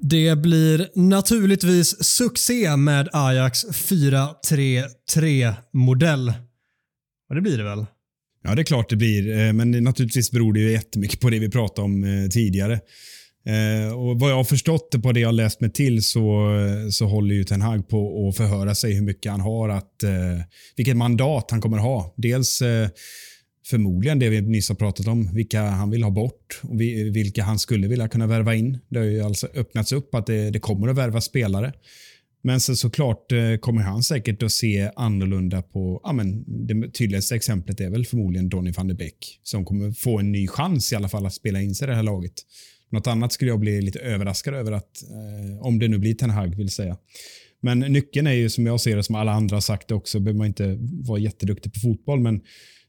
Det 0.00 0.38
blir 0.38 0.88
naturligtvis 0.94 2.04
succé 2.04 2.76
med 2.76 3.08
Ajax 3.12 3.64
4-3-3-modell. 3.64 6.32
Och 7.28 7.34
det 7.34 7.40
blir 7.40 7.58
det 7.58 7.64
väl? 7.64 7.86
Ja, 8.42 8.54
det 8.54 8.62
är 8.62 8.64
klart 8.64 8.90
det 8.90 8.96
blir. 8.96 9.38
Eh, 9.38 9.52
men 9.52 9.70
naturligtvis 9.70 10.30
beror 10.30 10.52
det 10.52 10.60
ju 10.60 10.72
jättemycket 10.72 11.20
på 11.20 11.30
det 11.30 11.38
vi 11.38 11.50
pratade 11.50 11.84
om 11.84 12.04
eh, 12.04 12.28
tidigare. 12.28 12.80
Eh, 13.46 13.98
och 13.98 14.20
Vad 14.20 14.30
jag 14.30 14.36
har 14.36 14.44
förstått 14.44 15.02
på 15.02 15.12
det 15.12 15.20
jag 15.20 15.28
har 15.28 15.32
läst 15.32 15.60
mig 15.60 15.72
till 15.72 16.02
så, 16.02 16.50
så 16.90 17.06
håller 17.06 17.34
ju 17.34 17.44
Ten 17.44 17.62
Hag 17.62 17.88
på 17.88 18.28
att 18.28 18.36
förhöra 18.36 18.74
sig 18.74 18.94
hur 18.94 19.02
mycket 19.02 19.32
han 19.32 19.40
har 19.40 19.68
att, 19.68 20.04
vilket 20.76 20.96
mandat 20.96 21.50
han 21.50 21.60
kommer 21.60 21.78
ha. 21.78 22.14
Dels 22.16 22.62
förmodligen 23.66 24.18
det 24.18 24.28
vi 24.28 24.40
nyss 24.40 24.68
har 24.68 24.76
pratat 24.76 25.06
om, 25.06 25.34
vilka 25.34 25.62
han 25.62 25.90
vill 25.90 26.02
ha 26.02 26.10
bort 26.10 26.60
och 26.62 26.80
vilka 26.80 27.42
han 27.42 27.58
skulle 27.58 27.88
vilja 27.88 28.08
kunna 28.08 28.26
värva 28.26 28.54
in. 28.54 28.78
Det 28.88 28.98
har 28.98 29.06
ju 29.06 29.20
alltså 29.20 29.48
öppnats 29.54 29.92
upp 29.92 30.14
att 30.14 30.26
det, 30.26 30.50
det 30.50 30.58
kommer 30.58 30.88
att 30.88 30.96
värva 30.96 31.20
spelare. 31.20 31.72
Men 32.42 32.60
så, 32.60 32.76
såklart 32.76 33.32
eh, 33.32 33.56
kommer 33.56 33.82
han 33.82 34.02
säkert 34.02 34.42
att 34.42 34.52
se 34.52 34.90
annorlunda 34.96 35.62
på... 35.62 36.00
Ja, 36.04 36.12
men 36.12 36.44
det 36.66 36.90
tydligaste 36.90 37.34
exemplet 37.34 37.80
är 37.80 37.90
väl 37.90 38.06
förmodligen 38.06 38.48
Donny 38.48 38.72
van 38.72 38.88
de 38.88 38.94
Beek 38.94 39.40
som 39.42 39.64
kommer 39.64 39.92
få 39.92 40.18
en 40.18 40.32
ny 40.32 40.48
chans 40.48 40.92
i 40.92 40.96
alla 40.96 41.08
fall 41.08 41.26
att 41.26 41.34
spela 41.34 41.62
in 41.62 41.74
sig 41.74 41.86
i 41.86 41.90
det 41.90 41.96
här 41.96 42.02
laget. 42.02 42.32
Något 42.90 43.06
annat 43.06 43.32
skulle 43.32 43.50
jag 43.50 43.60
bli 43.60 43.82
lite 43.82 43.98
överraskad 43.98 44.54
över, 44.54 44.72
att, 44.72 45.02
eh, 45.02 45.66
om 45.66 45.78
det 45.78 45.88
nu 45.88 45.98
blir 45.98 46.14
Ten 46.14 46.30
Hag 46.30 46.56
vill 46.56 46.70
säga. 46.70 46.96
Men 47.60 47.78
nyckeln 47.78 48.26
är 48.26 48.32
ju 48.32 48.50
som 48.50 48.66
jag 48.66 48.80
ser 48.80 48.96
det, 48.96 49.02
som 49.02 49.14
alla 49.14 49.32
andra 49.32 49.56
har 49.56 49.60
sagt 49.60 49.88
det 49.88 49.94
också, 49.94 50.20
behöver 50.20 50.38
man 50.38 50.46
inte 50.46 50.78
vara 50.80 51.18
jätteduktig 51.18 51.72
på 51.72 51.80
fotboll, 51.80 52.20
men 52.20 52.40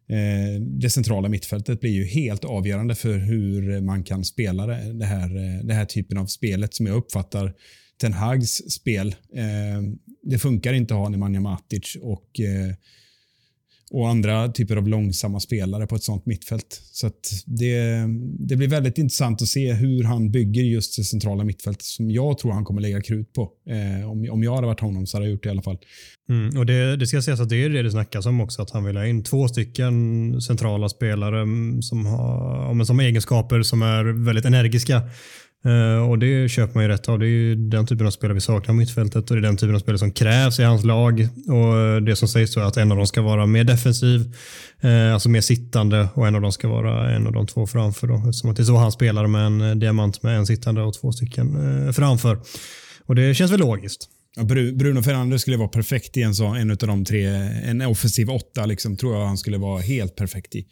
Eh, 0.10 0.62
det 0.62 0.90
centrala 0.90 1.30
mittfältet 1.30 1.80
blir 1.80 1.92
ju 1.92 2.06
helt 2.06 2.46
avgörande 2.46 2.96
för 2.96 3.18
hur 3.18 3.82
man 3.82 4.04
kan 4.04 4.24
spela 4.24 4.68
det, 4.68 4.94
det 4.94 5.06
här, 5.06 5.36
eh, 5.36 5.66
det 5.66 5.74
här 5.74 5.86
typen 5.86 6.18
av 6.18 6.26
spelet 6.26 6.74
som 6.74 6.86
jag 6.86 6.96
uppfattar 6.96 7.54
Ten 8.02 8.14
Hags 8.14 8.72
spel. 8.72 9.08
Eh, 9.36 9.82
det 10.24 10.40
funkar 10.40 10.74
inte 10.74 10.94
att 10.94 11.00
ha 11.00 11.10
Nemanja 11.10 11.42
Matic 11.42 11.98
och, 12.02 12.40
och 13.92 14.10
andra 14.10 14.48
typer 14.48 14.76
av 14.76 14.88
långsamma 14.88 15.40
spelare 15.40 15.88
på 15.88 15.96
ett 15.96 16.04
sånt 16.04 16.26
mittfält. 16.26 16.82
Så 16.92 17.12
det, 17.46 18.06
det 18.40 18.56
blir 18.56 18.68
väldigt 18.68 18.98
intressant 18.98 19.42
att 19.42 19.48
se 19.48 19.74
hur 19.74 20.04
han 20.04 20.32
bygger 20.32 20.64
just 20.64 20.98
det 20.98 21.04
centrala 21.04 21.44
mittfältet 21.44 21.84
som 21.84 22.12
jag 22.12 22.38
tror 22.38 22.52
han 22.52 22.66
kommer 22.66 22.82
lägga 22.82 23.02
krut 23.02 23.34
på. 23.34 23.50
Eh, 23.70 24.12
om, 24.12 24.28
om 24.32 24.44
jag 24.44 24.56
hade 24.56 24.68
varit 24.68 24.80
honom 24.80 25.08
så 25.08 25.18
hade 25.18 25.26
jag 25.26 25.32
gjort 25.32 25.44
det 25.44 25.50
i 25.50 25.52
alla 25.52 25.62
fall. 25.62 25.78
Mm, 26.30 26.58
och 26.58 26.66
det, 26.66 26.96
det 26.96 27.08
ska 27.08 27.22
sägas 27.22 27.40
att 27.40 27.50
det 27.50 27.64
är 27.64 27.70
det 27.70 27.84
det 27.84 27.92
snackas 27.92 28.26
om 28.26 28.42
också, 28.42 28.62
att 28.62 28.72
han 28.72 28.84
vill 28.84 28.98
ha 28.98 29.06
in 29.06 29.24
två 29.24 29.48
stycken 29.48 30.42
centrala 30.42 30.90
spelare 30.90 31.42
mm, 31.42 31.82
som 31.82 32.06
har 32.06 32.86
som 32.86 33.00
egenskaper 33.00 33.62
som 33.62 33.82
är 33.82 34.26
väldigt 34.26 34.46
energiska 34.46 35.02
Eh, 35.66 36.10
och 36.10 36.20
det 36.20 36.50
köper 36.50 36.74
man 36.74 36.84
ju 36.84 36.90
rätt 36.90 37.10
av. 37.10 37.20
Det 37.20 37.26
är 37.26 37.30
ju 37.30 37.56
den 37.56 37.86
typen 37.88 38.08
av 38.08 38.12
spelare 38.12 38.34
vi 38.34 38.42
saknar 38.42 38.68
på 38.68 38.74
mittfältet 38.74 39.32
och 39.32 39.36
det 39.36 39.40
är 39.40 39.42
den 39.42 39.58
typen 39.58 39.76
av 39.76 39.80
spelare 39.80 40.00
som 40.00 40.12
krävs 40.12 40.60
i 40.60 40.64
hans 40.64 40.84
lag. 40.84 41.28
Och 41.48 42.04
Det 42.04 42.16
som 42.16 42.28
sägs 42.28 42.58
är 42.58 42.62
att 42.62 42.78
en 42.78 42.92
av 42.92 42.98
dem 42.98 43.08
ska 43.08 43.22
vara 43.22 43.46
mer 43.46 43.64
defensiv, 43.64 44.36
eh, 44.82 45.14
alltså 45.14 45.30
mer 45.30 45.42
sittande 45.42 46.10
och 46.14 46.28
en 46.28 46.36
av 46.36 46.42
dem 46.42 46.52
ska 46.52 46.68
vara 46.68 47.12
en 47.12 47.28
av 47.28 47.34
de 47.34 47.48
två 47.48 47.68
framför. 47.68 48.08
Då, 48.08 48.16
eftersom 48.16 48.50
att 48.50 48.58
det 48.58 48.64
är 48.64 48.66
så 48.66 48.76
han 48.76 48.92
spelar 48.92 49.28
med 49.28 49.46
en 49.46 49.62
eh, 49.62 49.76
diamant 49.76 50.24
med 50.24 50.38
en 50.38 50.46
sittande 50.46 50.82
och 50.82 50.94
två 50.94 51.12
stycken 51.12 51.94
framför. 51.94 52.40
Och 53.06 53.16
Det 53.16 53.36
känns 53.36 53.52
väl 53.52 53.60
logiskt. 53.60 54.10
Bruno 54.74 55.02
Fernandes 55.02 55.42
skulle 55.42 55.58
vara 55.58 55.68
perfekt 55.68 56.18
i 56.18 56.22
en, 56.22 56.36
så, 56.36 56.46
en 56.46 56.72
av 56.72 56.78
de 56.78 57.06
tre. 57.06 57.26
En 57.66 57.82
offensiv 57.82 58.30
åtta 58.30 58.66
liksom, 58.66 58.98
tror 58.98 59.16
jag 59.16 59.26
han 59.26 59.38
skulle 59.38 59.58
vara 59.58 59.82
helt 59.82 60.16
perfekt 60.16 60.56
i. 60.56 60.66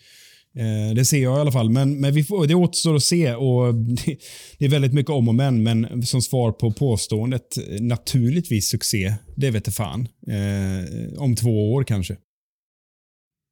Eh, 0.58 0.96
det 0.96 1.06
ser 1.06 1.24
jag 1.24 1.38
i 1.38 1.42
alla 1.42 1.52
fall. 1.52 1.70
Men, 1.70 2.00
men 2.00 2.14
vi 2.14 2.24
får, 2.24 2.48
det 2.48 2.56
återstår 2.56 2.96
att 2.96 3.04
se. 3.04 3.34
och 3.34 3.76
det, 3.76 4.06
det, 4.58 4.66
är 4.66 4.70
väldigt 4.70 4.94
mycket 4.94 5.12
om 5.12 5.28
och 5.28 5.36
men. 5.36 5.64
Men 5.64 6.06
som 6.06 6.22
svar 6.22 6.52
på 6.52 6.72
påståendet, 6.72 7.58
naturligtvis 7.80 8.70
succé. 8.70 9.14
Det 9.36 9.52
vete 9.52 9.72
fan. 9.72 10.08
Eh, 10.28 11.22
om 11.22 11.36
två 11.36 11.74
år 11.74 11.84
kanske. 11.84 12.18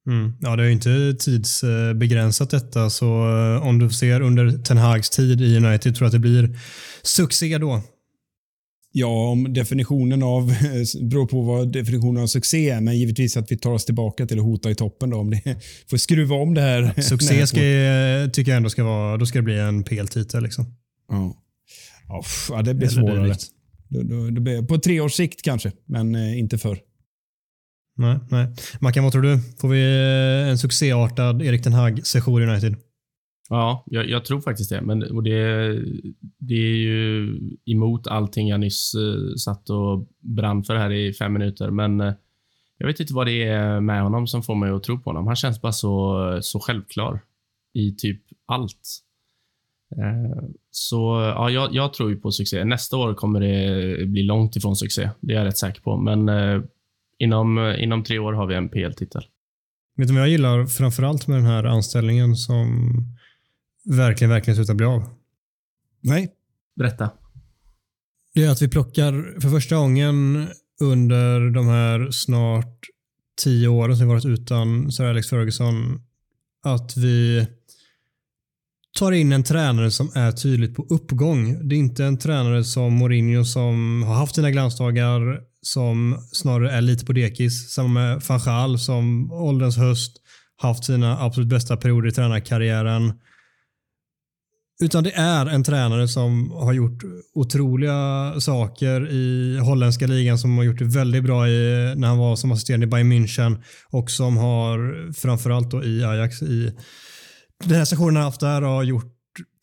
Mm. 0.06 0.32
Ja, 0.40 0.56
det 0.56 0.64
är 0.64 0.70
inte 0.70 1.14
tidsbegränsat 1.18 2.50
detta, 2.50 2.90
så 2.90 3.06
eh, 3.06 3.66
om 3.66 3.78
du 3.78 3.90
ser 3.90 4.20
under 4.20 4.58
Ten 4.58 4.76
Hags 4.76 5.10
tid 5.10 5.40
i 5.40 5.56
United 5.56 5.96
tror 5.96 6.04
jag 6.04 6.06
att 6.06 6.12
det 6.12 6.18
blir 6.18 6.58
succé 7.02 7.58
då. 7.58 7.82
Ja, 8.94 9.30
om 9.30 9.52
definitionen 9.52 10.22
av, 10.22 10.46
beror 11.02 11.26
på 11.26 11.42
vad 11.42 11.72
definitionen 11.72 12.22
av 12.22 12.26
succé 12.26 12.70
är, 12.70 12.80
men 12.80 12.98
givetvis 12.98 13.36
att 13.36 13.52
vi 13.52 13.58
tar 13.58 13.70
oss 13.70 13.84
tillbaka 13.84 14.26
till 14.26 14.38
att 14.38 14.44
hota 14.44 14.70
i 14.70 14.74
toppen. 14.74 15.10
Då, 15.10 15.16
om 15.16 15.30
det 15.30 15.42
får 15.90 15.96
skruva 15.96 16.36
om 16.36 16.54
det 16.54 16.60
här. 16.60 16.92
Ja, 16.96 17.02
succé 17.02 17.46
ska, 17.46 17.60
tycker 18.32 18.50
jag 18.50 18.56
ändå 18.56 18.70
ska 18.70 18.84
vara, 18.84 19.16
då 19.16 19.26
ska 19.26 19.38
det 19.38 19.42
bli 19.42 19.58
en 19.58 19.82
PL-titel. 19.82 20.42
Liksom. 20.42 20.74
Ja. 21.08 21.36
ja, 22.48 22.62
det 22.62 22.74
blir 22.74 22.88
svårare. 22.88 23.34
Det, 23.88 24.02
det, 24.02 24.30
det 24.30 24.40
blir, 24.40 24.62
på 24.62 24.78
tre 24.78 25.00
års 25.00 25.12
sikt 25.12 25.42
kanske, 25.42 25.72
men 25.86 26.14
eh, 26.14 26.38
inte 26.38 26.58
förr. 26.58 26.78
Nej, 27.96 28.18
nej. 28.30 28.46
Mackan, 28.80 29.04
vad 29.04 29.12
tror 29.12 29.22
du? 29.22 29.38
Får 29.60 29.68
vi 29.68 29.82
eh, 29.82 30.50
en 30.50 30.58
succéartad 30.58 31.42
Erik 31.42 31.62
Ten 31.62 31.72
Hag-session 31.72 32.42
i 32.42 32.46
United? 32.46 32.76
Ja, 33.52 33.84
jag, 33.86 34.08
jag, 34.08 34.24
tror 34.24 34.40
faktiskt 34.40 34.70
det. 34.70 34.80
Men 34.80 35.02
och 35.02 35.22
det, 35.22 35.78
det 36.38 36.54
är 36.54 36.76
ju 36.76 37.38
emot 37.64 38.06
allting 38.06 38.48
jag 38.48 38.60
nyss 38.60 38.94
uh, 38.94 39.34
satt 39.34 39.70
och 39.70 40.08
brann 40.20 40.64
för 40.64 40.76
här 40.76 40.92
i 40.92 41.12
fem 41.12 41.32
minuter. 41.32 41.70
Men 41.70 42.00
uh, 42.00 42.12
jag 42.78 42.86
vet 42.86 43.00
inte 43.00 43.14
vad 43.14 43.26
det 43.26 43.42
är 43.42 43.80
med 43.80 44.02
honom 44.02 44.26
som 44.26 44.42
får 44.42 44.54
mig 44.54 44.70
att 44.70 44.82
tro 44.82 44.98
på 44.98 45.10
honom. 45.10 45.26
Han 45.26 45.36
känns 45.36 45.60
bara 45.60 45.72
så, 45.72 46.38
så 46.42 46.60
självklar 46.60 47.20
i 47.72 47.92
typ 47.92 48.22
allt. 48.46 48.98
Eh, 49.96 50.44
så 50.70 50.96
ja, 51.36 51.50
jag, 51.50 51.74
jag, 51.74 51.94
tror 51.94 52.10
ju 52.10 52.16
på 52.16 52.30
succé. 52.30 52.64
Nästa 52.64 52.96
år 52.96 53.14
kommer 53.14 53.40
det 53.40 54.06
bli 54.06 54.22
långt 54.22 54.56
ifrån 54.56 54.76
succé. 54.76 55.10
Det 55.20 55.32
är 55.32 55.38
jag 55.38 55.46
rätt 55.46 55.58
säker 55.58 55.80
på. 55.80 55.96
Men 55.96 56.30
inom, 57.18 57.74
inom 57.78 58.04
tre 58.04 58.18
år 58.18 58.32
har 58.32 58.46
vi 58.46 58.54
en 58.54 58.68
PL-titel. 58.68 59.22
Vet 59.96 60.08
du 60.08 60.14
vad 60.14 60.22
jag 60.22 60.28
gillar 60.28 60.66
framförallt 60.66 61.26
med 61.26 61.36
den 61.36 61.46
här 61.46 61.64
anställningen 61.64 62.36
som 62.36 62.96
verkligen, 63.84 64.30
verkligen 64.30 64.56
sluta 64.56 64.74
bli 64.74 64.86
av? 64.86 65.08
Nej. 66.00 66.32
Berätta. 66.76 67.10
Det 68.34 68.44
är 68.44 68.50
att 68.50 68.62
vi 68.62 68.68
plockar 68.68 69.40
för 69.40 69.48
första 69.48 69.76
gången 69.76 70.48
under 70.80 71.50
de 71.50 71.68
här 71.68 72.10
snart 72.10 72.86
tio 73.42 73.68
åren 73.68 73.96
som 73.96 74.06
vi 74.06 74.12
varit 74.12 74.24
utan 74.24 74.92
Sir 74.92 75.04
Alex 75.04 75.28
Ferguson 75.28 76.00
att 76.64 76.96
vi 76.96 77.46
tar 78.98 79.12
in 79.12 79.32
en 79.32 79.44
tränare 79.44 79.90
som 79.90 80.10
är 80.14 80.32
tydligt 80.32 80.74
på 80.74 80.86
uppgång. 80.90 81.68
Det 81.68 81.74
är 81.74 81.78
inte 81.78 82.04
en 82.04 82.18
tränare 82.18 82.64
som 82.64 82.92
Mourinho 82.92 83.44
som 83.44 84.02
har 84.02 84.14
haft 84.14 84.34
sina 84.34 84.50
glansdagar 84.50 85.40
som 85.62 86.18
snarare 86.32 86.70
är 86.70 86.80
lite 86.80 87.04
på 87.04 87.12
dekis. 87.12 87.70
Samma 87.70 87.88
med 87.88 88.22
Fanchal 88.22 88.78
som 88.78 89.32
ålderns 89.32 89.76
höst 89.76 90.16
haft 90.56 90.84
sina 90.84 91.20
absolut 91.20 91.48
bästa 91.48 91.76
perioder 91.76 92.08
i 92.08 92.12
tränarkarriären. 92.12 93.12
Utan 94.80 95.04
det 95.04 95.12
är 95.12 95.46
en 95.46 95.64
tränare 95.64 96.08
som 96.08 96.50
har 96.50 96.72
gjort 96.72 97.02
otroliga 97.34 98.32
saker 98.40 99.10
i 99.12 99.58
holländska 99.58 100.06
ligan 100.06 100.38
som 100.38 100.56
har 100.56 100.64
gjort 100.64 100.78
det 100.78 100.84
väldigt 100.84 101.24
bra 101.24 101.48
i, 101.48 101.92
när 101.96 102.08
han 102.08 102.18
var 102.18 102.36
som 102.36 102.52
assisterande 102.52 102.86
i 102.86 102.90
Bayern 102.90 103.12
München 103.12 103.62
och 103.90 104.10
som 104.10 104.36
har 104.36 105.12
framförallt 105.12 105.70
då 105.70 105.84
i 105.84 106.04
Ajax 106.04 106.42
i 106.42 106.72
den 107.64 107.76
här 107.76 107.84
sessionen 107.84 108.16
han 108.16 108.24
haft 108.24 108.40
där 108.40 108.62
har 108.62 108.82
gjort 108.82 109.12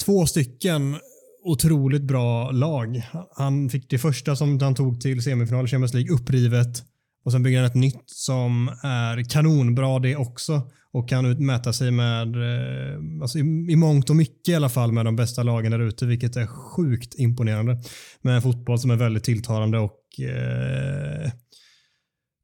två 0.06 0.26
stycken 0.26 0.98
otroligt 1.44 2.04
bra 2.04 2.52
lag. 2.52 3.02
Han 3.36 3.70
fick 3.70 3.90
det 3.90 3.98
första 3.98 4.36
som 4.36 4.60
han 4.62 4.76
tog 4.76 5.02
till 5.02 5.24
semifinal 5.24 5.66
i 5.66 5.68
Champions 5.68 5.94
League 5.94 6.16
upprivet 6.16 6.84
och 7.26 7.32
sen 7.32 7.44
bygger 7.44 7.58
han 7.58 7.68
ett 7.68 7.76
nytt 7.76 8.04
som 8.06 8.68
är 8.84 9.30
kanonbra 9.30 10.00
det 10.00 10.16
också 10.16 10.62
och 10.94 11.10
kan 11.10 11.46
mäta 11.46 11.74
sig 11.74 11.92
med, 11.92 12.36
eh, 12.36 13.22
alltså 13.22 13.38
i, 13.38 13.42
i 13.72 13.76
mångt 13.76 14.10
och 14.10 14.16
mycket 14.16 14.50
i 14.50 14.56
alla 14.56 14.70
fall, 14.70 14.92
med 14.92 15.06
de 15.06 15.16
bästa 15.16 15.44
lagen 15.44 15.72
där 15.72 15.80
ute, 15.80 16.06
vilket 16.06 16.36
är 16.36 16.48
sjukt 16.48 17.16
imponerande. 17.20 17.78
Med 18.22 18.36
en 18.36 18.42
fotboll 18.42 18.80
som 18.80 18.92
är 18.92 18.96
väldigt 18.96 19.24
tilltalande 19.24 19.80
och 19.80 20.20
eh, 20.20 21.32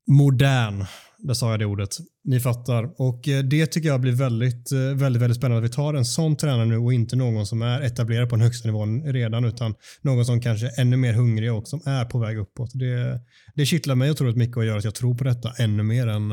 modern. 0.08 0.86
Där 1.18 1.34
sa 1.34 1.52
jag 1.52 1.60
det 1.60 1.66
ordet. 1.66 1.90
Ni 2.24 2.40
fattar. 2.40 3.02
Och 3.02 3.28
eh, 3.28 3.44
det 3.44 3.66
tycker 3.68 3.90
jag 3.90 4.02
blir 4.02 4.12
väldigt, 4.12 4.72
eh, 4.72 4.80
väldigt, 4.80 5.22
väldigt 5.22 5.38
spännande. 5.38 5.66
Att 5.66 5.72
vi 5.72 5.76
tar 5.76 5.94
en 5.94 6.06
sån 6.06 6.38
tränare 6.38 6.66
nu 6.66 6.78
och 6.78 6.94
inte 6.94 7.16
någon 7.16 7.46
som 7.46 7.62
är 7.62 7.82
etablerad 7.82 8.30
på 8.30 8.36
den 8.36 8.44
högsta 8.44 8.68
nivån 8.68 9.14
redan, 9.14 9.46
utan 9.46 9.76
någon 10.02 10.26
som 10.26 10.42
kanske 10.42 10.68
är 10.68 10.82
ännu 10.82 10.98
mer 10.98 11.14
hungrig 11.14 11.54
och 11.54 11.68
som 11.68 11.82
är 11.86 12.06
på 12.06 12.20
väg 12.20 12.38
uppåt. 12.38 12.72
Det, 12.74 13.22
det 13.56 13.66
kittlar 13.66 13.96
mig 13.96 14.12
otroligt 14.12 14.38
mycket 14.38 14.58
och 14.58 14.66
gör 14.66 14.78
att 14.78 14.84
jag 14.84 14.96
tror 14.96 15.16
på 15.16 15.24
detta 15.24 15.52
ännu 15.60 15.84
mer 15.84 16.08
än 16.08 16.32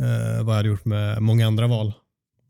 eh, 0.00 0.44
vad 0.44 0.52
jag 0.52 0.56
hade 0.56 0.68
gjort 0.68 0.84
med 0.84 1.22
många 1.22 1.46
andra 1.46 1.66
val. 1.66 1.92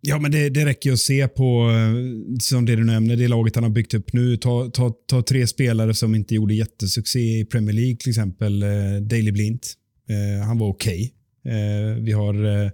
Ja, 0.01 0.19
men 0.19 0.31
det, 0.31 0.49
det 0.49 0.65
räcker 0.65 0.93
att 0.93 1.01
se 1.01 1.29
på, 1.29 1.71
eh, 1.71 2.39
som 2.41 2.65
det 2.65 2.77
du 2.77 2.85
nämner, 2.85 3.17
det 3.17 3.29
laget 3.29 3.55
han 3.55 3.65
har 3.65 3.71
byggt 3.71 3.95
upp 3.95 4.13
nu. 4.13 4.37
Ta, 4.37 4.71
ta, 4.71 4.93
ta 5.07 5.23
tre 5.23 5.47
spelare 5.47 5.95
som 5.95 6.15
inte 6.15 6.35
gjorde 6.35 6.55
jättesuccé 6.55 7.41
i 7.41 7.45
Premier 7.45 7.75
League, 7.75 7.97
till 7.97 8.11
exempel 8.11 8.63
eh, 8.63 8.69
Daley 9.01 9.33
Blint. 9.33 9.75
Eh, 10.09 10.47
han 10.47 10.59
var 10.59 10.69
okej. 10.69 10.95
Okay. 10.95 11.17
Eh, 11.55 11.95
vi 11.95 12.13
har 12.13 12.65
eh, 12.65 12.71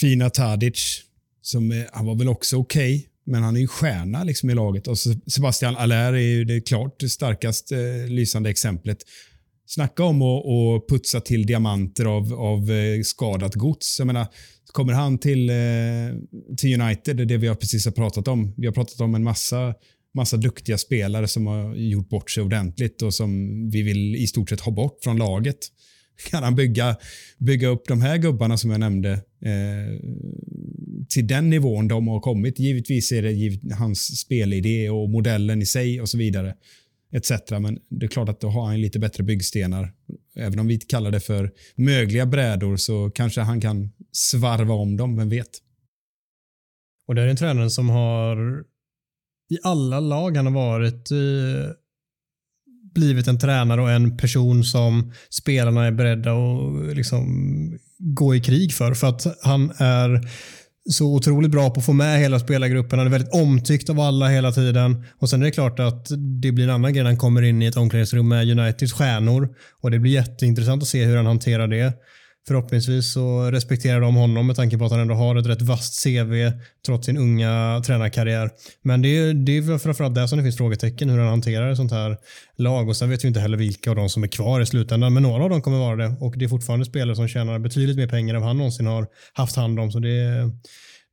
fina 0.00 0.30
Tadic, 0.30 1.02
som 1.42 1.72
eh, 1.72 1.82
han 1.92 2.06
var 2.06 2.14
väl 2.14 2.28
också 2.28 2.56
okej, 2.56 2.96
okay, 2.96 3.08
men 3.26 3.42
han 3.42 3.56
är 3.56 3.60
ju 3.60 3.66
stjärna 3.66 4.24
liksom 4.24 4.50
i 4.50 4.54
laget. 4.54 4.88
Och 4.88 4.98
Sebastian 5.26 5.76
Allaire 5.76 6.16
är 6.16 6.26
ju 6.26 6.44
det 6.44 6.60
klart 6.60 7.00
det 7.00 7.08
starkast 7.08 7.72
eh, 7.72 8.08
lysande 8.08 8.50
exemplet. 8.50 8.98
Snacka 9.66 10.04
om 10.04 10.22
att 10.22 10.88
putsa 10.88 11.20
till 11.20 11.46
diamanter 11.46 12.04
av, 12.04 12.34
av 12.34 12.70
eh, 12.70 13.02
skadat 13.02 13.54
gods. 13.54 13.98
Jag 13.98 14.06
menar, 14.06 14.26
kommer 14.66 14.92
han 14.92 15.18
till, 15.18 15.50
eh, 15.50 15.56
till 16.56 16.80
United, 16.80 17.16
det 17.16 17.22
är 17.22 17.26
det 17.26 17.36
vi 17.36 17.48
har 17.48 17.54
precis 17.54 17.84
har 17.84 17.92
pratat 17.92 18.28
om. 18.28 18.54
Vi 18.56 18.66
har 18.66 18.72
pratat 18.72 19.00
om 19.00 19.14
en 19.14 19.24
massa 19.24 19.74
massa 20.14 20.36
duktiga 20.36 20.78
spelare 20.78 21.28
som 21.28 21.46
har 21.46 21.74
gjort 21.74 22.08
bort 22.08 22.30
sig 22.30 22.42
ordentligt 22.42 23.02
och 23.02 23.14
som 23.14 23.50
vi 23.70 23.82
vill 23.82 24.16
i 24.16 24.26
stort 24.26 24.50
sett 24.50 24.60
ha 24.60 24.72
bort 24.72 24.98
från 25.02 25.16
laget. 25.16 25.58
Kan 26.30 26.42
han 26.42 26.54
bygga, 26.54 26.96
bygga 27.38 27.68
upp 27.68 27.88
de 27.88 28.02
här 28.02 28.18
gubbarna 28.18 28.56
som 28.56 28.70
jag 28.70 28.80
nämnde 28.80 29.12
eh, 29.12 30.00
till 31.08 31.26
den 31.26 31.50
nivån 31.50 31.88
de 31.88 32.08
har 32.08 32.20
kommit. 32.20 32.58
Givetvis 32.58 33.12
är 33.12 33.22
det 33.22 33.32
givet, 33.32 33.60
hans 33.78 34.20
spelidé 34.20 34.90
och 34.90 35.10
modellen 35.10 35.62
i 35.62 35.66
sig 35.66 36.00
och 36.00 36.08
så 36.08 36.18
vidare. 36.18 36.54
Etc. 37.12 37.30
Men 37.50 37.78
det 37.88 38.06
är 38.06 38.08
klart 38.08 38.28
att 38.28 38.40
då 38.40 38.48
har 38.48 38.66
han 38.66 38.80
lite 38.80 38.98
bättre 38.98 39.24
byggstenar. 39.24 39.92
Även 40.36 40.58
om 40.58 40.66
vi 40.66 40.78
kallar 40.78 41.10
det 41.10 41.20
för 41.20 41.52
mögliga 41.74 42.26
brädor 42.26 42.76
så 42.76 43.10
kanske 43.10 43.40
han 43.40 43.60
kan 43.60 43.90
svarva 44.12 44.74
om 44.74 44.96
dem, 44.96 45.16
vem 45.16 45.28
vet? 45.28 45.50
Och 47.08 47.14
det 47.14 47.22
är 47.22 47.26
en 47.26 47.36
tränare 47.36 47.70
som 47.70 47.88
har 47.88 48.64
i 49.50 49.58
alla 49.62 50.00
lag 50.00 50.36
han 50.36 50.46
har 50.46 50.52
varit 50.52 51.10
eh, 51.10 51.72
blivit 52.94 53.28
en 53.28 53.38
tränare 53.38 53.82
och 53.82 53.90
en 53.90 54.16
person 54.16 54.64
som 54.64 55.12
spelarna 55.30 55.86
är 55.86 55.92
beredda 55.92 56.32
att 56.32 56.96
liksom 56.96 57.26
gå 57.98 58.34
i 58.34 58.40
krig 58.40 58.72
för. 58.72 58.94
För 58.94 59.06
att 59.06 59.26
han 59.42 59.72
är 59.78 60.28
så 60.90 61.14
otroligt 61.14 61.50
bra 61.50 61.70
på 61.70 61.80
att 61.80 61.86
få 61.86 61.92
med 61.92 62.18
hela 62.18 62.38
spelargruppen. 62.38 62.98
Han 62.98 63.06
är 63.06 63.12
väldigt 63.12 63.34
omtyckt 63.34 63.90
av 63.90 64.00
alla 64.00 64.28
hela 64.28 64.52
tiden. 64.52 65.04
Och 65.18 65.30
Sen 65.30 65.42
är 65.42 65.46
det 65.46 65.52
klart 65.52 65.78
att 65.78 66.06
det 66.42 66.52
blir 66.52 66.64
en 66.64 66.70
annan 66.70 66.92
grej 66.92 67.02
när 67.02 67.10
han 67.10 67.18
kommer 67.18 67.42
in 67.42 67.62
i 67.62 67.66
ett 67.66 67.76
omklädningsrum 67.76 68.28
med 68.28 68.50
Uniteds 68.50 68.92
stjärnor. 68.92 69.48
Och 69.80 69.90
Det 69.90 69.98
blir 69.98 70.12
jätteintressant 70.12 70.82
att 70.82 70.88
se 70.88 71.04
hur 71.04 71.16
han 71.16 71.26
hanterar 71.26 71.68
det. 71.68 71.92
Förhoppningsvis 72.48 73.12
så 73.12 73.50
respekterar 73.50 74.00
de 74.00 74.14
honom 74.14 74.46
med 74.46 74.56
tanke 74.56 74.78
på 74.78 74.84
att 74.84 74.90
han 74.90 75.00
ändå 75.00 75.14
har 75.14 75.36
ett 75.36 75.46
rätt 75.46 75.62
vasst 75.62 76.04
CV 76.04 76.52
trots 76.86 77.06
sin 77.06 77.16
unga 77.16 77.82
tränarkarriär. 77.86 78.50
Men 78.82 79.02
det 79.02 79.08
är, 79.08 79.34
det 79.34 79.56
är 79.56 79.78
framförallt 79.78 80.14
där 80.14 80.26
som 80.26 80.38
det 80.38 80.44
finns 80.44 80.56
frågetecken 80.56 81.10
hur 81.10 81.18
han 81.18 81.28
hanterar 81.28 81.70
ett 81.70 81.76
sånt 81.76 81.92
här 81.92 82.16
lag. 82.56 82.88
Och 82.88 82.96
Sen 82.96 83.10
vet 83.10 83.24
vi 83.24 83.28
inte 83.28 83.40
heller 83.40 83.56
vilka 83.56 83.90
av 83.90 83.96
dem 83.96 84.08
som 84.08 84.22
är 84.22 84.28
kvar 84.28 84.60
i 84.60 84.66
slutändan. 84.66 85.14
Men 85.14 85.22
några 85.22 85.44
av 85.44 85.50
dem 85.50 85.62
kommer 85.62 85.78
vara 85.78 85.96
det. 85.96 86.14
Och 86.20 86.38
det 86.38 86.44
är 86.44 86.48
fortfarande 86.48 86.84
spelare 86.84 87.16
som 87.16 87.28
tjänar 87.28 87.58
betydligt 87.58 87.96
mer 87.96 88.08
pengar 88.08 88.34
än 88.34 88.42
han 88.42 88.56
någonsin 88.56 88.86
har 88.86 89.06
haft 89.32 89.56
hand 89.56 89.80
om. 89.80 89.92
Så 89.92 89.98
det 89.98 90.50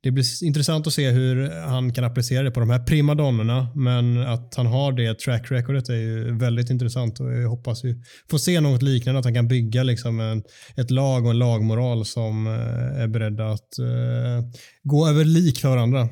det 0.02 0.10
blir 0.10 0.44
intressant 0.44 0.86
att 0.86 0.92
se 0.92 1.10
hur 1.10 1.50
han 1.50 1.92
kan 1.92 2.04
applicera 2.04 2.42
det 2.42 2.50
på 2.50 2.60
de 2.60 2.70
här 2.70 2.78
primadonnorna. 2.78 3.68
Men 3.74 4.26
att 4.26 4.54
han 4.54 4.66
har 4.66 4.92
det 4.92 5.18
track 5.18 5.50
recordet 5.50 5.88
är 5.88 5.94
ju 5.94 6.38
väldigt 6.38 6.70
intressant 6.70 7.20
och 7.20 7.32
jag 7.32 7.48
hoppas 7.48 7.84
ju 7.84 8.02
få 8.30 8.38
se 8.38 8.60
något 8.60 8.82
liknande. 8.82 9.18
Att 9.18 9.24
han 9.24 9.34
kan 9.34 9.48
bygga 9.48 9.82
liksom 9.82 10.20
en, 10.20 10.42
ett 10.76 10.90
lag 10.90 11.24
och 11.24 11.30
en 11.30 11.38
lagmoral 11.38 12.04
som 12.04 12.46
eh, 12.46 13.02
är 13.02 13.06
beredda 13.06 13.46
att 13.46 13.68
uh, 13.80 14.50
gå 14.82 15.08
över 15.08 15.24
lik 15.24 15.58
för 15.58 15.68
varandra. 15.68 16.08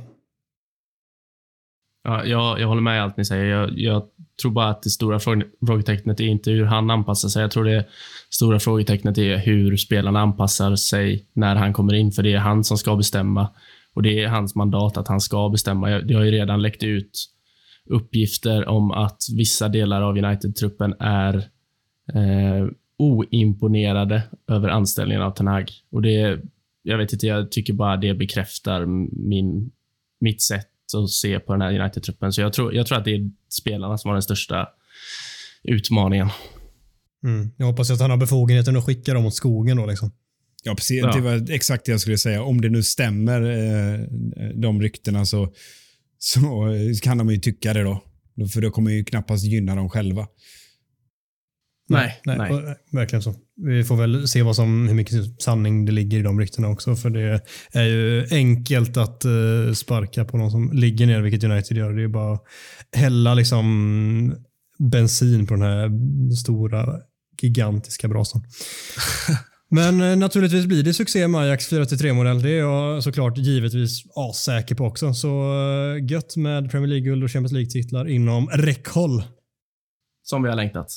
Ja, 2.05 2.25
jag, 2.25 2.61
jag 2.61 2.69
håller 2.69 2.83
med 2.83 2.97
i 2.97 3.01
allt 3.01 3.17
ni 3.17 3.25
säger. 3.25 3.45
Jag, 3.45 3.79
jag 3.79 4.03
tror 4.43 4.53
bara 4.53 4.69
att 4.69 4.83
det 4.83 4.91
stora 4.91 5.21
frågetecknet 5.67 6.21
är 6.21 6.25
inte 6.25 6.51
hur 6.51 6.65
han 6.65 6.91
anpassar 6.91 7.29
sig. 7.29 7.43
Jag 7.43 7.51
tror 7.51 7.65
det 7.65 7.87
stora 8.31 8.61
frågetecknet 8.61 9.19
är 9.19 9.37
hur 9.37 9.77
spelarna 9.77 10.21
anpassar 10.21 10.77
sig 10.77 11.27
när 11.33 11.57
han 11.57 11.73
kommer 11.73 11.95
in, 11.95 12.13
för 12.13 12.23
det 12.23 12.33
är 12.33 12.39
han 12.39 12.65
som 12.65 12.79
ska 12.79 12.97
bestämma 12.97 13.49
och 13.99 14.03
Det 14.03 14.23
är 14.23 14.29
hans 14.29 14.55
mandat 14.55 14.97
att 14.97 15.09
han 15.09 15.21
ska 15.21 15.49
bestämma. 15.49 15.89
Det 15.89 16.15
har 16.15 16.23
ju 16.23 16.31
redan 16.31 16.63
läckt 16.63 16.83
ut 16.83 17.29
uppgifter 17.87 18.69
om 18.69 18.91
att 18.91 19.23
vissa 19.37 19.69
delar 19.69 20.03
av 20.03 20.19
United-truppen 20.19 20.95
är 21.01 21.37
eh, 22.15 22.69
oimponerade 22.99 24.23
över 24.49 24.69
anställningen 24.69 25.23
av 25.23 25.31
Ten 25.31 25.47
Hag. 25.47 25.71
Och 25.91 26.03
det, 26.03 26.41
jag 26.83 26.99
vet 26.99 27.13
inte, 27.13 27.27
jag 27.27 27.51
tycker 27.51 27.73
bara 27.73 27.97
det 27.97 28.15
bekräftar 28.15 28.87
min, 29.27 29.71
mitt 30.21 30.43
sätt 30.43 30.71
att 30.97 31.11
se 31.11 31.41
på 31.41 31.53
den 31.53 31.63
här 31.63 31.81
United-truppen. 31.81 32.33
Så 32.33 32.41
jag 32.41 32.53
tror, 32.53 32.75
jag 32.75 32.87
tror 32.87 32.99
att 32.99 33.05
det 33.05 33.15
är 33.15 33.31
spelarna 33.49 33.99
som 33.99 34.09
har 34.09 34.15
den 34.15 34.23
största 34.23 34.69
utmaningen. 35.63 36.29
Mm. 37.25 37.51
Jag 37.57 37.67
hoppas 37.67 37.91
att 37.91 38.01
han 38.01 38.11
har 38.11 38.17
befogenheten 38.17 38.77
att 38.77 38.85
skicka 38.85 39.15
dem 39.15 39.27
åt 39.27 39.35
skogen 39.35 39.77
då. 39.77 39.87
Liksom. 39.87 40.11
Ja, 40.65 40.75
precis. 40.75 41.01
Ja. 41.03 41.13
Det 41.13 41.21
var 41.21 41.51
exakt 41.51 41.85
det 41.85 41.93
jag 41.93 42.01
skulle 42.01 42.19
säga. 42.19 42.43
Om 42.43 42.61
det 42.61 42.69
nu 42.69 42.83
stämmer, 42.83 43.43
eh, 43.43 44.01
de 44.55 44.83
ryktena, 44.83 45.27
så, 45.27 45.53
så 46.19 46.41
kan 47.03 47.19
de 47.19 47.31
ju 47.31 47.39
tycka 47.39 47.73
det 47.73 47.83
då. 47.83 48.03
För 48.53 48.61
det 48.61 48.71
kommer 48.71 48.91
ju 48.91 49.05
knappast 49.05 49.45
gynna 49.45 49.75
dem 49.75 49.89
själva. 49.91 50.27
Nej, 51.89 52.21
nej, 52.25 52.39
nej. 52.39 52.77
verkligen 52.93 53.23
så. 53.23 53.35
Vi 53.57 53.85
får 53.85 53.97
väl 53.97 54.29
se 54.29 54.43
vad 54.43 54.57
som, 54.57 54.89
hur 54.89 54.95
mycket 54.95 55.43
sanning 55.43 55.85
det 55.85 55.93
ligger 55.93 56.19
i 56.19 56.23
de 56.23 56.41
ryktena 56.41 56.69
också. 56.69 56.97
För 56.97 57.11
det 57.11 57.41
är 57.73 57.85
ju 57.85 58.27
enkelt 58.31 58.97
att 58.97 59.25
uh, 59.25 59.73
sparka 59.73 60.25
på 60.25 60.37
någon 60.37 60.51
som 60.51 60.73
ligger 60.73 61.07
ner, 61.07 61.21
vilket 61.21 61.45
United 61.45 61.77
gör. 61.77 61.93
Det 61.93 62.03
är 62.03 62.09
bara 62.09 62.35
att 62.35 62.45
hälla 62.93 63.35
liksom 63.35 64.35
bensin 64.79 65.47
på 65.47 65.55
den 65.55 65.63
här 65.63 65.91
stora, 66.37 67.01
gigantiska 67.43 68.09
brasan. 68.09 68.43
Men 69.71 70.01
eh, 70.01 70.17
naturligtvis 70.17 70.67
blir 70.67 70.83
det 70.83 70.95
succé 70.95 71.29
med 71.29 71.41
Ajax 71.41 71.73
4-3-modell. 71.73 72.43
Det 72.43 72.51
är 72.51 72.59
jag 72.59 73.03
såklart 73.03 73.39
givetvis 73.39 74.03
assäker 74.15 74.75
på 74.75 74.85
också. 74.85 75.15
Så 75.15 75.29
eh, 75.29 76.11
gött 76.11 76.37
med 76.37 76.71
Premier 76.71 76.89
League-guld 76.89 77.25
och 77.25 77.31
Champions 77.31 77.53
League-titlar 77.53 78.09
inom 78.09 78.49
räckhåll. 78.49 79.23
Som 80.23 80.43
vi 80.43 80.49
har 80.49 80.57
längtat. 80.57 80.89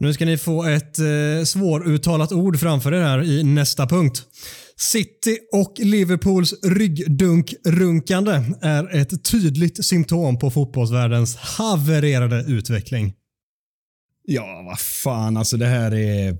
Nu 0.00 0.12
ska 0.12 0.24
ni 0.24 0.38
få 0.38 0.64
ett 0.64 0.98
eh, 0.98 1.44
svåruttalat 1.44 2.32
ord 2.32 2.58
framför 2.58 2.94
er 2.94 3.02
här 3.02 3.22
i 3.22 3.44
nästa 3.44 3.86
punkt. 3.86 4.22
City 4.92 5.38
och 5.52 5.74
Liverpools 5.78 6.54
ryggdunkrunkande 6.62 8.42
är 8.62 8.96
ett 8.96 9.24
tydligt 9.24 9.84
symptom 9.84 10.38
på 10.38 10.50
fotbollsvärldens 10.50 11.36
havererade 11.36 12.44
utveckling. 12.48 13.14
Ja, 14.30 14.62
vad 14.66 14.80
fan 14.80 15.36
alltså 15.36 15.56
det 15.56 15.66
här 15.66 15.94
är... 15.94 16.36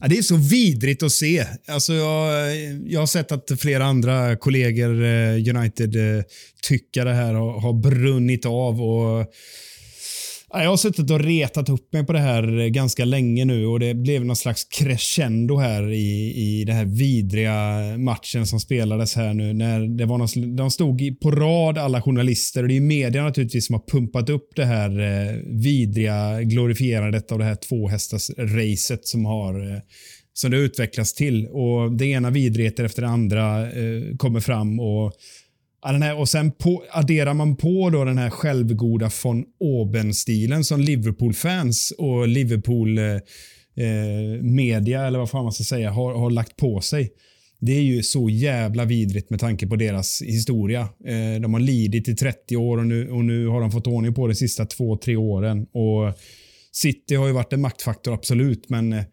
Ja, 0.00 0.08
det 0.08 0.18
är 0.18 0.22
så 0.22 0.36
vidrigt 0.36 1.02
att 1.02 1.12
se. 1.12 1.46
Alltså 1.68 1.92
jag, 1.94 2.52
jag 2.86 3.00
har 3.00 3.06
sett 3.06 3.32
att 3.32 3.52
flera 3.58 3.84
andra 3.84 4.36
kollegor, 4.36 5.04
eh, 5.04 5.56
United-tyckare 5.56 7.10
eh, 7.10 7.16
här, 7.16 7.34
har, 7.34 7.60
har 7.60 7.72
brunnit 7.72 8.46
av. 8.46 8.82
och 8.82 9.32
jag 10.62 10.70
har 10.70 10.76
suttit 10.76 11.10
och 11.10 11.20
retat 11.20 11.68
upp 11.68 11.92
mig 11.92 12.06
på 12.06 12.12
det 12.12 12.18
här 12.18 12.68
ganska 12.68 13.04
länge 13.04 13.44
nu 13.44 13.66
och 13.66 13.80
det 13.80 13.94
blev 13.94 14.24
någon 14.24 14.36
slags 14.36 14.64
crescendo 14.64 15.56
här 15.56 15.92
i, 15.92 16.34
i 16.36 16.64
den 16.64 16.76
här 16.76 16.84
vidriga 16.84 17.80
matchen 17.98 18.46
som 18.46 18.60
spelades 18.60 19.16
här 19.16 19.34
nu. 19.34 19.52
När 19.52 19.80
det 19.80 20.06
var 20.06 20.18
någon, 20.18 20.56
de 20.56 20.70
stod 20.70 21.20
på 21.20 21.30
rad 21.30 21.78
alla 21.78 22.02
journalister 22.02 22.62
och 22.62 22.68
det 22.68 22.76
är 22.76 22.80
media 22.80 23.22
naturligtvis 23.22 23.66
som 23.66 23.74
har 23.74 23.82
pumpat 23.92 24.30
upp 24.30 24.48
det 24.56 24.64
här 24.64 25.00
eh, 25.00 25.34
vidriga 25.44 26.42
glorifierandet 26.42 27.32
av 27.32 27.38
det 27.38 27.44
här 27.44 27.54
tvåhästars-racet 27.54 29.00
som 29.02 29.24
har 29.24 29.72
eh, 29.72 29.78
som 30.32 30.50
det 30.50 30.56
utvecklas 30.56 31.14
till 31.14 31.46
och 31.46 31.92
det 31.92 32.06
ena 32.06 32.30
vidrigheter 32.30 32.84
efter 32.84 33.02
det 33.02 33.08
andra 33.08 33.62
eh, 33.62 34.16
kommer 34.16 34.40
fram 34.40 34.80
och 34.80 35.12
den 35.92 36.02
här, 36.02 36.18
och 36.18 36.28
sen 36.28 36.52
på, 36.52 36.84
adderar 36.90 37.34
man 37.34 37.56
på 37.56 37.90
då 37.90 38.04
den 38.04 38.18
här 38.18 38.30
självgoda 38.30 39.10
von 39.24 39.44
Oben-stilen 39.60 40.64
som 40.64 40.80
Liverpool-fans 40.80 41.92
och 41.98 42.28
Liverpool 42.28 42.98
eh, 42.98 43.04
eh, 43.04 44.42
media, 44.42 45.06
eller 45.06 45.18
vad 45.18 45.30
fan 45.30 45.44
man 45.44 45.52
ska 45.52 45.64
säga, 45.64 45.90
har, 45.90 46.14
har 46.14 46.30
lagt 46.30 46.56
på 46.56 46.80
sig. 46.80 47.10
Det 47.60 47.72
är 47.72 47.82
ju 47.82 48.02
så 48.02 48.30
jävla 48.30 48.84
vidrigt 48.84 49.30
med 49.30 49.40
tanke 49.40 49.66
på 49.66 49.76
deras 49.76 50.22
historia. 50.22 50.80
Eh, 50.80 51.40
de 51.40 51.54
har 51.54 51.60
lidit 51.60 52.08
i 52.08 52.14
30 52.16 52.56
år 52.56 52.78
och 52.78 52.86
nu, 52.86 53.10
och 53.10 53.24
nu 53.24 53.46
har 53.46 53.60
de 53.60 53.70
fått 53.70 53.86
ordning 53.86 54.14
på 54.14 54.26
det 54.26 54.32
de 54.32 54.36
sista 54.36 54.66
två, 54.66 54.96
tre 54.96 55.16
åren. 55.16 55.66
Och 55.72 56.18
City 56.72 57.14
har 57.14 57.26
ju 57.26 57.32
varit 57.32 57.52
en 57.52 57.60
maktfaktor, 57.60 58.14
absolut, 58.14 58.68
men 58.68 58.92
eh, 58.92 59.04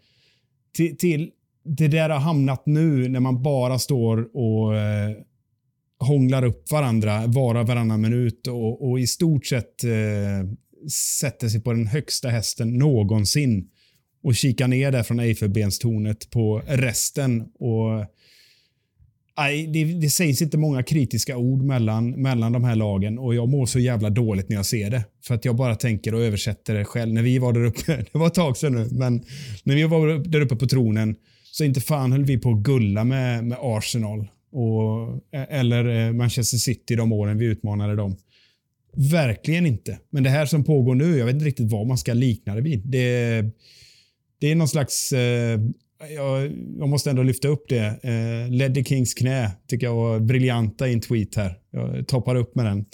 till, 0.76 0.98
till 0.98 1.30
det 1.66 1.88
där 1.88 2.10
har 2.10 2.20
hamnat 2.20 2.66
nu 2.66 3.10
när 3.10 3.20
man 3.20 3.44
bara 3.44 3.80
står 3.80 4.38
och 4.38 4.78
eh, 4.78 5.16
hånglar 6.04 6.46
upp 6.46 6.72
varandra 6.72 7.28
var 7.28 7.56
och 7.56 7.68
varannan 7.68 8.02
minut 8.02 8.48
och, 8.48 8.90
och 8.90 9.00
i 9.00 9.08
stort 9.08 9.46
sett 9.46 9.84
eh, 9.84 10.50
sätter 11.20 11.50
sig 11.50 11.62
på 11.62 11.74
den 11.74 11.88
högsta 11.88 12.30
hästen 12.30 12.78
någonsin 12.78 13.70
och 14.24 14.36
kikar 14.36 14.68
ner 14.68 14.92
där 14.92 15.04
från 15.04 15.20
Eiffelbenstornet 15.20 16.30
på 16.30 16.62
resten. 16.68 17.42
Och, 17.42 18.06
nej, 19.38 19.68
det, 19.68 19.84
det 19.84 20.10
sägs 20.10 20.42
inte 20.42 20.58
många 20.58 20.84
kritiska 20.84 21.38
ord 21.38 21.62
mellan, 21.62 22.12
mellan 22.12 22.52
de 22.52 22.64
här 22.64 22.76
lagen 22.76 23.20
och 23.20 23.36
jag 23.36 23.50
mår 23.50 23.66
så 23.66 23.80
jävla 23.80 24.10
dåligt 24.10 24.50
när 24.50 24.56
jag 24.56 24.66
ser 24.66 24.90
det. 24.90 25.04
För 25.24 25.36
att 25.36 25.46
jag 25.46 25.56
bara 25.56 25.76
tänker 25.76 26.16
och 26.16 26.22
översätter 26.22 26.74
det 26.74 26.86
själv. 26.86 27.14
När 27.14 27.22
vi 27.22 27.38
var 27.38 27.54
där 27.54 27.66
uppe, 27.66 27.96
det 28.12 28.18
var 28.20 28.28
ett 28.28 28.34
tag 28.34 28.58
sedan 28.58 28.74
nu, 28.74 28.88
men 28.92 29.24
när 29.64 29.76
vi 29.76 29.84
var 29.84 30.30
där 30.30 30.42
uppe 30.42 30.56
på 30.56 30.68
tronen 30.68 31.16
så 31.52 31.64
inte 31.64 31.82
fan 31.82 32.12
höll 32.12 32.26
vi 32.26 32.38
på 32.38 32.52
att 32.52 32.64
gulla 32.64 33.04
med, 33.04 33.44
med 33.44 33.58
Arsenal 33.62 34.28
och, 34.54 35.10
eh, 35.32 35.60
eller 35.60 36.08
eh, 36.08 36.14
Manchester 36.14 36.58
City 36.58 36.96
de 36.96 37.12
åren 37.12 37.38
vi 37.38 37.46
utmanade 37.46 37.96
dem. 37.96 38.18
Verkligen 39.12 39.66
inte. 39.66 40.00
Men 40.10 40.24
det 40.24 40.30
här 40.30 40.46
som 40.46 40.64
pågår 40.64 40.96
nu, 40.96 41.18
jag 41.18 41.26
vet 41.26 41.34
inte 41.34 41.46
riktigt 41.46 41.72
vad 41.72 41.88
man 41.88 41.98
ska 41.98 42.14
likna 42.14 42.56
det 42.56 42.62
vid. 42.62 42.82
Det, 42.86 43.44
det 44.40 44.52
är 44.52 44.56
någon 44.56 44.68
slags... 44.68 45.12
Eh, 45.12 45.60
jag, 46.16 46.52
jag 46.78 46.90
måste 46.90 47.10
ändå 47.10 47.24
lyfta 47.24 47.48
upp 47.48 47.66
det. 47.70 48.00
Eh, 48.04 48.52
Leddy 48.52 48.84
Kings 48.84 49.14
knä 49.14 49.52
tycker 49.68 49.88
jag 49.88 49.96
var 49.96 50.20
briljanta 50.20 50.88
i 50.88 50.94
en 50.94 51.02
tweet 51.02 51.36
här. 51.36 51.58
Jag 51.72 52.08
toppar 52.08 52.36
upp 52.36 52.56
med 52.56 52.66
den. 52.66 52.86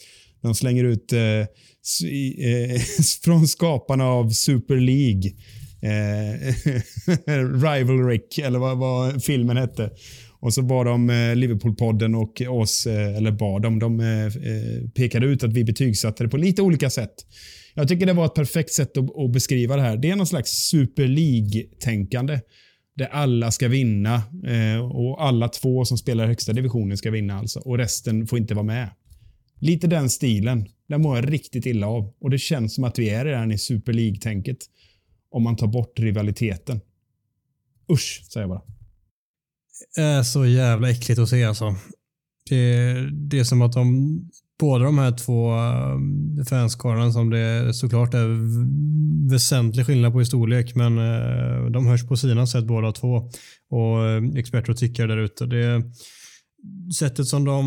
De 0.42 0.56
slänger 0.56 0.84
ut 0.84 1.14
eh, 1.14 1.22
eh, 1.22 2.82
från 3.24 3.48
skaparna 3.48 4.06
av 4.06 4.30
Super 4.30 4.76
League. 4.76 5.32
Eh, 5.82 6.54
Rivalrick, 7.64 8.38
eller 8.38 8.60
vad, 8.60 8.78
vad, 8.78 9.24
filmen 9.24 9.58
hette. 9.58 9.90
Och 10.42 10.54
så 10.54 10.62
bad 10.62 10.86
de 10.86 11.08
Liverpoolpodden 11.36 12.16
Liverpool-podden 12.16 12.16
och 12.16 12.62
oss, 12.62 12.88
eh, 12.88 13.18
eller 13.18 13.32
bad 13.32 13.62
de, 13.62 13.80
de 13.80 14.00
pekade 14.96 15.26
ut 15.26 15.44
att 15.44 15.54
vi 15.54 15.64
betygsatte 15.64 16.24
det 16.24 16.30
på 16.30 16.38
lite 16.38 16.62
olika 16.62 16.90
sätt. 16.90 17.14
Jag 17.74 17.88
tycker 17.88 18.06
det 18.06 18.14
var 18.14 18.26
ett 18.26 18.34
perfekt 18.34 18.72
sätt 18.72 18.98
att, 18.98 19.32
beskriva 19.32 19.76
det 19.76 19.82
här. 19.82 19.98
Det 19.98 20.10
är 20.10 20.16
någon 20.16 20.28
slags 20.28 20.52
Super 20.52 21.08
League-tänkande. 21.08 22.40
Där 22.96 23.08
alla 23.08 23.52
ska 23.52 23.68
vinna 23.68 24.24
och 24.94 25.24
alla 25.24 25.48
två 25.48 25.86
som 25.86 25.98
spelar 25.98 26.28
högsta 26.28 26.54
divisionen 26.54 26.98
ska 26.98 27.12
vinna 27.12 27.40
alltså. 27.40 27.60
Och 27.60 27.78
resten 27.78 28.28
får 28.28 28.40
inte 28.40 28.54
vara 28.54 28.66
med. 28.66 28.90
Lite 29.60 29.88
den 29.88 30.10
stilen. 30.10 30.66
Den 30.90 31.02
mår 31.02 31.16
jag 31.16 31.34
riktigt 31.34 31.66
illa 31.66 31.88
av. 31.88 32.14
Och 32.20 32.30
det 32.30 32.38
känns 32.38 32.76
som 32.76 32.84
att 32.84 33.00
vi 33.00 33.10
är 33.10 33.26
redan 33.26 33.52
i 33.52 33.58
Super 33.58 33.94
League-tänket. 33.94 34.58
Om 35.32 35.44
man 35.44 35.56
tar 35.56 35.68
bort 35.68 36.00
rivaliteten. 36.00 36.82
Usch, 37.92 38.24
säger 38.32 38.48
jag 38.48 38.50
bara. 38.50 38.79
Det 39.96 40.02
är 40.02 40.24
så 40.24 40.46
jävla 40.46 40.90
äckligt 40.90 41.20
att 41.20 41.30
se 41.30 41.44
alltså. 41.44 41.76
Det, 42.50 42.94
det 43.12 43.40
är 43.40 43.44
som 43.44 43.62
att 43.62 43.74
de, 43.74 44.20
båda 44.60 44.86
de 44.86 44.98
här 44.98 45.12
två 45.12 45.56
eh, 45.56 46.46
fanskarlarna 46.50 47.12
som 47.12 47.30
det 47.30 47.74
såklart 47.74 48.14
är 48.14 48.28
väsentlig 49.30 49.86
skillnad 49.86 50.14
på 50.14 50.22
i 50.22 50.26
storlek, 50.26 50.76
men 50.76 50.98
eh, 50.98 51.66
de 51.66 51.88
hörs 51.88 52.08
på 52.08 52.18
sina 52.18 52.48
sätt 52.48 52.66
båda 52.66 52.92
två. 52.92 53.30
Och 53.70 54.06
eh, 54.06 54.24
experter 54.36 54.72
och 54.72 54.78
tyckare 54.78 55.08
där 55.08 55.18
ute. 55.18 55.46
Det 55.46 55.84
sättet 57.00 57.28
som 57.28 57.46
de 57.46 57.64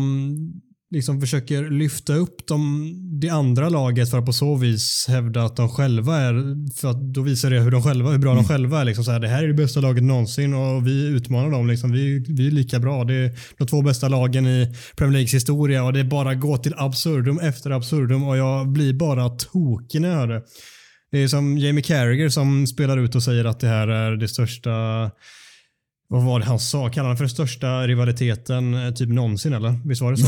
liksom 0.93 1.21
försöker 1.21 1.69
lyfta 1.69 2.13
upp 2.13 2.47
de, 2.47 2.93
det 3.21 3.29
andra 3.29 3.69
laget 3.69 4.09
för 4.11 4.19
att 4.19 4.25
på 4.25 4.33
så 4.33 4.55
vis 4.55 5.05
hävda 5.07 5.43
att 5.43 5.55
de 5.55 5.69
själva 5.69 6.17
är, 6.17 6.33
för 6.75 6.89
att 6.89 7.13
då 7.13 7.21
visar 7.21 7.49
det 7.49 7.59
hur, 7.59 7.71
de 7.71 7.83
själva, 7.83 8.11
hur 8.11 8.17
bra 8.17 8.31
mm. 8.31 8.43
de 8.43 8.47
själva 8.47 8.81
är. 8.81 8.85
Liksom 8.85 9.03
så 9.03 9.11
här, 9.11 9.19
det 9.19 9.27
här 9.27 9.43
är 9.43 9.47
det 9.47 9.53
bästa 9.53 9.79
laget 9.79 10.03
någonsin 10.03 10.53
och 10.53 10.87
vi 10.87 11.07
utmanar 11.07 11.51
dem. 11.51 11.67
Liksom. 11.67 11.91
Vi, 11.91 12.25
vi 12.27 12.47
är 12.47 12.51
lika 12.51 12.79
bra. 12.79 13.03
Det 13.03 13.13
är 13.13 13.31
de 13.57 13.67
två 13.67 13.81
bästa 13.81 14.07
lagen 14.07 14.47
i 14.47 14.75
Premier 14.95 15.13
Leagues 15.13 15.33
historia 15.33 15.83
och 15.83 15.93
det 15.93 16.03
bara 16.03 16.35
gå 16.35 16.57
till 16.57 16.73
absurdum 16.77 17.39
efter 17.39 17.71
absurdum 17.71 18.23
och 18.23 18.37
jag 18.37 18.67
blir 18.67 18.93
bara 18.93 19.29
tokig 19.29 20.01
när 20.01 20.09
jag 20.09 20.17
hör 20.17 20.27
det. 20.27 20.41
Det 21.11 21.23
är 21.23 21.27
som 21.27 21.57
Jamie 21.57 21.83
Carragher 21.83 22.29
som 22.29 22.67
spelar 22.67 22.97
ut 22.97 23.15
och 23.15 23.23
säger 23.23 23.45
att 23.45 23.59
det 23.59 23.67
här 23.67 23.87
är 23.87 24.15
det 24.15 24.27
största 24.27 24.71
vad 26.13 26.23
var 26.23 26.39
det 26.39 26.45
han 26.45 26.59
sa? 26.59 26.89
Kallade 26.89 27.09
han 27.09 27.17
för 27.17 27.23
den 27.23 27.29
största 27.29 27.87
rivaliteten 27.87 28.73
eh, 28.73 28.93
typ 28.93 29.09
någonsin 29.09 29.53
eller? 29.53 29.79
Visst 29.85 30.01
var 30.01 30.11
det 30.11 30.17
så? 30.17 30.27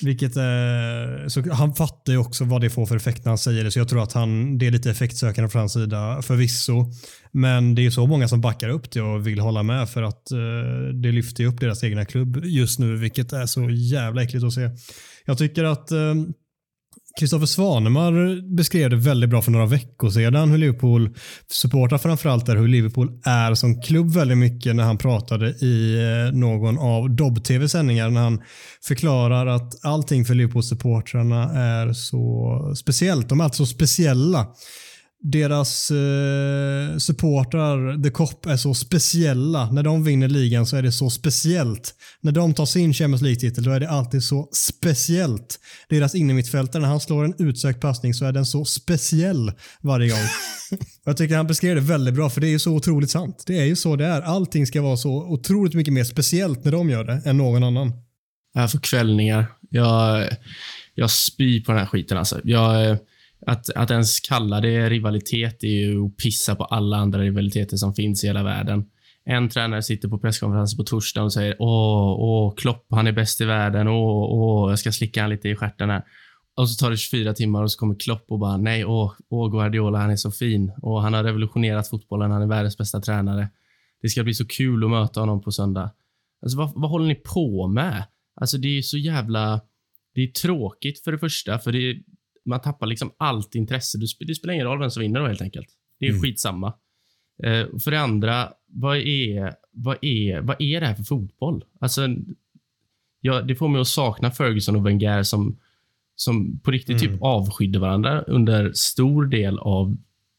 Vilket, 0.06 0.36
eh, 0.36 1.28
så 1.28 1.52
han 1.52 1.74
fattar 1.74 2.12
ju 2.12 2.18
också 2.18 2.44
vad 2.44 2.60
det 2.60 2.70
får 2.70 2.86
för 2.86 2.96
effekt 2.96 3.24
när 3.24 3.30
han 3.30 3.38
säger 3.38 3.64
det, 3.64 3.70
så 3.70 3.78
jag 3.78 3.88
tror 3.88 4.02
att 4.02 4.12
han, 4.12 4.58
det 4.58 4.66
är 4.66 4.70
lite 4.70 4.90
effektsökande 4.90 5.48
från 5.48 5.60
hans 5.60 5.72
sida 5.72 6.22
förvisso. 6.22 6.92
Men 7.32 7.74
det 7.74 7.86
är 7.86 7.90
så 7.90 8.06
många 8.06 8.28
som 8.28 8.40
backar 8.40 8.68
upp 8.68 8.90
det 8.90 9.00
och 9.00 9.26
vill 9.26 9.40
hålla 9.40 9.62
med 9.62 9.90
för 9.90 10.02
att 10.02 10.30
eh, 10.30 10.38
det 11.02 11.12
lyfter 11.12 11.44
upp 11.44 11.60
deras 11.60 11.84
egna 11.84 12.04
klubb 12.04 12.44
just 12.44 12.78
nu, 12.78 12.96
vilket 12.96 13.32
är 13.32 13.46
så 13.46 13.70
jävla 13.70 14.22
äckligt 14.22 14.44
att 14.44 14.52
se. 14.52 14.70
Jag 15.24 15.38
tycker 15.38 15.64
att 15.64 15.90
eh, 15.90 16.14
Kristoffer 17.18 17.46
Svanemar 17.46 18.42
beskrev 18.56 18.90
det 18.90 18.96
väldigt 18.96 19.30
bra 19.30 19.42
för 19.42 19.50
några 19.50 19.66
veckor 19.66 20.10
sedan 20.10 20.50
hur 20.50 20.58
Liverpool 20.58 21.14
supportrar 21.50 21.98
framförallt 21.98 22.48
är 22.48 22.56
hur 22.56 22.68
Liverpool 22.68 23.20
är 23.24 23.54
som 23.54 23.82
klubb 23.82 24.14
väldigt 24.14 24.38
mycket 24.38 24.76
när 24.76 24.84
han 24.84 24.98
pratade 24.98 25.48
i 25.48 25.94
eh, 25.94 26.38
någon 26.38 26.78
av 26.78 27.10
Dobb-TV 27.10 27.68
sändningar 27.68 28.10
när 28.10 28.20
han 28.20 28.42
förklarar 28.84 29.46
att 29.46 29.84
allting 29.84 30.24
för 30.24 30.34
Liverpool-supportrarna 30.34 31.52
är 31.54 31.92
så 31.92 32.74
speciellt. 32.76 33.28
De 33.28 33.40
är 33.40 33.44
alltså 33.44 33.66
speciella 33.66 34.46
deras 35.22 35.90
eh, 35.90 36.96
supportrar, 36.98 38.02
The 38.02 38.10
Cop, 38.10 38.46
är 38.46 38.56
så 38.56 38.74
speciella. 38.74 39.70
När 39.70 39.82
de 39.82 40.04
vinner 40.04 40.28
ligan 40.28 40.66
så 40.66 40.76
är 40.76 40.82
det 40.82 40.92
så 40.92 41.10
speciellt. 41.10 41.94
När 42.20 42.32
de 42.32 42.54
tar 42.54 42.66
sin 42.66 42.94
Champions 42.94 43.22
League-titel 43.22 43.64
då 43.64 43.70
är 43.70 43.80
det 43.80 43.90
alltid 43.90 44.22
så 44.22 44.48
speciellt. 44.52 45.58
Deras 45.88 46.14
innermittfältare, 46.14 46.82
när 46.82 46.88
han 46.88 47.00
slår 47.00 47.24
en 47.24 47.34
utsökt 47.38 47.80
passning 47.80 48.14
så 48.14 48.24
är 48.24 48.32
den 48.32 48.46
så 48.46 48.64
speciell 48.64 49.52
varje 49.80 50.08
gång. 50.08 50.26
Jag 51.04 51.16
tycker 51.16 51.36
han 51.36 51.46
beskrev 51.46 51.74
det 51.74 51.80
väldigt 51.80 52.14
bra 52.14 52.30
för 52.30 52.40
det 52.40 52.48
är 52.48 52.50
ju 52.50 52.58
så 52.58 52.72
otroligt 52.72 53.10
sant. 53.10 53.44
Det 53.46 53.58
är 53.58 53.64
ju 53.64 53.76
så 53.76 53.96
det 53.96 54.06
är. 54.06 54.22
Allting 54.22 54.66
ska 54.66 54.82
vara 54.82 54.96
så 54.96 55.10
otroligt 55.10 55.74
mycket 55.74 55.92
mer 55.92 56.04
speciellt 56.04 56.64
när 56.64 56.72
de 56.72 56.90
gör 56.90 57.04
det 57.04 57.22
än 57.24 57.36
någon 57.36 57.64
annan. 57.64 57.92
Jag 58.54 58.72
får 58.72 58.78
kvällningar. 58.78 59.46
Jag, 59.70 60.28
jag 60.94 61.10
spyr 61.10 61.60
på 61.60 61.72
den 61.72 61.78
här 61.78 61.86
skiten 61.86 62.18
alltså. 62.18 62.40
Jag 62.44 62.98
att, 63.46 63.70
att 63.70 63.90
ens 63.90 64.20
kalla 64.20 64.60
det 64.60 64.90
rivalitet 64.90 65.64
är 65.64 65.68
ju 65.68 66.06
att 66.06 66.16
pissa 66.16 66.54
på 66.54 66.64
alla 66.64 66.96
andra 66.96 67.20
rivaliteter 67.20 67.76
som 67.76 67.94
finns 67.94 68.24
i 68.24 68.26
hela 68.26 68.42
världen. 68.42 68.86
En 69.24 69.48
tränare 69.48 69.82
sitter 69.82 70.08
på 70.08 70.18
presskonferensen 70.18 70.76
på 70.76 70.82
torsdagen 70.82 71.24
och 71.24 71.32
säger 71.32 71.56
åh, 71.58 72.16
åh, 72.18 72.54
Klopp, 72.54 72.86
han 72.90 73.06
är 73.06 73.12
bäst 73.12 73.40
i 73.40 73.44
världen. 73.44 73.88
Åh, 73.88 74.26
åh, 74.30 74.70
jag 74.70 74.78
ska 74.78 74.92
slicka 74.92 75.20
han 75.20 75.30
lite 75.30 75.48
i 75.48 75.56
stjärten 75.56 75.90
här. 75.90 76.02
Och 76.56 76.70
så 76.70 76.84
tar 76.84 76.90
det 76.90 76.96
24 76.96 77.34
timmar 77.34 77.62
och 77.62 77.72
så 77.72 77.78
kommer 77.78 77.94
Klopp 77.94 78.24
och 78.28 78.38
bara 78.38 78.56
nej, 78.56 78.84
åh, 78.84 79.12
åh, 79.28 79.50
Guardiola, 79.50 79.98
han 79.98 80.10
är 80.10 80.16
så 80.16 80.30
fin. 80.30 80.72
Och 80.82 81.02
han 81.02 81.14
har 81.14 81.24
revolutionerat 81.24 81.88
fotbollen, 81.88 82.30
han 82.30 82.42
är 82.42 82.46
världens 82.46 82.78
bästa 82.78 83.00
tränare. 83.00 83.48
Det 84.02 84.08
ska 84.08 84.22
bli 84.24 84.34
så 84.34 84.46
kul 84.46 84.84
att 84.84 84.90
möta 84.90 85.20
honom 85.20 85.42
på 85.42 85.52
söndag. 85.52 85.90
Alltså, 86.42 86.58
vad, 86.58 86.72
vad 86.74 86.90
håller 86.90 87.06
ni 87.06 87.14
på 87.14 87.68
med? 87.68 88.04
Alltså, 88.40 88.58
det 88.58 88.78
är 88.78 88.82
så 88.82 88.98
jävla... 88.98 89.60
Det 90.14 90.20
är 90.20 90.26
tråkigt 90.26 91.04
för 91.04 91.12
det 91.12 91.18
första, 91.18 91.58
för 91.58 91.72
det, 91.72 92.02
man 92.44 92.60
tappar 92.60 92.86
liksom 92.86 93.10
allt 93.16 93.54
intresse. 93.54 93.98
Det 93.98 94.34
spelar 94.34 94.54
ingen 94.54 94.66
roll 94.66 94.78
vem 94.78 94.90
som 94.90 95.02
vinner 95.02 95.20
då 95.20 95.26
helt 95.26 95.42
enkelt. 95.42 95.68
Det 96.00 96.06
är 96.06 96.10
mm. 96.10 96.22
skitsamma. 96.22 96.74
Eh, 97.44 97.66
för 97.84 97.90
det 97.90 98.00
andra, 98.00 98.48
vad 98.66 98.96
är, 98.96 99.54
vad, 99.72 99.96
är, 100.04 100.40
vad 100.40 100.56
är 100.58 100.80
det 100.80 100.86
här 100.86 100.94
för 100.94 101.02
fotboll? 101.02 101.64
Alltså, 101.80 102.08
ja, 103.20 103.42
det 103.42 103.54
får 103.54 103.68
mig 103.68 103.80
att 103.80 103.88
sakna 103.88 104.30
Ferguson 104.30 104.76
och 104.76 104.86
Wenger 104.86 105.22
som, 105.22 105.58
som 106.14 106.60
på 106.60 106.70
riktigt 106.70 106.98
typ 106.98 107.08
mm. 107.08 107.18
typ 107.18 107.22
avskydde 107.22 107.78
varandra 107.78 108.22
under 108.22 108.72
stor 108.72 109.26
del 109.26 109.58
av 109.58 109.96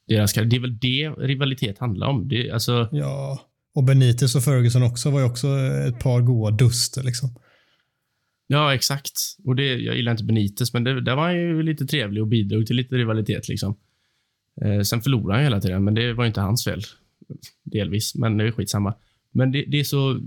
deras 0.08 0.34
karriär. 0.34 0.50
Det 0.50 0.56
är 0.56 0.62
väl 0.62 0.80
det 0.80 1.10
rivalitet 1.10 1.80
handlar 1.80 2.08
om. 2.08 2.28
Det, 2.28 2.52
alltså... 2.52 2.89
Ja, 2.91 3.39
och 3.76 3.84
Benitez 3.84 4.36
och 4.36 4.43
Ferguson 4.43 4.84
också 4.84 5.10
var 5.10 5.20
ju 5.20 5.26
också 5.26 5.47
ett 5.88 6.00
par 6.00 6.22
goa 6.22 6.52
duster. 6.52 7.04
Liksom. 7.04 7.30
Ja, 8.52 8.76
exakt. 8.76 9.20
Och 9.45 9.56
det, 9.56 9.78
jag 9.78 9.95
gillar 9.95 10.12
inte 10.12 10.24
Benitez, 10.24 10.74
men 10.74 10.84
det, 10.84 11.02
där 11.02 11.16
var 11.16 11.24
han 11.24 11.36
ju 11.36 11.64
lite 11.64 11.86
trevlig 11.86 12.22
och 12.22 12.28
bidrog 12.28 12.68
till 12.68 12.76
lite 12.76 12.95
rivalitet. 12.95 13.47
Liksom. 13.47 13.76
Eh, 14.62 14.82
sen 14.82 15.02
förlorade 15.02 15.34
han 15.34 15.43
hela 15.43 15.62
tiden, 15.62 15.84
men 15.84 15.93
det 15.93 16.14
var 16.14 16.26
inte 16.26 16.41
hans 16.41 16.64
fel. 16.64 16.82
Delvis, 17.64 18.16
men 18.16 18.38
det 18.38 18.47
är 18.47 18.52
skitsamma. 18.52 18.93
Men 19.32 19.52
det, 19.52 19.66
det, 19.68 19.80
är 19.80 19.84
så, 19.84 20.20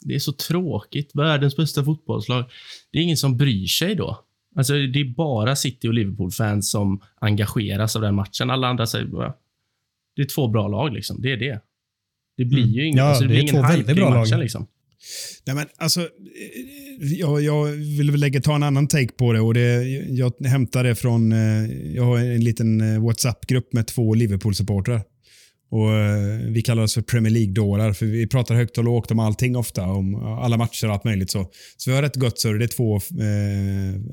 det 0.00 0.14
är 0.14 0.18
så 0.18 0.32
tråkigt. 0.32 1.10
Världens 1.14 1.56
bästa 1.56 1.84
fotbollslag. 1.84 2.44
Det 2.90 2.98
är 2.98 3.02
ingen 3.02 3.16
som 3.16 3.36
bryr 3.36 3.66
sig 3.66 3.94
då. 3.94 4.24
Alltså, 4.56 4.72
det 4.72 5.00
är 5.00 5.14
bara 5.14 5.56
City 5.56 5.88
och 5.88 5.94
Liverpool-fans 5.94 6.70
som 6.70 7.02
engageras 7.18 7.96
av 7.96 8.02
den 8.02 8.14
matchen. 8.14 8.50
Alla 8.50 8.68
andra 8.68 8.86
säger 8.86 9.06
bara, 9.06 9.34
det 10.16 10.22
är 10.22 10.26
två 10.26 10.48
bra 10.48 10.68
lag. 10.68 10.92
Liksom. 10.92 11.22
Det 11.22 11.32
är 11.32 11.36
det. 11.36 11.60
Det 12.36 12.44
blir 12.44 12.62
mm. 12.62 12.74
ju 12.74 12.86
ingen, 12.86 12.98
ja, 12.98 13.04
alltså, 13.04 13.22
det 13.22 13.28
blir 13.28 13.40
ingen 13.40 13.64
hype 13.64 13.94
bra 13.94 14.10
matchen. 14.10 14.30
Lag. 14.30 14.40
Liksom. 14.40 14.66
Nej, 15.46 15.56
men 15.56 15.66
alltså, 15.76 16.08
jag, 17.00 17.42
jag 17.42 17.64
vill 17.66 18.10
väl 18.10 18.20
lägga, 18.20 18.40
ta 18.40 18.54
en 18.54 18.62
annan 18.62 18.88
take 18.88 19.12
på 19.12 19.32
det. 19.32 19.40
och 19.40 19.54
det, 19.54 19.84
Jag 20.10 20.46
hämtar 20.46 20.84
det 20.84 20.94
från... 20.94 21.32
Eh, 21.32 21.94
jag 21.94 22.04
har 22.04 22.18
en 22.18 22.44
liten 22.44 22.80
eh, 22.80 23.02
WhatsApp-grupp 23.04 23.72
med 23.72 23.86
två 23.86 24.14
Liverpool-supportrar. 24.14 25.02
Och 25.70 25.92
eh, 25.92 26.38
Vi 26.50 26.62
kallar 26.62 26.82
oss 26.82 26.94
för 26.94 27.02
Premier 27.02 27.32
League-dårar, 27.32 27.92
för 27.92 28.06
vi 28.06 28.26
pratar 28.26 28.54
högt 28.54 28.78
och 28.78 28.84
lågt 28.84 29.10
om 29.10 29.18
allting 29.18 29.56
ofta. 29.56 29.84
Om 29.84 30.14
alla 30.14 30.56
matcher 30.56 30.86
och 30.86 30.92
allt 30.92 31.04
möjligt. 31.04 31.30
Så, 31.30 31.50
så 31.76 31.90
vi 31.90 31.94
har 31.94 32.02
rätt 32.02 32.16
gott 32.16 32.40
surr. 32.40 32.58
Det 32.58 32.64
är 32.64 32.68
två, 32.68 33.00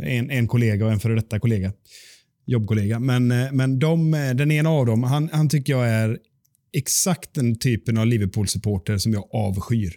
en, 0.03 0.29
en 0.29 0.47
kollega 0.47 0.86
och 0.86 0.91
en 0.91 0.99
före 0.99 1.15
detta 1.15 1.39
kollega. 1.39 1.73
Jobbkollega. 2.45 2.99
Men, 2.99 3.27
men 3.27 3.79
de, 3.79 4.11
den 4.11 4.51
ena 4.51 4.69
av 4.69 4.86
dem, 4.86 5.03
han, 5.03 5.29
han 5.34 5.49
tycker 5.49 5.73
jag 5.73 5.89
är 5.89 6.17
exakt 6.73 7.34
den 7.34 7.59
typen 7.59 7.97
av 7.97 8.07
Liverpool-supporter 8.07 8.97
som 8.97 9.13
jag 9.13 9.29
avskyr. 9.34 9.93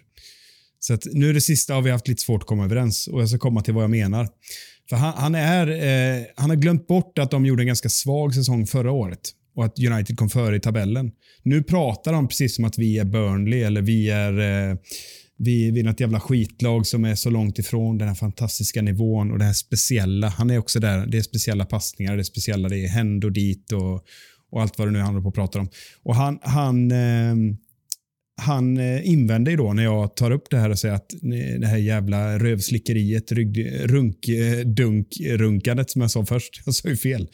Så 0.87 0.93
att 0.93 1.07
nu 1.13 1.29
är 1.29 1.33
det 1.33 1.41
sista 1.41 1.73
har 1.73 1.81
vi 1.81 1.91
haft 1.91 2.07
lite 2.07 2.21
svårt 2.21 2.41
att 2.41 2.47
komma 2.47 2.65
överens 2.65 3.07
och 3.07 3.21
jag 3.21 3.29
ska 3.29 3.37
komma 3.37 3.61
till 3.61 3.73
vad 3.73 3.83
jag 3.83 3.89
menar. 3.89 4.29
För 4.89 4.95
han, 4.95 5.13
han 5.17 5.35
är, 5.35 5.67
eh, 5.67 6.23
han 6.35 6.49
har 6.49 6.57
glömt 6.57 6.87
bort 6.87 7.19
att 7.19 7.31
de 7.31 7.45
gjorde 7.45 7.63
en 7.63 7.67
ganska 7.67 7.89
svag 7.89 8.35
säsong 8.35 8.67
förra 8.67 8.91
året 8.91 9.19
och 9.55 9.65
att 9.65 9.79
United 9.79 10.17
kom 10.17 10.29
före 10.29 10.55
i 10.55 10.59
tabellen. 10.59 11.11
Nu 11.43 11.63
pratar 11.63 12.13
de 12.13 12.27
precis 12.27 12.55
som 12.55 12.65
att 12.65 12.77
vi 12.77 12.97
är 12.97 13.05
Burnley 13.05 13.63
eller 13.63 13.81
vi 13.81 14.09
är 14.09 14.39
eh, 14.39 14.77
vi, 15.37 15.71
vi 15.71 15.79
är 15.79 15.83
något 15.83 15.99
jävla 15.99 16.19
skitlag 16.19 16.87
som 16.87 17.05
är 17.05 17.15
så 17.15 17.29
långt 17.29 17.59
ifrån 17.59 17.97
den 17.97 18.07
här 18.07 18.15
fantastiska 18.15 18.81
nivån 18.81 19.31
och 19.31 19.39
det 19.39 19.45
här 19.45 19.53
speciella. 19.53 20.29
Han 20.29 20.49
är 20.49 20.57
också 20.57 20.79
där. 20.79 21.05
Det 21.05 21.17
är 21.17 21.21
speciella 21.21 21.65
passningar, 21.65 22.15
det 22.15 22.21
är 22.21 22.23
speciella, 22.23 22.69
det 22.69 22.77
är 22.77 22.87
händ 22.87 23.25
och 23.25 23.31
dit 23.31 23.71
och, 23.71 24.03
och 24.51 24.61
allt 24.61 24.77
vad 24.77 24.87
det 24.87 24.91
nu 24.91 24.99
handlar 24.99 25.21
på 25.21 25.29
att 25.29 25.35
prata 25.35 25.59
om. 25.59 25.69
Och 26.03 26.15
han, 26.15 26.39
han 26.41 26.91
eh, 26.91 27.35
han 28.37 28.77
eh, 28.77 29.07
invänder 29.07 29.51
ju 29.51 29.57
då 29.57 29.73
när 29.73 29.83
jag 29.83 30.15
tar 30.15 30.31
upp 30.31 30.49
det 30.49 30.57
här 30.57 30.69
och 30.69 30.79
säger 30.79 30.95
att 30.95 31.13
det 31.59 31.67
här 31.67 31.77
jävla 31.77 32.39
rövslickeriet, 32.39 33.31
rygg, 33.31 33.71
runk, 33.83 34.27
eh, 34.27 34.59
dunk, 34.59 35.07
runkandet 35.19 35.89
som 35.89 36.01
jag 36.01 36.11
sa 36.11 36.25
först. 36.25 36.61
Jag 36.65 36.75
sa 36.75 36.89
ju 36.89 36.97
fel. 36.97 37.27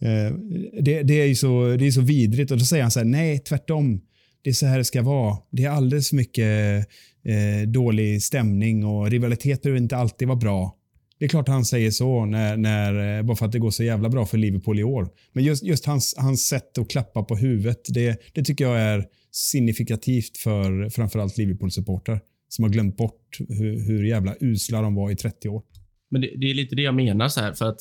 Eh, 0.00 0.36
det, 0.82 1.02
det, 1.02 1.20
är 1.20 1.26
ju 1.26 1.34
så, 1.34 1.76
det 1.78 1.86
är 1.86 1.90
så 1.90 2.00
vidrigt 2.00 2.50
och 2.50 2.58
då 2.58 2.64
säger 2.64 2.82
han 2.82 2.90
så 2.90 2.98
här, 3.00 3.06
nej 3.06 3.38
tvärtom. 3.38 4.00
Det 4.42 4.50
är 4.50 4.54
så 4.54 4.66
här 4.66 4.78
det 4.78 4.84
ska 4.84 5.02
vara. 5.02 5.36
Det 5.50 5.64
är 5.64 5.70
alldeles 5.70 6.08
för 6.08 6.16
mycket 6.16 6.86
eh, 7.24 7.68
dålig 7.68 8.22
stämning 8.22 8.84
och 8.84 9.10
rivalitet 9.10 9.62
behöver 9.62 9.80
inte 9.80 9.96
alltid 9.96 10.28
vara 10.28 10.38
bra. 10.38 10.76
Det 11.18 11.24
är 11.24 11.28
klart 11.28 11.48
han 11.48 11.64
säger 11.64 11.90
så 11.90 12.24
när, 12.24 12.56
när, 12.56 13.22
bara 13.22 13.36
för 13.36 13.46
att 13.46 13.52
det 13.52 13.58
går 13.58 13.70
så 13.70 13.84
jävla 13.84 14.08
bra 14.08 14.26
för 14.26 14.38
Liverpool 14.38 14.80
i 14.80 14.84
år. 14.84 15.08
Men 15.32 15.44
just, 15.44 15.62
just 15.62 15.86
hans, 15.86 16.14
hans 16.18 16.46
sätt 16.48 16.78
att 16.78 16.90
klappa 16.90 17.22
på 17.22 17.36
huvudet, 17.36 17.80
det, 17.88 18.20
det 18.32 18.42
tycker 18.42 18.64
jag 18.64 18.80
är 18.80 19.04
signifikativt 19.34 20.36
för 20.36 20.88
framförallt 20.90 21.38
Liverpool-supporter 21.38 22.20
som 22.48 22.62
har 22.62 22.70
glömt 22.70 22.96
bort 22.96 23.38
hur, 23.48 23.86
hur 23.86 24.04
jävla 24.04 24.34
usla 24.40 24.82
de 24.82 24.94
var 24.94 25.10
i 25.10 25.16
30 25.16 25.48
år. 25.48 25.62
Men 26.10 26.20
det, 26.20 26.32
det 26.36 26.50
är 26.50 26.54
lite 26.54 26.76
det 26.76 26.82
jag 26.82 26.94
menar 26.94 27.28
så 27.28 27.40
här, 27.40 27.52
för 27.52 27.64
att 27.64 27.80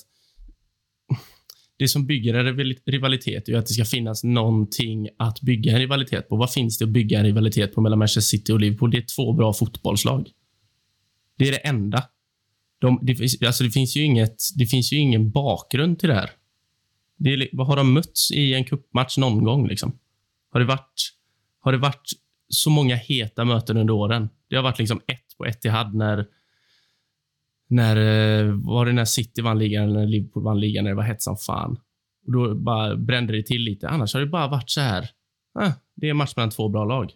det 1.78 1.88
som 1.88 2.06
bygger 2.06 2.34
en 2.34 2.56
rivalitet 2.86 3.50
är 3.50 3.58
att 3.58 3.68
det 3.68 3.74
ska 3.74 3.86
finnas 3.86 4.24
någonting 4.24 5.10
att 5.18 5.42
bygga 5.42 5.72
en 5.72 5.80
rivalitet 5.80 6.30
på. 6.30 6.36
Vad 6.36 6.52
finns 6.52 6.78
det 6.78 6.86
att 6.86 6.92
bygga 6.92 7.20
en 7.20 7.26
rivalitet 7.26 7.74
på 7.74 7.82
mellan 7.82 8.00
Manchester 8.00 8.38
City 8.38 8.52
och 8.52 8.60
Liverpool? 8.60 8.92
Det 8.92 8.98
är 8.98 9.06
två 9.16 9.34
bra 9.34 9.54
fotbollslag. 9.54 10.30
Det 11.38 11.48
är 11.48 11.52
det 11.52 11.58
enda. 11.58 12.04
De, 12.80 13.00
det, 13.02 13.46
alltså 13.48 13.64
det, 13.64 13.70
finns 13.70 13.96
ju 13.96 14.04
inget, 14.04 14.36
det 14.56 14.66
finns 14.66 14.94
ju 14.94 14.98
ingen 14.98 15.32
bakgrund 15.32 16.00
till 16.00 16.10
det 16.10 16.16
här. 16.16 16.30
Det 17.18 17.34
är, 17.34 17.64
har 17.64 17.76
de 17.76 17.94
mötts 17.94 18.32
i 18.32 18.54
en 18.54 18.66
kuppmatch 18.66 19.18
någon 19.18 19.44
gång? 19.44 19.68
Liksom? 19.68 20.00
Har, 20.50 20.60
det 20.60 20.66
varit, 20.66 21.14
har 21.64 21.72
det 21.72 21.78
varit 21.78 22.10
så 22.50 22.70
många 22.70 22.96
heta 22.96 23.46
möten 23.46 23.78
under 23.78 23.94
åren? 23.94 24.30
Det 24.50 24.56
har 24.56 24.64
varit 24.64 24.80
liksom 24.80 25.02
ett 25.08 25.38
på 25.38 25.46
ett 25.46 25.66
i 25.66 25.70
had 25.70 25.96
när 25.96 26.26
när, 27.68 27.96
eh, 27.98 28.54
var 28.54 28.86
det 28.86 28.92
när 28.92 29.06
City 29.06 29.42
vann 29.42 29.60
ligan 29.60 29.84
eller 29.84 30.00
när 30.00 30.08
Liverpool 30.08 30.44
vann 30.44 30.60
ligan 30.60 30.84
när 30.84 30.92
det 30.92 30.96
var 30.96 31.04
hett 31.04 31.22
som 31.22 31.38
fan. 31.38 31.80
Och 32.26 32.34
då 32.34 32.56
bara 32.56 32.96
brände 32.96 33.34
det 33.34 33.44
till 33.44 33.62
lite. 33.62 33.90
Annars 33.90 34.14
har 34.14 34.22
det 34.22 34.28
bara 34.28 34.48
varit 34.48 34.70
så 34.70 34.82
här. 34.82 35.10
Eh, 35.62 35.72
det 35.96 36.10
är 36.10 36.14
match 36.14 36.34
mellan 36.36 36.50
två 36.50 36.70
bra 36.70 36.86
lag. 36.86 37.12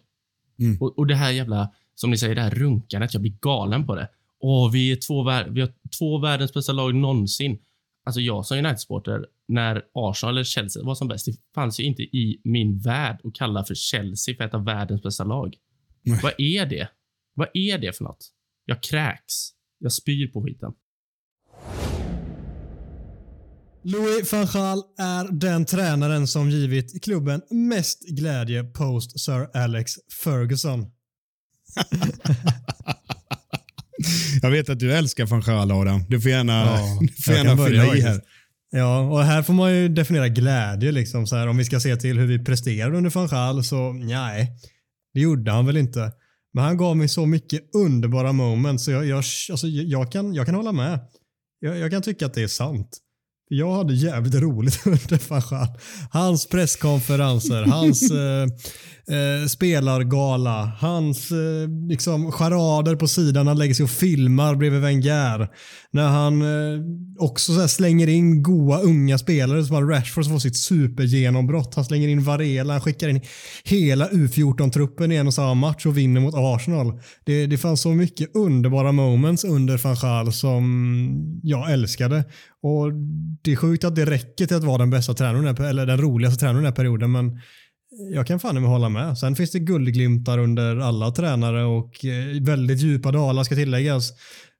Mm. 0.58 0.78
Och, 0.80 0.98
och, 0.98 1.06
det 1.06 1.14
här 1.14 1.30
jävla, 1.30 1.70
som 1.94 2.10
ni 2.10 2.18
säger, 2.18 2.34
det 2.34 2.40
här 2.40 2.50
runkandet. 2.50 3.14
Jag 3.14 3.22
blir 3.22 3.36
galen 3.40 3.86
på 3.86 3.94
det. 3.94 4.08
Åh, 4.40 4.72
vi 4.72 4.92
är 4.92 4.96
två, 4.96 5.22
vi 5.52 5.60
har 5.60 5.72
två 5.98 6.18
världens 6.18 6.54
bästa 6.54 6.72
lag 6.72 6.94
någonsin. 6.94 7.58
Alltså 8.08 8.20
jag 8.20 8.46
som 8.46 8.58
United-supporter, 8.58 9.26
när 9.48 9.82
Arsenal 9.94 10.34
eller 10.34 10.44
Chelsea 10.44 10.84
var 10.84 10.94
som 10.94 11.08
bäst, 11.08 11.26
det 11.26 11.32
fanns 11.54 11.80
ju 11.80 11.84
inte 11.84 12.02
i 12.02 12.40
min 12.44 12.78
värld 12.78 13.20
att 13.24 13.34
kalla 13.34 13.64
för 13.64 13.74
Chelsea 13.74 14.36
för 14.36 14.44
ett 14.44 14.54
av 14.54 14.64
världens 14.64 15.02
bästa 15.02 15.24
lag. 15.24 15.56
Nej. 16.02 16.20
Vad 16.22 16.32
är 16.38 16.66
det? 16.66 16.88
Vad 17.34 17.48
är 17.54 17.78
det 17.78 17.96
för 17.96 18.04
något? 18.04 18.28
Jag 18.64 18.82
kräks. 18.82 19.34
Jag 19.78 19.92
spyr 19.92 20.26
på 20.26 20.42
skiten. 20.42 20.72
Louis 23.82 24.32
van 24.32 24.46
Gaal 24.52 24.82
är 24.98 25.32
den 25.32 25.64
tränaren 25.64 26.26
som 26.26 26.50
givit 26.50 27.04
klubben 27.04 27.42
mest 27.50 28.08
glädje 28.08 28.64
post 28.64 29.20
Sir 29.20 29.56
Alex 29.56 29.92
Ferguson. 30.24 30.80
Jag 34.42 34.50
vet 34.50 34.68
att 34.68 34.78
du 34.78 34.92
älskar 34.92 35.26
van 35.26 35.40
Gaal 35.40 35.72
Adam. 35.72 36.04
Du 36.08 36.20
får 36.20 36.30
gärna, 36.30 36.52
ja, 36.52 36.98
du 37.16 37.22
får 37.22 37.34
gärna 37.34 37.66
fylla 37.66 37.96
i 37.96 38.00
här. 38.00 38.20
Ja, 38.70 39.00
och 39.00 39.22
här 39.22 39.42
får 39.42 39.54
man 39.54 39.74
ju 39.74 39.88
definiera 39.88 40.28
glädje. 40.28 40.92
Liksom, 40.92 41.26
så 41.26 41.36
här, 41.36 41.46
om 41.46 41.56
vi 41.56 41.64
ska 41.64 41.80
se 41.80 41.96
till 41.96 42.18
hur 42.18 42.26
vi 42.26 42.44
presterade 42.44 42.96
under 42.96 43.10
van 43.10 43.28
Gaal 43.28 43.64
så 43.64 43.92
nej, 43.92 44.52
det 45.14 45.20
gjorde 45.20 45.50
han 45.50 45.66
väl 45.66 45.76
inte. 45.76 46.12
Men 46.54 46.64
han 46.64 46.76
gav 46.76 46.96
mig 46.96 47.08
så 47.08 47.26
mycket 47.26 47.74
underbara 47.74 48.32
moments 48.32 48.84
så 48.84 48.90
jag, 48.90 49.06
jag, 49.06 49.16
alltså, 49.50 49.66
jag, 49.66 50.12
kan, 50.12 50.34
jag 50.34 50.46
kan 50.46 50.54
hålla 50.54 50.72
med. 50.72 51.00
Jag, 51.60 51.78
jag 51.78 51.90
kan 51.90 52.02
tycka 52.02 52.26
att 52.26 52.34
det 52.34 52.42
är 52.42 52.48
sant. 52.48 52.98
Jag 53.48 53.72
hade 53.72 53.94
jävligt 53.94 54.34
roligt 54.34 54.80
under 54.86 55.18
Farshad. 55.18 55.80
Hans 56.10 56.48
presskonferenser, 56.48 57.62
hans 57.62 58.10
eh, 58.10 58.46
eh, 59.10 59.46
spelargala, 59.46 60.72
hans 60.80 61.30
eh, 61.30 61.68
liksom 61.88 62.32
charader 62.32 62.96
på 62.96 63.08
sidan. 63.08 63.46
Han 63.46 63.58
lägger 63.58 63.74
sig 63.74 63.84
och 63.84 63.90
filmar 63.90 64.54
bredvid 64.54 64.80
Wenger. 64.80 65.48
När 65.90 66.08
han 66.08 66.42
eh, 66.42 66.80
också 67.18 67.54
så 67.54 67.68
slänger 67.68 68.08
in 68.08 68.42
goa 68.42 68.78
unga 68.80 69.18
spelare 69.18 69.64
som 69.64 69.76
har 69.76 69.82
Rashford 69.82 70.24
som 70.24 70.32
får 70.32 70.38
sitt 70.40 70.56
supergenombrott. 70.56 71.74
Han 71.74 71.84
slänger 71.84 72.08
in 72.08 72.22
Varela, 72.22 72.72
han 72.72 72.80
skickar 72.80 73.08
in 73.08 73.20
hela 73.64 74.08
U14-truppen 74.08 75.12
i 75.12 75.16
en 75.16 75.26
och 75.26 75.34
samma 75.34 75.54
match 75.54 75.86
och 75.86 75.98
vinner 75.98 76.20
mot 76.20 76.34
Arsenal. 76.36 77.00
Det, 77.24 77.46
det 77.46 77.58
fanns 77.58 77.80
så 77.80 77.88
mycket 77.88 78.36
underbara 78.36 78.92
moments 78.92 79.44
under 79.44 79.78
van 79.78 79.96
Gaal 80.02 80.32
som 80.32 81.40
jag 81.42 81.72
älskade. 81.72 82.24
Och 82.62 82.92
Det 83.42 83.52
är 83.52 83.56
sjukt 83.56 83.84
att 83.84 83.96
det 83.96 84.04
räcker 84.04 84.46
till 84.46 84.56
att 84.56 84.64
vara 84.64 84.78
den 84.78 84.90
bästa 84.90 85.14
tränaren, 85.14 85.56
eller 85.64 85.86
den 85.86 86.00
roligaste 86.00 86.40
tränaren 86.40 86.56
den 86.56 86.64
här 86.64 86.76
perioden, 86.76 87.12
men 87.12 87.40
jag 87.90 88.26
kan 88.26 88.40
fan 88.40 88.54
med 88.54 88.70
hålla 88.70 88.88
med. 88.88 89.18
Sen 89.18 89.36
finns 89.36 89.50
det 89.50 89.58
guldglimtar 89.58 90.38
under 90.38 90.76
alla 90.76 91.10
tränare 91.10 91.64
och 91.64 92.04
eh, 92.04 92.42
väldigt 92.42 92.78
djupa 92.80 93.12
dalar 93.12 93.44
ska 93.44 93.54
tilläggas. 93.54 94.10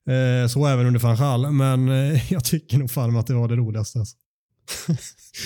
Eh, 0.09 0.47
så 0.49 0.67
även 0.67 0.87
under 0.87 1.01
van 1.01 1.57
men 1.57 1.89
eh, 1.89 2.33
jag 2.33 2.45
tycker 2.45 2.79
nog 2.79 2.91
fan 2.91 3.17
att 3.17 3.27
det 3.27 3.35
var 3.35 3.49
det 3.49 3.57
roligaste. 3.57 3.99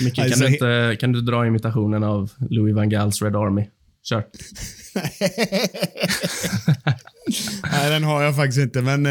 Micke, 0.04 0.14
kan, 0.14 0.24
alltså, 0.24 0.44
du 0.44 0.52
inte, 0.52 0.96
kan 1.00 1.12
du 1.12 1.20
dra 1.20 1.46
imitationen 1.46 2.04
av 2.04 2.30
Louis 2.50 2.74
van 2.74 2.88
Gaals 2.88 3.22
Red 3.22 3.36
Army? 3.36 3.68
Kör. 4.02 4.24
Nej, 7.72 7.90
den 7.90 8.04
har 8.04 8.22
jag 8.22 8.36
faktiskt 8.36 8.58
inte, 8.58 8.82
men... 8.82 9.04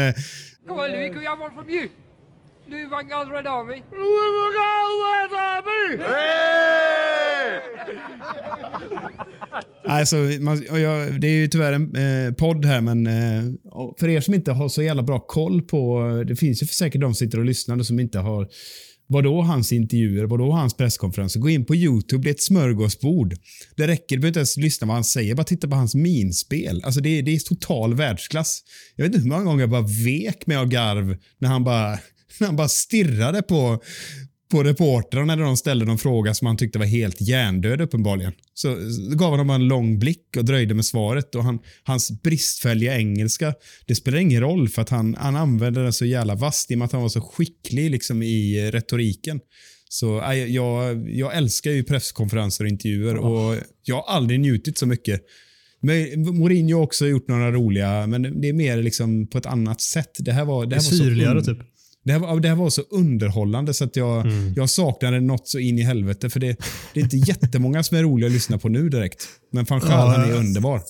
Come 0.68 0.82
on, 0.82 0.90
Louis, 0.90 1.12
can 1.12 1.20
we 1.20 1.28
have 1.28 1.44
one 1.44 1.54
from 1.54 1.70
you? 1.70 1.88
Red 2.72 3.46
Army. 3.46 3.82
Louis 3.90 4.34
van 4.36 4.54
Gaal's 4.62 5.00
Red 5.12 5.32
Army! 5.32 5.96
Hey! 6.02 6.32
Alltså, 9.84 10.16
man, 10.16 10.62
jag, 10.82 11.20
det 11.20 11.26
är 11.26 11.32
ju 11.32 11.48
tyvärr 11.48 11.72
en 11.72 11.96
eh, 11.96 12.32
podd 12.32 12.64
här, 12.64 12.80
men 12.80 13.06
eh, 13.06 13.42
för 13.98 14.08
er 14.08 14.20
som 14.20 14.34
inte 14.34 14.52
har 14.52 14.68
så 14.68 14.82
jävla 14.82 15.02
bra 15.02 15.20
koll 15.20 15.62
på... 15.62 16.02
Det 16.26 16.36
finns 16.36 16.62
ju 16.62 16.66
säkert 16.66 17.00
de 17.00 17.14
som 17.14 17.26
sitter 17.26 17.38
och 17.38 17.44
lyssnar 17.44 17.78
som 17.78 18.00
inte 18.00 18.18
har 18.18 18.48
Vadå 19.12 19.42
hans 19.42 19.72
intervjuer? 19.72 20.24
Vadå 20.24 20.50
hans 20.52 20.74
presskonferenser? 20.74 21.40
Gå 21.40 21.50
in 21.50 21.64
på 21.64 21.74
Youtube, 21.74 22.22
det 22.22 22.30
är 22.30 22.34
ett 22.34 22.42
smörgåsbord. 22.42 23.34
Det 23.76 23.86
räcker, 23.86 24.16
du 24.16 24.20
behöver 24.20 24.28
inte 24.28 24.40
ens 24.40 24.56
lyssna 24.56 24.86
vad 24.86 24.96
han 24.96 25.04
säger, 25.04 25.34
bara 25.34 25.44
titta 25.44 25.68
på 25.68 25.76
hans 25.76 25.94
minspel. 25.94 26.82
Alltså 26.84 27.00
det, 27.00 27.18
är, 27.18 27.22
det 27.22 27.34
är 27.34 27.38
total 27.38 27.94
världsklass. 27.94 28.62
Jag 28.96 29.04
vet 29.04 29.14
inte 29.14 29.22
hur 29.22 29.30
många 29.30 29.44
gånger 29.44 29.60
jag 29.60 29.70
bara 29.70 29.86
vek 30.04 30.46
med 30.46 30.58
av 30.58 30.68
garv 30.68 31.16
när 31.38 31.48
han 31.48 31.64
bara, 31.64 31.98
han 32.46 32.56
bara 32.56 32.68
stirrade 32.68 33.42
på, 33.42 33.82
på 34.50 34.62
reportrarna 34.62 35.34
när 35.36 35.44
de 35.44 35.56
ställde 35.56 35.84
någon 35.84 35.98
fråga 35.98 36.34
som 36.34 36.46
han 36.46 36.56
tyckte 36.56 36.78
var 36.78 36.86
helt 36.86 37.20
hjärndöd 37.20 37.80
uppenbarligen. 37.80 38.32
Så 38.54 38.76
gav 39.16 39.30
han 39.30 39.38
dem 39.38 39.50
en 39.50 39.68
lång 39.68 39.98
blick 39.98 40.36
och 40.36 40.44
dröjde 40.44 40.74
med 40.74 40.84
svaret. 40.84 41.34
Och 41.34 41.44
han, 41.44 41.58
hans 41.82 42.22
bristfälliga 42.22 42.98
engelska, 42.98 43.54
det 43.86 43.94
spelar 43.94 44.18
ingen 44.18 44.40
roll 44.40 44.68
för 44.68 44.82
att 44.82 44.88
han, 44.88 45.14
han 45.14 45.36
använde 45.36 45.82
den 45.82 45.92
så 45.92 46.04
jävla 46.04 46.34
vasst 46.34 46.70
i 46.70 46.74
och 46.74 46.78
med 46.78 46.86
att 46.86 46.92
han 46.92 47.02
var 47.02 47.08
så 47.08 47.20
skicklig 47.20 47.90
liksom 47.90 48.22
i 48.22 48.70
retoriken. 48.70 49.40
Så 49.88 50.22
jag, 50.48 51.10
jag 51.10 51.36
älskar 51.36 51.70
ju 51.70 51.84
presskonferenser 51.84 52.64
och 52.64 52.70
intervjuer 52.70 53.16
och 53.16 53.56
jag 53.82 53.96
har 53.96 54.14
aldrig 54.14 54.40
njutit 54.40 54.78
så 54.78 54.86
mycket. 54.86 55.20
Mourinho 56.16 56.76
har 56.76 56.84
också 56.84 57.06
gjort 57.06 57.28
några 57.28 57.52
roliga, 57.52 58.06
men 58.06 58.40
det 58.40 58.48
är 58.48 58.52
mer 58.52 58.82
liksom 58.82 59.26
på 59.26 59.38
ett 59.38 59.46
annat 59.46 59.80
sätt. 59.80 60.16
Det 60.18 60.32
här 60.32 60.44
var, 60.44 60.66
det 60.66 60.76
här 60.76 60.82
var 60.82 60.98
Syrligare 60.98 61.44
typ. 61.44 61.58
Det 62.04 62.12
här, 62.12 62.18
var, 62.18 62.40
det 62.40 62.48
här 62.48 62.54
var 62.54 62.70
så 62.70 62.82
underhållande 62.90 63.74
så 63.74 63.84
att 63.84 63.96
jag, 63.96 64.20
mm. 64.26 64.54
jag 64.56 64.70
saknade 64.70 65.20
något 65.20 65.48
så 65.48 65.58
in 65.58 65.78
i 65.78 65.82
helvete. 65.82 66.30
För 66.30 66.40
det, 66.40 66.56
det 66.94 67.00
är 67.00 67.04
inte 67.04 67.16
jättemånga 67.16 67.82
som 67.82 67.96
är 67.96 68.02
roliga 68.02 68.26
att 68.26 68.32
lyssna 68.32 68.58
på 68.58 68.68
nu 68.68 68.88
direkt. 68.88 69.28
Men 69.52 69.66
fan 69.66 69.80
själv, 69.80 69.92
ja, 69.92 70.16
han 70.16 70.30
är 70.30 70.34
underbar. 70.34 70.80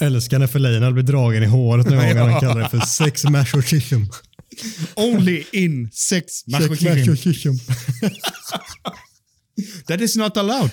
Älskar 0.00 0.38
när 0.38 0.46
Fellaini 0.46 0.92
blir 0.92 1.02
dragen 1.02 1.42
i 1.42 1.46
håret 1.46 1.86
någon 1.86 1.98
gång. 1.98 2.30
Han 2.30 2.40
kallar 2.40 2.62
det 2.62 2.68
för 2.68 2.80
sex 2.80 3.24
mash 3.24 3.62
chichum. 3.62 4.06
Only 4.94 5.44
in 5.52 5.90
sex 5.92 6.46
mash 6.46 6.76
chichum. 7.16 7.58
That 9.86 10.00
is 10.00 10.16
not 10.16 10.36
allowed. 10.36 10.70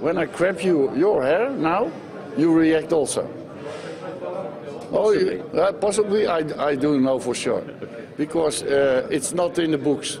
When 0.00 0.18
I 0.18 0.26
grab 0.38 0.60
you 0.60 0.96
your 0.96 1.22
hair 1.22 1.50
now, 1.50 1.90
you 2.38 2.60
react 2.60 2.92
also. 2.92 3.28
Oh, 4.92 5.12
uh, 5.12 5.72
possibly, 5.72 6.26
I, 6.26 6.38
I 6.58 6.76
do 6.76 7.00
know 7.00 7.18
for 7.18 7.34
sure. 7.34 7.62
Because 8.16 8.62
uh, 8.62 9.08
it's 9.10 9.32
not 9.32 9.58
in 9.58 9.70
the 9.72 9.78
books 9.78 10.18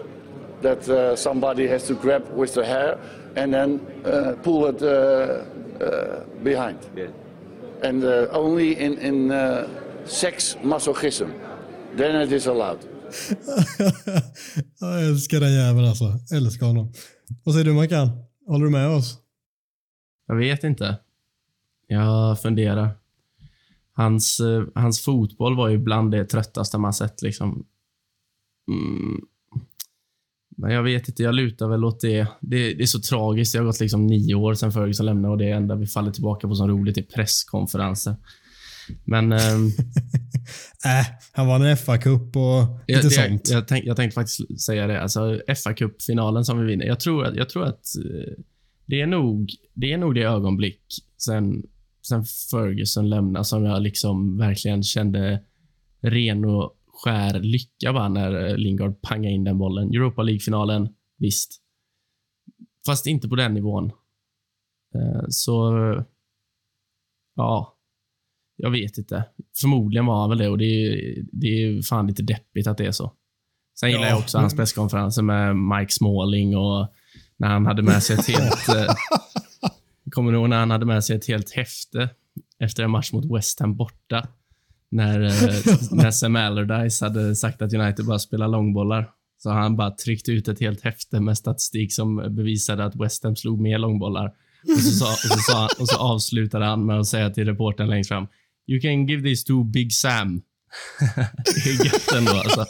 that 0.62 0.88
uh, 0.88 1.16
somebody 1.16 1.66
has 1.68 1.86
to 1.86 1.94
grab 1.94 2.22
with 2.34 2.54
the 2.54 2.64
hair 2.64 2.98
and 3.36 3.52
then 3.52 3.80
uh, 4.04 4.34
pull 4.42 4.66
it 4.66 4.82
uh, 4.82 4.86
uh, 5.84 6.24
behind. 6.42 6.78
Yeah. 6.96 7.08
And 7.82 8.04
only 8.32 8.72
in, 8.72 8.98
in 8.98 9.30
sex 10.06 10.56
masochism, 10.62 11.32
then 11.94 12.16
it 12.16 12.32
is 12.32 12.46
allowed. 12.46 12.78
jag 14.80 15.02
älskar 15.02 15.40
den 15.40 15.52
jäveln 15.52 15.88
alltså. 15.88 16.20
Älskar 16.34 16.66
honom. 16.66 16.92
Vad 17.44 17.54
säger 17.54 17.64
du 17.64 17.72
Mackan? 17.72 18.10
Håller 18.46 18.64
du 18.64 18.70
med 18.70 18.88
oss? 18.88 19.18
Jag 20.26 20.36
vet 20.36 20.64
inte. 20.64 20.96
Jag 21.86 22.40
funderar. 22.40 22.90
Hans, 23.96 24.40
eh, 24.40 24.64
hans 24.74 25.00
fotboll 25.00 25.56
var 25.56 25.68
ju 25.68 25.78
bland 25.78 26.10
det 26.10 26.24
tröttaste 26.24 26.78
man 26.78 26.92
sett. 26.92 27.22
Liksom. 27.22 27.66
Mm. 28.70 29.20
Men 30.56 30.70
jag 30.70 30.82
vet 30.82 31.08
inte, 31.08 31.22
jag 31.22 31.34
lutar 31.34 31.68
väl 31.68 31.84
åt 31.84 32.00
det. 32.00 32.26
det. 32.40 32.74
Det 32.74 32.82
är 32.82 32.86
så 32.86 33.00
tragiskt. 33.00 33.52
Det 33.52 33.58
har 33.58 33.66
gått 33.66 33.80
liksom 33.80 34.06
nio 34.06 34.34
år 34.34 34.54
sedan 34.54 34.72
Ferguson 34.72 35.06
lämnade 35.06 35.32
och 35.32 35.38
det 35.38 35.50
enda 35.50 35.74
vi 35.74 35.86
faller 35.86 36.10
tillbaka 36.10 36.48
på 36.48 36.54
som 36.54 36.68
roligt 36.68 36.98
är 36.98 37.02
presskonferenser. 37.02 38.16
Men... 39.04 39.32
ehm, 39.32 39.70
Äh, 40.84 41.06
han 41.32 41.46
vann 41.46 41.62
en 41.62 41.76
FA-cup 41.76 42.36
och 42.36 42.80
jag, 42.86 42.96
lite 42.96 43.08
det, 43.08 43.28
sånt. 43.28 43.50
jag, 43.50 43.68
tänk, 43.68 43.84
jag 43.84 43.96
tänkte 43.96 44.14
faktiskt 44.14 44.60
säga 44.60 44.86
det. 44.86 45.02
Alltså, 45.02 45.40
fa 45.64 45.74
Cup-finalen 45.74 46.44
som 46.44 46.58
vi 46.60 46.66
vinner. 46.66 46.86
Jag 46.86 47.00
tror, 47.00 47.24
att- 47.24 47.36
jag 47.36 47.48
tror 47.48 47.64
att 47.64 47.96
eh, 47.96 48.42
det 48.86 49.00
är 49.00 49.06
nog 49.06 49.50
det, 49.74 49.92
är 49.92 49.98
nog 49.98 50.14
det 50.14 50.22
ögonblick 50.22 50.80
sen, 51.18 51.62
sen 52.08 52.24
Ferguson 52.50 53.08
lämnade 53.08 53.44
som 53.44 53.64
jag 53.64 53.82
liksom 53.82 54.38
verkligen 54.38 54.82
kände 54.82 55.44
ren 56.00 56.44
och 56.44 56.76
skär 56.86 57.40
lycka 57.40 57.92
bara 57.92 58.08
när 58.08 58.48
eh, 58.48 58.56
Lingard 58.56 59.02
pangade 59.02 59.34
in 59.34 59.44
den 59.44 59.58
bollen. 59.58 59.88
Europa 59.88 60.22
League-finalen, 60.22 60.88
visst. 61.18 61.62
Fast 62.86 63.06
inte 63.06 63.28
på 63.28 63.36
den 63.36 63.54
nivån. 63.54 63.84
Eh, 64.94 65.24
Så, 65.28 65.72
ja. 67.34 67.72
Jag 68.56 68.70
vet 68.70 68.98
inte. 68.98 69.24
Förmodligen 69.60 70.06
var 70.06 70.20
han 70.20 70.28
väl 70.28 70.38
det 70.38 70.48
och 70.48 70.58
det 70.58 70.64
är, 70.64 71.16
det 71.32 71.46
är 71.46 71.82
fan 71.82 72.06
lite 72.06 72.22
deppigt 72.22 72.66
att 72.66 72.78
det 72.78 72.86
är 72.86 72.92
så. 72.92 73.12
Sen 73.80 73.90
gillar 73.90 74.02
Ja, 74.02 74.08
jag 74.08 74.18
också 74.18 74.38
hans 74.38 74.56
presskonferenser 74.56 75.22
med 75.22 75.56
Mike 75.56 75.92
Smalling 75.92 76.56
och 76.56 76.88
när 77.36 77.48
han 77.48 77.66
hade 77.66 77.82
med 77.82 78.02
sig 78.02 78.16
ett 78.16 78.26
helt... 78.26 78.66
kommer 80.10 80.32
du 80.32 80.38
ihåg 80.38 80.48
när 80.48 80.58
han 80.58 80.70
hade 80.70 80.86
med 80.86 81.04
sig 81.04 81.16
ett 81.16 81.28
helt 81.28 81.50
häfte 81.50 82.08
efter 82.58 82.84
en 82.84 82.90
match 82.90 83.12
mot 83.12 83.36
West 83.36 83.60
Ham 83.60 83.76
borta? 83.76 84.28
När, 84.90 85.20
eh, 85.20 85.30
när 85.90 86.10
Sam 86.10 86.36
Allardyce 86.36 87.04
hade 87.04 87.36
sagt 87.36 87.62
att 87.62 87.74
United 87.74 88.06
bara 88.06 88.18
spelar 88.18 88.48
långbollar. 88.48 89.10
Så 89.38 89.50
han 89.50 89.76
bara 89.76 89.90
tryckt 89.90 90.28
ut 90.28 90.48
ett 90.48 90.60
helt 90.60 90.80
häfte 90.80 91.20
med 91.20 91.38
statistik 91.38 91.92
som 91.94 92.16
bevisade 92.16 92.84
att 92.84 92.96
West 92.96 93.24
Ham 93.24 93.36
slog 93.36 93.60
mer 93.60 93.78
långbollar. 93.78 94.32
Och 94.76 94.82
så, 94.82 94.90
sa, 94.90 95.12
och, 95.12 95.18
så 95.18 95.38
sa, 95.38 95.68
och 95.78 95.88
så 95.88 95.96
avslutade 95.96 96.64
han 96.64 96.86
med 96.86 97.00
att 97.00 97.06
säga 97.06 97.30
till 97.30 97.44
reportern 97.44 97.88
längst 97.88 98.08
fram. 98.08 98.26
You 98.66 98.80
can 98.80 99.06
give 99.06 99.22
this 99.22 99.44
to 99.44 99.64
Big 99.64 99.92
Sam. 99.92 100.42
det 101.64 101.70
är 101.70 101.84
gött 101.84 102.12
ändå 102.16 102.32
alltså. 102.32 102.64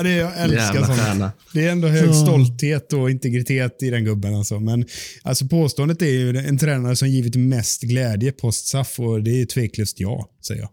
Ja, 0.00 0.04
det, 0.04 0.14
jag 0.14 0.38
älskar 0.38 0.74
Jävla 0.74 0.86
sånt. 0.86 0.98
stjärna. 0.98 1.32
Det 1.52 1.66
är 1.66 1.72
ändå 1.72 1.88
hög 1.88 2.14
stolthet 2.14 2.92
och 2.92 3.10
integritet 3.10 3.82
i 3.82 3.90
den 3.90 4.04
gubben. 4.04 4.34
Alltså. 4.34 4.60
Men 4.60 4.84
alltså, 5.22 5.48
påståendet 5.48 6.02
är 6.02 6.06
ju 6.06 6.36
en 6.36 6.58
tränare 6.58 6.96
som 6.96 7.08
givit 7.08 7.36
mest 7.36 7.82
glädje 7.82 8.32
post-SAF 8.32 9.00
och 9.00 9.22
det 9.22 9.30
är 9.30 9.46
tveklöst 9.46 10.00
ja, 10.00 10.30
säger 10.46 10.60
jag. 10.60 10.70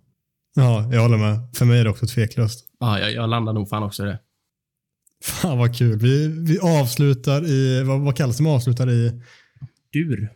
Ja, 0.56 0.90
jag 0.94 1.02
håller 1.02 1.18
med. 1.18 1.40
För 1.56 1.66
mig 1.66 1.80
är 1.80 1.84
det 1.84 1.90
också 1.90 2.08
tveklöst. 2.08 2.66
Ja, 2.80 3.00
jag, 3.00 3.12
jag 3.12 3.30
landar 3.30 3.54
nog 3.54 3.70
fan 3.70 3.84
också 3.84 4.04
i 4.04 4.06
det. 4.06 4.20
Fan 5.24 5.58
vad 5.58 5.78
kul. 5.78 6.00
Vi, 6.00 6.28
vi 6.28 6.60
avslutar 6.60 7.48
i, 7.48 7.84
vad, 7.84 8.02
vad 8.02 8.16
kallas 8.16 8.38
det 8.38 8.44
man 8.44 8.54
avslutar 8.54 8.90
i? 8.90 9.22
Dur. 9.94 10.30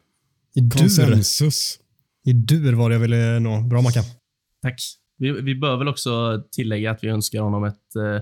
I 0.56 0.60
dur. 0.62 0.80
Konsensus. 0.80 1.80
I 2.26 2.34
dur 2.34 2.74
var 2.74 2.89
det 2.89 2.96
jag 2.96 3.00
ville 3.00 3.39
nå. 3.39 3.62
Bra 3.62 3.82
Mackan. 3.82 4.04
Tack. 4.62 4.82
Vi, 5.18 5.32
vi 5.32 5.56
bör 5.56 5.78
väl 5.78 5.88
också 5.88 6.44
tillägga 6.52 6.92
att 6.92 7.04
vi 7.04 7.08
önskar 7.08 7.42
honom 7.42 7.64
ett, 7.64 7.96
eh, 7.96 8.22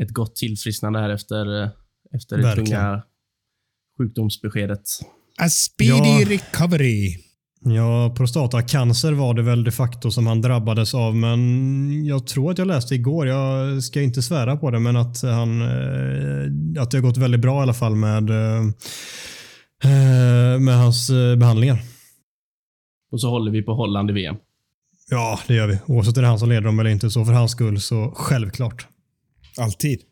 ett 0.00 0.10
gott 0.10 0.36
tillfrisknande 0.36 0.98
här 0.98 1.10
efter, 1.10 1.62
eh, 1.62 1.68
efter 2.14 2.36
det 2.36 2.42
Verkligen. 2.42 2.66
tunga 2.66 3.02
sjukdomsbeskedet. 3.98 4.80
A 5.42 5.48
speedy 5.48 6.20
Ja. 6.20 6.26
recovery. 6.30 7.16
Ja, 7.62 8.14
prostatacancer 8.16 9.12
var 9.12 9.34
det 9.34 9.42
väl 9.42 9.64
de 9.64 9.70
facto 9.70 10.10
som 10.10 10.26
han 10.26 10.40
drabbades 10.40 10.94
av, 10.94 11.16
men 11.16 12.04
jag 12.06 12.26
tror 12.26 12.50
att 12.50 12.58
jag 12.58 12.66
läste 12.66 12.94
igår, 12.94 13.26
jag 13.26 13.82
ska 13.82 14.02
inte 14.02 14.22
svära 14.22 14.56
på 14.56 14.70
det, 14.70 14.78
men 14.78 14.96
att, 14.96 15.22
han, 15.22 15.62
eh, 15.62 16.82
att 16.82 16.90
det 16.90 16.96
har 16.96 17.02
gått 17.02 17.16
väldigt 17.16 17.40
bra 17.40 17.58
i 17.60 17.62
alla 17.62 17.74
fall 17.74 17.96
med, 17.96 18.30
eh, 18.30 18.62
med 20.60 20.76
hans 20.78 21.10
eh, 21.10 21.36
behandlingar. 21.36 21.78
Och 23.12 23.20
så 23.20 23.30
håller 23.30 23.52
vi 23.52 23.62
på 23.62 23.74
Holland 23.74 24.10
i 24.10 24.12
VM. 24.12 24.36
Ja, 25.10 25.40
det 25.46 25.54
gör 25.54 25.66
vi. 25.66 25.78
Oavsett 25.86 26.16
om 26.16 26.22
det 26.22 26.26
är 26.26 26.30
han 26.30 26.38
som 26.38 26.48
leder 26.48 26.60
dem 26.62 26.78
eller 26.78 26.90
inte, 26.90 27.10
så 27.10 27.24
för 27.24 27.32
hans 27.32 27.52
skull 27.52 27.80
så 27.80 28.12
självklart. 28.16 28.86
Alltid. 29.56 30.02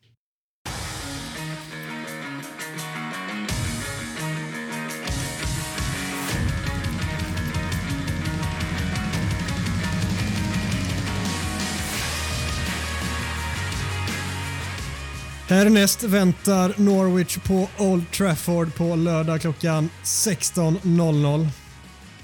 Härnäst 15.49 16.03
väntar 16.03 16.75
Norwich 16.77 17.39
på 17.39 17.69
Old 17.79 18.11
Trafford 18.11 18.75
på 18.75 18.97
lördag 18.97 19.41
klockan 19.41 19.91
16.00. 20.05 21.49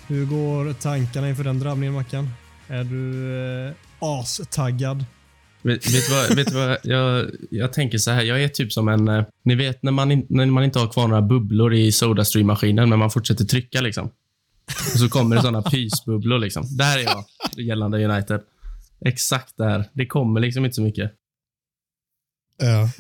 Hur 0.07 0.27
går 0.27 0.73
tankarna 0.73 1.29
inför 1.29 1.45
den 1.45 1.59
drabbningen 1.59 1.95
Mackan? 1.95 2.31
Är 2.69 2.85
du 2.85 3.69
eh, 3.69 3.75
astaggad? 3.99 5.05
Vet, 5.65 5.95
vet, 5.95 6.11
vad, 6.11 6.37
vet 6.37 6.53
vad 6.53 6.79
jag, 6.83 7.31
jag 7.51 7.73
tänker 7.73 7.99
så 7.99 8.11
här. 8.11 8.23
Jag 8.23 8.43
är 8.45 8.49
typ 8.49 8.73
som 8.73 8.89
en... 8.89 9.09
eh, 9.09 9.25
Ni 9.45 9.55
vet 9.55 9.83
när 9.83 9.93
man, 9.93 10.13
in, 10.13 10.27
när 10.29 10.47
man 10.47 10.65
inte 10.65 10.79
har 10.79 10.89
kvar 10.93 11.09
några 11.09 11.23
bubblor 11.23 11.75
i 11.75 11.93
Sodastream-maskinen, 11.93 12.89
men 12.89 12.99
man 12.99 13.11
fortsätter 13.11 13.45
trycka 13.45 13.81
liksom. 13.81 14.11
Och 14.93 14.99
så 14.99 15.09
kommer 15.09 15.37
det 15.37 15.43
såna 15.43 15.63
pysbubblor 15.71 16.39
liksom. 16.39 16.77
Där 16.77 16.99
är 16.99 17.03
jag, 17.03 17.25
gällande 17.57 18.05
United. 18.05 18.41
Exakt 19.05 19.57
där. 19.57 19.85
Det 19.93 20.07
kommer 20.07 20.41
liksom 20.41 20.65
inte 20.65 20.75
så 20.75 20.83
mycket. 20.83 21.13
Ja. 22.59 22.91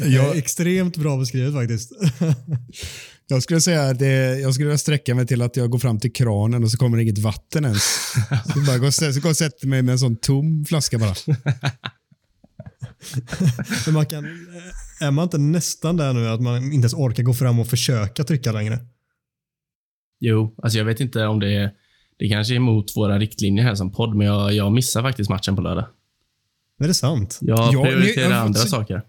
Jag... 0.08 0.36
Extremt 0.36 0.96
bra 0.96 1.16
beskrivet 1.16 1.54
faktiskt. 1.54 1.92
Jag 3.28 3.42
skulle 3.42 3.60
säga 3.60 3.82
att 3.82 3.98
det, 3.98 4.38
jag 4.40 4.54
skulle 4.54 4.66
vilja 4.66 4.78
sträcka 4.78 5.14
mig 5.14 5.26
till 5.26 5.42
att 5.42 5.56
jag 5.56 5.70
går 5.70 5.78
fram 5.78 6.00
till 6.00 6.12
kranen 6.12 6.64
och 6.64 6.70
så 6.70 6.78
kommer 6.78 6.96
det 6.96 7.02
inget 7.02 7.18
vatten 7.18 7.64
ens. 7.64 7.82
Så 8.54 8.60
bara 8.66 8.78
går, 8.78 9.12
så 9.12 9.20
går 9.20 9.30
och 9.30 9.36
sätter 9.36 9.66
mig 9.66 9.82
med 9.82 9.92
en 9.92 9.98
sån 9.98 10.16
tom 10.16 10.64
flaska 10.64 10.98
bara. 10.98 11.14
Men 13.86 13.94
man 13.94 14.06
kan, 14.06 14.24
är 15.00 15.10
man 15.10 15.22
inte 15.22 15.38
nästan 15.38 15.96
där 15.96 16.12
nu 16.12 16.28
att 16.28 16.40
man 16.40 16.56
inte 16.64 16.74
ens 16.76 16.94
orkar 16.94 17.22
gå 17.22 17.34
fram 17.34 17.58
och 17.58 17.66
försöka 17.68 18.24
trycka 18.24 18.52
längre? 18.52 18.78
Jo, 20.20 20.54
alltså 20.62 20.78
jag 20.78 20.84
vet 20.84 21.00
inte 21.00 21.26
om 21.26 21.40
det 21.40 21.52
är... 21.54 21.70
Det 22.18 22.28
kanske 22.28 22.54
är 22.54 22.56
emot 22.56 22.96
våra 22.96 23.18
riktlinjer 23.18 23.64
här 23.64 23.74
som 23.74 23.92
podd, 23.92 24.16
men 24.16 24.26
jag, 24.26 24.52
jag 24.52 24.72
missar 24.72 25.02
faktiskt 25.02 25.30
matchen 25.30 25.56
på 25.56 25.62
lördag. 25.62 25.86
Är 26.80 26.88
det 26.88 26.94
sant? 26.94 27.38
Jag 27.40 27.58
Ja, 27.74 27.84
prioriterar 27.84 28.28
ni- 28.28 28.34
jag- 28.34 28.42
andra 28.42 28.60
så- 28.60 28.68
saker. 28.68 29.02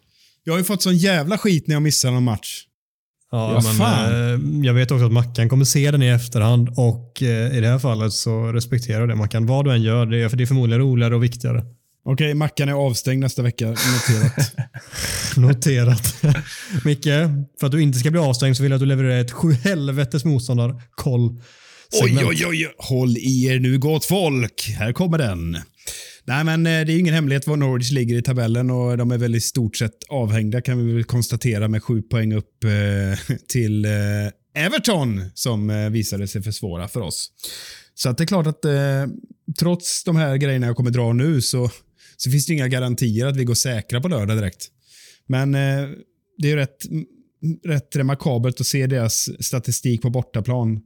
Jag 0.43 0.53
har 0.53 0.57
ju 0.57 0.63
fått 0.63 0.81
sån 0.83 0.97
jävla 0.97 1.37
skit 1.37 1.67
när 1.67 1.75
jag 1.75 1.81
missar 1.81 2.11
någon 2.11 2.23
match. 2.23 2.63
Ja, 3.31 3.61
Ja, 3.63 3.73
men 3.77 4.61
eh, 4.61 4.65
jag 4.67 4.73
vet 4.73 4.91
också 4.91 5.05
att 5.05 5.11
Mackan 5.11 5.49
kommer 5.49 5.65
se 5.65 5.91
den 5.91 6.01
i 6.03 6.07
efterhand 6.07 6.69
och 6.77 7.23
eh, 7.23 7.57
i 7.57 7.61
det 7.61 7.67
här 7.67 7.79
fallet 7.79 8.13
så 8.13 8.51
respekterar 8.51 8.99
jag 8.99 9.09
det 9.09 9.15
Mackan. 9.15 9.45
Vad 9.45 9.65
du 9.65 9.71
än 9.71 9.81
gör, 9.81 10.05
det 10.05 10.23
är, 10.23 10.29
för 10.29 10.37
det 10.37 10.43
är 10.43 10.45
förmodligen 10.45 10.81
roligare 10.81 11.15
och 11.15 11.23
viktigare. 11.23 11.63
Okej, 12.05 12.33
Mackan 12.33 12.69
är 12.69 12.73
avstängd 12.73 13.19
nästa 13.19 13.41
vecka. 13.41 13.65
Noterat. 13.67 14.55
Noterat. 15.37 16.15
Micke, 16.85 17.05
för 17.59 17.65
att 17.65 17.71
du 17.71 17.81
inte 17.81 17.99
ska 17.99 18.11
bli 18.11 18.19
avstängd 18.19 18.57
så 18.57 18.63
vill 18.63 18.71
jag 18.71 18.75
att 18.77 18.81
du 18.81 18.85
levererar 18.85 19.19
ett 19.21 19.31
sju 19.31 19.53
helvetes 19.53 20.25
motståndarkoll. 20.25 21.41
oj, 22.03 22.25
oj, 22.25 22.45
oj. 22.47 22.69
Håll 22.77 23.17
i 23.17 23.45
er 23.45 23.59
nu 23.59 23.79
gott 23.79 24.05
folk. 24.05 24.75
Här 24.79 24.93
kommer 24.93 25.17
den. 25.17 25.57
Nej, 26.27 26.43
men 26.43 26.65
eh, 26.65 26.85
det 26.85 26.93
är 26.93 26.99
ingen 26.99 27.13
hemlighet 27.13 27.47
var 27.47 27.57
Norwich 27.57 27.91
ligger 27.91 28.15
i 28.15 28.21
tabellen 28.21 28.69
och 28.69 28.97
de 28.97 29.11
är 29.11 29.17
väl 29.17 29.35
i 29.35 29.41
stort 29.41 29.75
sett 29.75 30.03
avhängda 30.09 30.61
kan 30.61 30.85
vi 30.85 30.93
väl 30.93 31.03
konstatera 31.03 31.67
med 31.67 31.83
sju 31.83 32.01
poäng 32.01 32.33
upp 32.33 32.63
eh, 32.63 33.35
till 33.47 33.85
eh, 33.85 33.91
Everton 34.65 35.23
som 35.33 35.89
visade 35.91 36.27
sig 36.27 36.41
för 36.41 36.51
svåra 36.51 36.87
för 36.87 37.01
oss. 37.01 37.31
Så 37.93 38.09
att 38.09 38.17
det 38.17 38.23
är 38.23 38.25
klart 38.25 38.47
att 38.47 38.65
trots 39.59 40.03
de 40.03 40.15
här 40.15 40.37
grejerna 40.37 40.67
jag 40.67 40.75
kommer 40.75 40.91
dra 40.91 41.13
nu 41.13 41.41
så, 41.41 41.69
så 42.17 42.31
finns 42.31 42.45
det 42.45 42.53
inga 42.53 42.67
garantier 42.67 43.25
att 43.25 43.37
vi 43.37 43.43
går 43.43 43.53
säkra 43.53 44.01
på 44.01 44.07
lördag 44.07 44.37
direkt. 44.37 44.67
Men 45.27 45.51
det 45.51 46.47
är 46.47 46.47
ju 46.47 46.55
rätt, 46.55 46.77
rätt 47.65 47.95
remarkabelt 47.95 48.61
att 48.61 48.67
se 48.67 48.87
deras 48.87 49.29
statistik 49.45 50.01
på 50.01 50.09
bortaplan. 50.09 50.81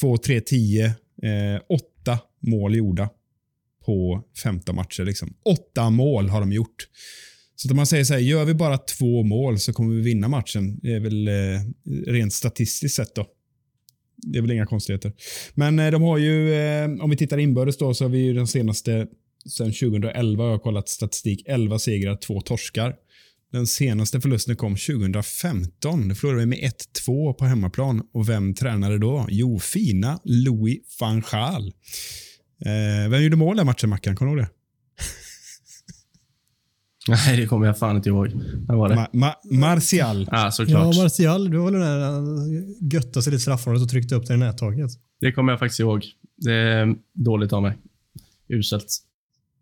2, 0.00 0.16
3, 0.16 0.40
10, 0.40 0.94
8 1.68 2.18
mål 2.40 2.74
gjorda 2.74 3.08
på 3.86 4.24
15 4.42 4.76
matcher. 4.76 5.04
Liksom. 5.04 5.34
Åtta 5.44 5.90
mål 5.90 6.28
har 6.28 6.40
de 6.40 6.52
gjort. 6.52 6.88
Så 7.56 7.68
att 7.68 7.70
om 7.70 7.76
man 7.76 7.86
säger 7.86 8.04
så 8.04 8.14
här, 8.14 8.20
gör 8.20 8.44
vi 8.44 8.54
bara 8.54 8.78
två 8.78 9.22
mål 9.22 9.58
så 9.58 9.72
kommer 9.72 9.94
vi 9.94 10.00
vinna 10.00 10.28
matchen. 10.28 10.78
Det 10.82 10.92
är 10.92 11.00
väl 11.00 11.28
eh, 11.28 12.12
rent 12.12 12.32
statistiskt 12.32 12.96
sett 12.96 13.14
då. 13.14 13.26
Det 14.16 14.38
är 14.38 14.42
väl 14.42 14.50
inga 14.50 14.66
konstigheter. 14.66 15.12
Men 15.54 15.78
eh, 15.78 15.90
de 15.90 16.02
har 16.02 16.18
ju, 16.18 16.54
eh, 16.54 16.90
om 17.00 17.10
vi 17.10 17.16
tittar 17.16 17.38
inbördes 17.38 17.78
då, 17.78 17.94
så 17.94 18.04
har 18.04 18.08
vi 18.08 18.18
ju 18.18 18.34
den 18.34 18.46
senaste, 18.46 19.06
sen 19.56 19.72
2011 19.72 20.44
har 20.44 20.50
jag 20.50 20.62
kollat 20.62 20.88
statistik, 20.88 21.42
11 21.46 21.78
segrar, 21.78 22.16
två 22.16 22.40
torskar. 22.40 22.94
Den 23.52 23.66
senaste 23.66 24.20
förlusten 24.20 24.56
kom 24.56 24.76
2015. 24.76 26.08
Då 26.08 26.14
förlorade 26.14 26.40
vi 26.40 26.46
med 26.46 26.58
1-2 27.06 27.32
på 27.32 27.44
hemmaplan. 27.44 28.02
Och 28.12 28.28
vem 28.28 28.54
tränade 28.54 28.98
då? 28.98 29.26
Jo, 29.30 29.58
fina 29.58 30.20
Louis 30.24 30.78
van 31.00 31.22
Gaal. 31.30 31.72
Eh, 32.64 33.10
vem 33.10 33.22
gjorde 33.22 33.36
mål 33.36 33.56
den 33.56 33.66
matchen, 33.66 33.90
Mackan? 33.90 34.16
Kommer 34.16 34.32
du 34.32 34.38
ihåg 34.38 34.46
det? 34.46 34.52
Nej, 37.08 37.36
det 37.36 37.46
kommer 37.46 37.66
jag 37.66 37.78
fan 37.78 37.96
inte 37.96 38.08
ihåg. 38.08 38.28
När 38.68 38.74
var 38.74 38.88
det? 38.88 38.94
Ma 38.94 39.08
Ma 39.12 39.34
Martial. 39.50 40.28
Ja, 40.30 40.44
Ja, 40.44 40.50
såklart. 40.50 40.96
Martial, 40.96 41.50
du 41.50 41.58
var 41.58 41.64
väl 41.64 41.72
den 41.72 41.82
där 41.82 42.00
han 42.00 42.74
göttade 42.92 43.22
sig 43.22 43.30
lite 43.32 43.42
straffområdet 43.42 43.82
och 43.82 43.90
tryckte 43.90 44.14
upp 44.14 44.26
det 44.26 44.34
i 44.34 44.36
nättaket. 44.36 44.90
Det 45.20 45.32
kommer 45.32 45.52
jag 45.52 45.58
faktiskt 45.58 45.80
ihåg. 45.80 46.04
Det 46.36 46.52
är 46.52 46.94
dåligt 47.12 47.52
av 47.52 47.62
mig. 47.62 47.78
Uselt. 48.48 48.86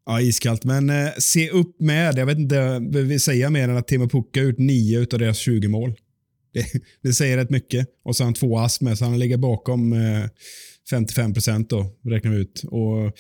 Ja, 0.07 0.21
iskallt. 0.21 0.65
Men 0.65 0.91
eh, 0.91 1.09
se 1.19 1.51
upp 1.51 1.81
med. 1.81 2.19
Jag 2.19 2.27
vet 2.27 2.39
inte 2.39 2.73
vad 2.73 2.95
vi 2.95 3.19
säger 3.19 3.51
mer 3.51 3.69
än 3.69 3.77
att 3.77 3.89
Timo 3.89 4.09
Pukka 4.09 4.41
har 4.41 4.45
gjort 4.47 4.59
9 4.59 5.01
av 5.13 5.19
deras 5.19 5.39
20 5.39 5.69
mål. 5.69 5.95
Det, 6.53 6.67
det 7.03 7.13
säger 7.13 7.37
rätt 7.37 7.51
mycket. 7.51 7.89
Och 8.05 8.17
så 8.17 8.23
har 8.23 8.27
han 8.27 8.35
två 8.35 8.59
ass 8.59 8.81
med, 8.81 8.99
så 8.99 9.05
han 9.05 9.19
ligger 9.19 9.37
bakom 9.37 9.93
eh, 9.93 10.25
55 10.91 11.35
procent 11.35 11.71
då, 11.71 11.87
räknar 12.05 12.31
vi 12.31 12.39
ut. 12.39 12.63
Och, 12.67 13.13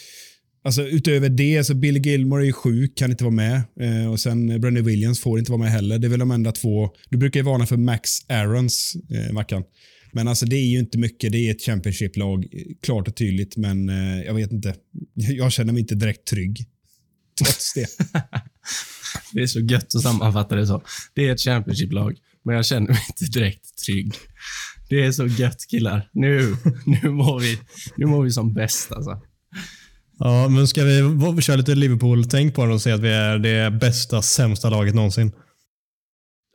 alltså, 0.64 0.82
utöver 0.82 1.28
det, 1.28 1.64
så 1.64 1.74
Bill 1.74 2.06
Gilmore 2.06 2.42
är 2.42 2.46
ju 2.46 2.52
sjuk, 2.52 2.98
kan 2.98 3.10
inte 3.10 3.24
vara 3.24 3.34
med. 3.34 3.62
Eh, 3.80 4.10
och 4.10 4.20
sen 4.20 4.60
Brendan 4.60 4.84
Williams 4.84 5.20
får 5.20 5.38
inte 5.38 5.50
vara 5.50 5.62
med 5.62 5.70
heller. 5.70 5.98
Det 5.98 6.06
är 6.06 6.08
väl 6.08 6.18
de 6.20 6.30
enda 6.30 6.52
två. 6.52 6.90
Du 7.10 7.18
brukar 7.18 7.40
ju 7.40 7.44
varna 7.44 7.66
för 7.66 7.76
Max 7.76 8.10
Aarons, 8.28 8.96
eh, 9.10 9.32
Mackan. 9.32 9.64
Men 10.12 10.28
alltså 10.28 10.46
det 10.46 10.56
är 10.56 10.66
ju 10.66 10.78
inte 10.78 10.98
mycket. 10.98 11.32
Det 11.32 11.38
är 11.38 11.50
ett 11.50 11.62
Championship-lag, 11.62 12.46
klart 12.82 13.08
och 13.08 13.16
tydligt. 13.16 13.56
Men 13.56 13.88
eh, 13.88 14.22
jag 14.22 14.34
vet 14.34 14.52
inte. 14.52 14.74
Jag 15.14 15.52
känner 15.52 15.72
mig 15.72 15.80
inte 15.80 15.94
direkt 15.94 16.26
trygg. 16.26 16.66
Trots 17.38 17.74
det. 17.74 17.86
Det 19.32 19.42
är 19.42 19.46
så 19.46 19.60
gött 19.60 19.94
att 19.94 20.02
sammanfatta 20.02 20.56
det 20.56 20.66
så. 20.66 20.82
Det 21.14 21.28
är 21.28 21.32
ett 21.32 21.40
Championship-lag, 21.40 22.18
men 22.44 22.54
jag 22.54 22.66
känner 22.66 22.88
mig 22.88 22.98
inte 23.08 23.38
direkt 23.38 23.78
trygg. 23.86 24.14
Det 24.92 25.04
är 25.04 25.12
så 25.12 25.26
gött 25.26 25.66
killar. 25.70 26.08
Nu, 26.12 26.56
nu, 26.86 27.10
mår, 27.10 27.40
vi, 27.40 27.58
nu 27.96 28.06
mår 28.06 28.22
vi 28.24 28.30
som 28.30 28.54
bäst 28.54 28.92
alltså. 28.92 29.20
Ja, 30.18 30.48
men 30.48 30.66
ska 30.68 30.84
vi, 30.84 31.42
köra 31.42 31.56
lite 31.56 31.74
Liverpool-tänk 31.74 32.54
på 32.54 32.66
det 32.66 32.72
och 32.72 32.82
säga 32.82 32.94
att 32.94 33.00
vi 33.00 33.12
är 33.12 33.38
det 33.38 33.70
bästa, 33.70 34.22
sämsta 34.22 34.70
laget 34.70 34.94
någonsin? 34.94 35.32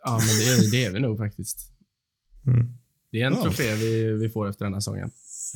Ja, 0.06 0.12
men 0.12 0.28
det 0.28 0.66
är, 0.68 0.72
det 0.72 0.86
är 0.86 0.92
vi 0.92 1.00
nog 1.00 1.18
faktiskt. 1.18 1.58
Mm. 2.48 2.68
Det 3.12 3.22
är 3.22 3.28
en 3.28 3.34
Ja. 3.34 3.44
trofé 3.44 3.76
vi, 3.76 4.14
vi 4.14 4.30
får 4.30 4.50
efter 4.50 4.66
den 4.66 4.74
här 4.74 4.82
säsongen. 4.82 5.10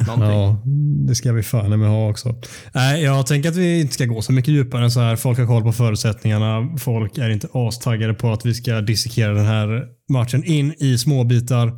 Någonting. 0.08 0.30
Ja, 0.30 0.64
det 1.08 1.16
ska 1.16 1.34
vi 1.34 1.44
fan 1.44 1.80
med 1.80 1.90
ha 1.90 2.10
också. 2.10 2.42
Nej, 2.74 3.04
jag 3.04 3.28
tänker 3.28 3.50
att 3.50 3.56
vi 3.56 3.82
inte 3.82 3.94
ska 3.94 4.06
gå 4.06 4.22
så 4.22 4.34
mycket 4.34 4.54
djupare 4.54 4.84
än 4.84 4.92
så 4.92 5.00
här. 5.00 5.16
Folk 5.16 5.40
har 5.40 5.46
koll 5.48 5.64
på 5.64 5.72
förutsättningarna. 5.72 6.78
Folk 6.78 7.18
är 7.18 7.30
inte 7.30 7.48
astaggade 7.54 8.14
på 8.14 8.32
att 8.32 8.46
vi 8.46 8.54
ska 8.54 8.82
dissekera 8.82 9.34
den 9.34 9.46
här 9.46 9.88
matchen 10.10 10.44
in 10.44 10.74
i 10.80 10.98
små 10.98 11.24
bitar. 11.24 11.74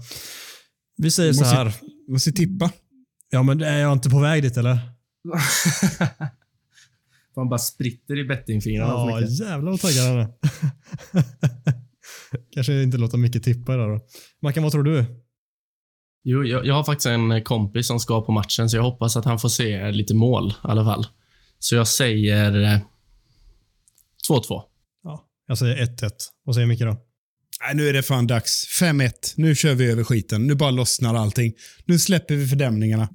Vi 1.04 1.12
säger 1.12 1.34
så 1.34 1.40
Måste- 1.42 1.56
här. 1.56 1.74
Måste 2.08 2.32
tippa. 2.32 2.72
Ja, 3.30 3.44
men 3.44 3.62
är 3.62 3.80
jag 3.80 3.94
inte 3.94 4.10
på 4.10 4.20
väg 4.20 4.44
dit 4.44 4.58
eller? 4.58 4.80
Man 7.36 7.50
bara 7.50 7.60
spritter 7.60 8.20
i 8.20 8.24
bettingfingrarna. 8.24 8.92
så 8.94 9.10
Ja, 9.10 9.22
jävlar 9.50 9.72
vad 9.72 9.82
taggad 9.82 10.06
han 10.08 10.18
är. 10.20 10.28
Kanske 12.54 12.84
inte 12.84 12.98
låta 12.98 13.18
mycket 13.18 13.44
tippa 13.44 13.74
idag 13.74 13.90
då. 13.90 14.06
Mackan, 14.42 14.64
vad 14.64 14.72
tror 14.72 14.84
du? 14.84 15.06
Jo, 16.24 16.44
jag, 16.44 16.66
jag 16.66 16.74
har 16.76 16.84
faktiskt 16.84 17.06
en 17.06 17.44
kompis 17.44 17.88
som 17.88 18.00
ska 18.00 18.22
på 18.26 18.32
matchen, 18.32 18.70
så 18.70 18.78
jag 18.78 18.84
hoppas 18.84 19.18
att 19.18 19.26
han 19.26 19.40
får 19.40 19.50
se 19.50 19.92
lite 19.92 20.14
mål 20.16 20.50
i 20.52 20.54
alla 20.62 20.84
fall. 20.86 21.08
Så 21.60 21.76
jag 21.76 21.88
säger 21.88 22.62
eh, 22.74 22.80
2-2. 24.30 24.62
Ja, 25.04 25.26
jag 25.48 25.58
säger 25.58 25.86
1-1. 25.86 26.10
Vad 26.44 26.56
säger 26.56 26.68
Micke 26.68 26.82
då? 26.82 26.98
Nej, 27.62 27.76
nu 27.76 27.90
är 27.90 27.94
det 27.94 28.04
fan 28.04 28.28
dags. 28.28 28.68
5-1. 28.82 29.12
Nu 29.36 29.56
kör 29.56 29.74
vi 29.74 29.86
över 29.86 30.04
skiten. 30.04 30.48
Nu 30.48 30.56
bara 30.56 30.72
lossnar 30.72 31.16
allting. 31.16 31.54
Nu 31.86 32.00
släpper 32.00 32.36
vi 32.36 32.48
fördämningarna. 32.48 33.10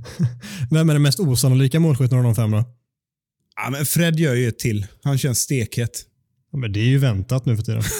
Vem 0.70 0.90
är 0.90 0.94
den 0.94 1.02
mest 1.02 1.20
osannolika 1.20 1.80
målskytten 1.80 2.18
av 2.18 2.24
de 2.24 2.34
fem 2.34 2.50
då? 2.50 2.64
Ja, 3.56 3.70
men 3.70 3.86
Fred 3.86 4.20
gör 4.20 4.34
ju 4.34 4.48
ett 4.48 4.58
till. 4.58 4.86
Han 5.02 5.18
känns 5.18 5.38
stekhet. 5.38 6.04
Ja, 6.52 6.58
men 6.58 6.72
det 6.72 6.80
är 6.80 6.84
ju 6.84 6.98
väntat 6.98 7.46
nu 7.46 7.56
för 7.56 7.62
tiden. 7.62 7.82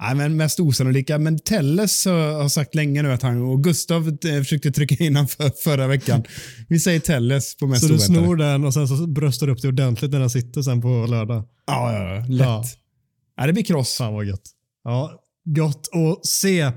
Nej, 0.00 0.14
men 0.14 0.36
mest 0.36 0.60
osannolika. 0.60 1.18
Men 1.18 1.38
Telles 1.38 2.04
har 2.06 2.48
sagt 2.48 2.74
länge 2.74 3.02
nu 3.02 3.12
att 3.12 3.22
han 3.22 3.42
och 3.42 3.64
Gustav 3.64 4.08
eh, 4.08 4.38
försökte 4.38 4.70
trycka 4.70 5.04
in 5.04 5.16
han 5.16 5.28
för, 5.28 5.50
förra 5.64 5.86
veckan. 5.86 6.24
Vi 6.68 6.80
säger 6.80 7.00
Telles 7.00 7.56
på 7.56 7.66
mest 7.66 7.86
Så 7.86 7.92
du 7.92 7.98
snor 7.98 8.36
den 8.36 8.64
och 8.64 8.74
sen 8.74 8.88
så 8.88 9.06
bröstar 9.06 9.46
du 9.46 9.52
upp 9.52 9.62
det 9.62 9.68
ordentligt 9.68 10.10
när 10.10 10.20
den 10.20 10.30
sitter 10.30 10.62
sen 10.62 10.80
på 10.80 11.06
lördag. 11.06 11.44
Ja, 11.66 11.92
ja, 11.92 12.14
ja. 12.14 12.26
Lätt. 12.28 12.46
Ja. 12.46 12.64
Ja. 13.36 13.46
det 13.46 13.52
blir 13.52 13.64
kross. 13.64 13.96
Fan 13.96 14.14
vad 14.14 14.24
gött. 14.24 14.55
Ja, 14.86 15.20
gott 15.44 15.88
att 15.92 16.26
se. 16.26 16.72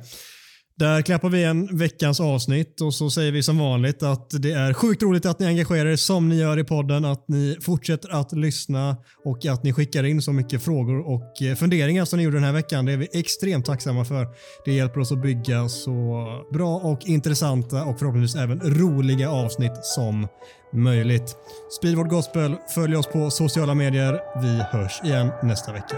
Där 0.77 1.01
klappar 1.01 1.29
vi 1.29 1.43
en 1.43 1.77
veckans 1.77 2.19
avsnitt 2.19 2.81
och 2.81 2.93
så 2.93 3.09
säger 3.09 3.31
vi 3.31 3.43
som 3.43 3.57
vanligt 3.57 4.03
att 4.03 4.29
det 4.29 4.51
är 4.51 4.73
sjukt 4.73 5.03
roligt 5.03 5.25
att 5.25 5.39
ni 5.39 5.45
engagerar 5.45 5.89
er 5.89 5.95
som 5.95 6.29
ni 6.29 6.35
gör 6.35 6.59
i 6.59 6.63
podden, 6.63 7.05
att 7.05 7.27
ni 7.27 7.57
fortsätter 7.61 8.09
att 8.09 8.31
lyssna 8.31 8.97
och 9.25 9.45
att 9.45 9.63
ni 9.63 9.73
skickar 9.73 10.03
in 10.03 10.21
så 10.21 10.33
mycket 10.33 10.63
frågor 10.63 11.07
och 11.07 11.41
eh, 11.41 11.55
funderingar 11.55 12.05
som 12.05 12.17
ni 12.17 12.23
gjorde 12.23 12.37
den 12.37 12.43
här 12.43 12.53
veckan. 12.53 12.85
Det 12.85 12.91
är 12.91 12.97
vi 12.97 13.07
extremt 13.13 13.65
tacksamma 13.65 14.05
för. 14.05 14.27
Det 14.65 14.73
hjälper 14.73 14.99
oss 14.99 15.11
att 15.11 15.21
bygga 15.21 15.69
så 15.69 16.25
bra 16.53 16.75
och 16.75 16.99
intressanta 17.05 17.83
och 17.83 17.99
förhoppningsvis 17.99 18.41
även 18.41 18.59
roliga 18.59 19.31
avsnitt 19.31 19.79
som 19.81 20.27
möjligt. 20.73 21.35
Speedward 21.79 22.09
Gospel, 22.09 22.55
följ 22.75 22.95
oss 22.95 23.07
på 23.07 23.31
sociala 23.31 23.75
medier. 23.75 24.19
Vi 24.41 24.63
hörs 24.77 25.01
igen 25.03 25.29
nästa 25.43 25.73
vecka. 25.73 25.95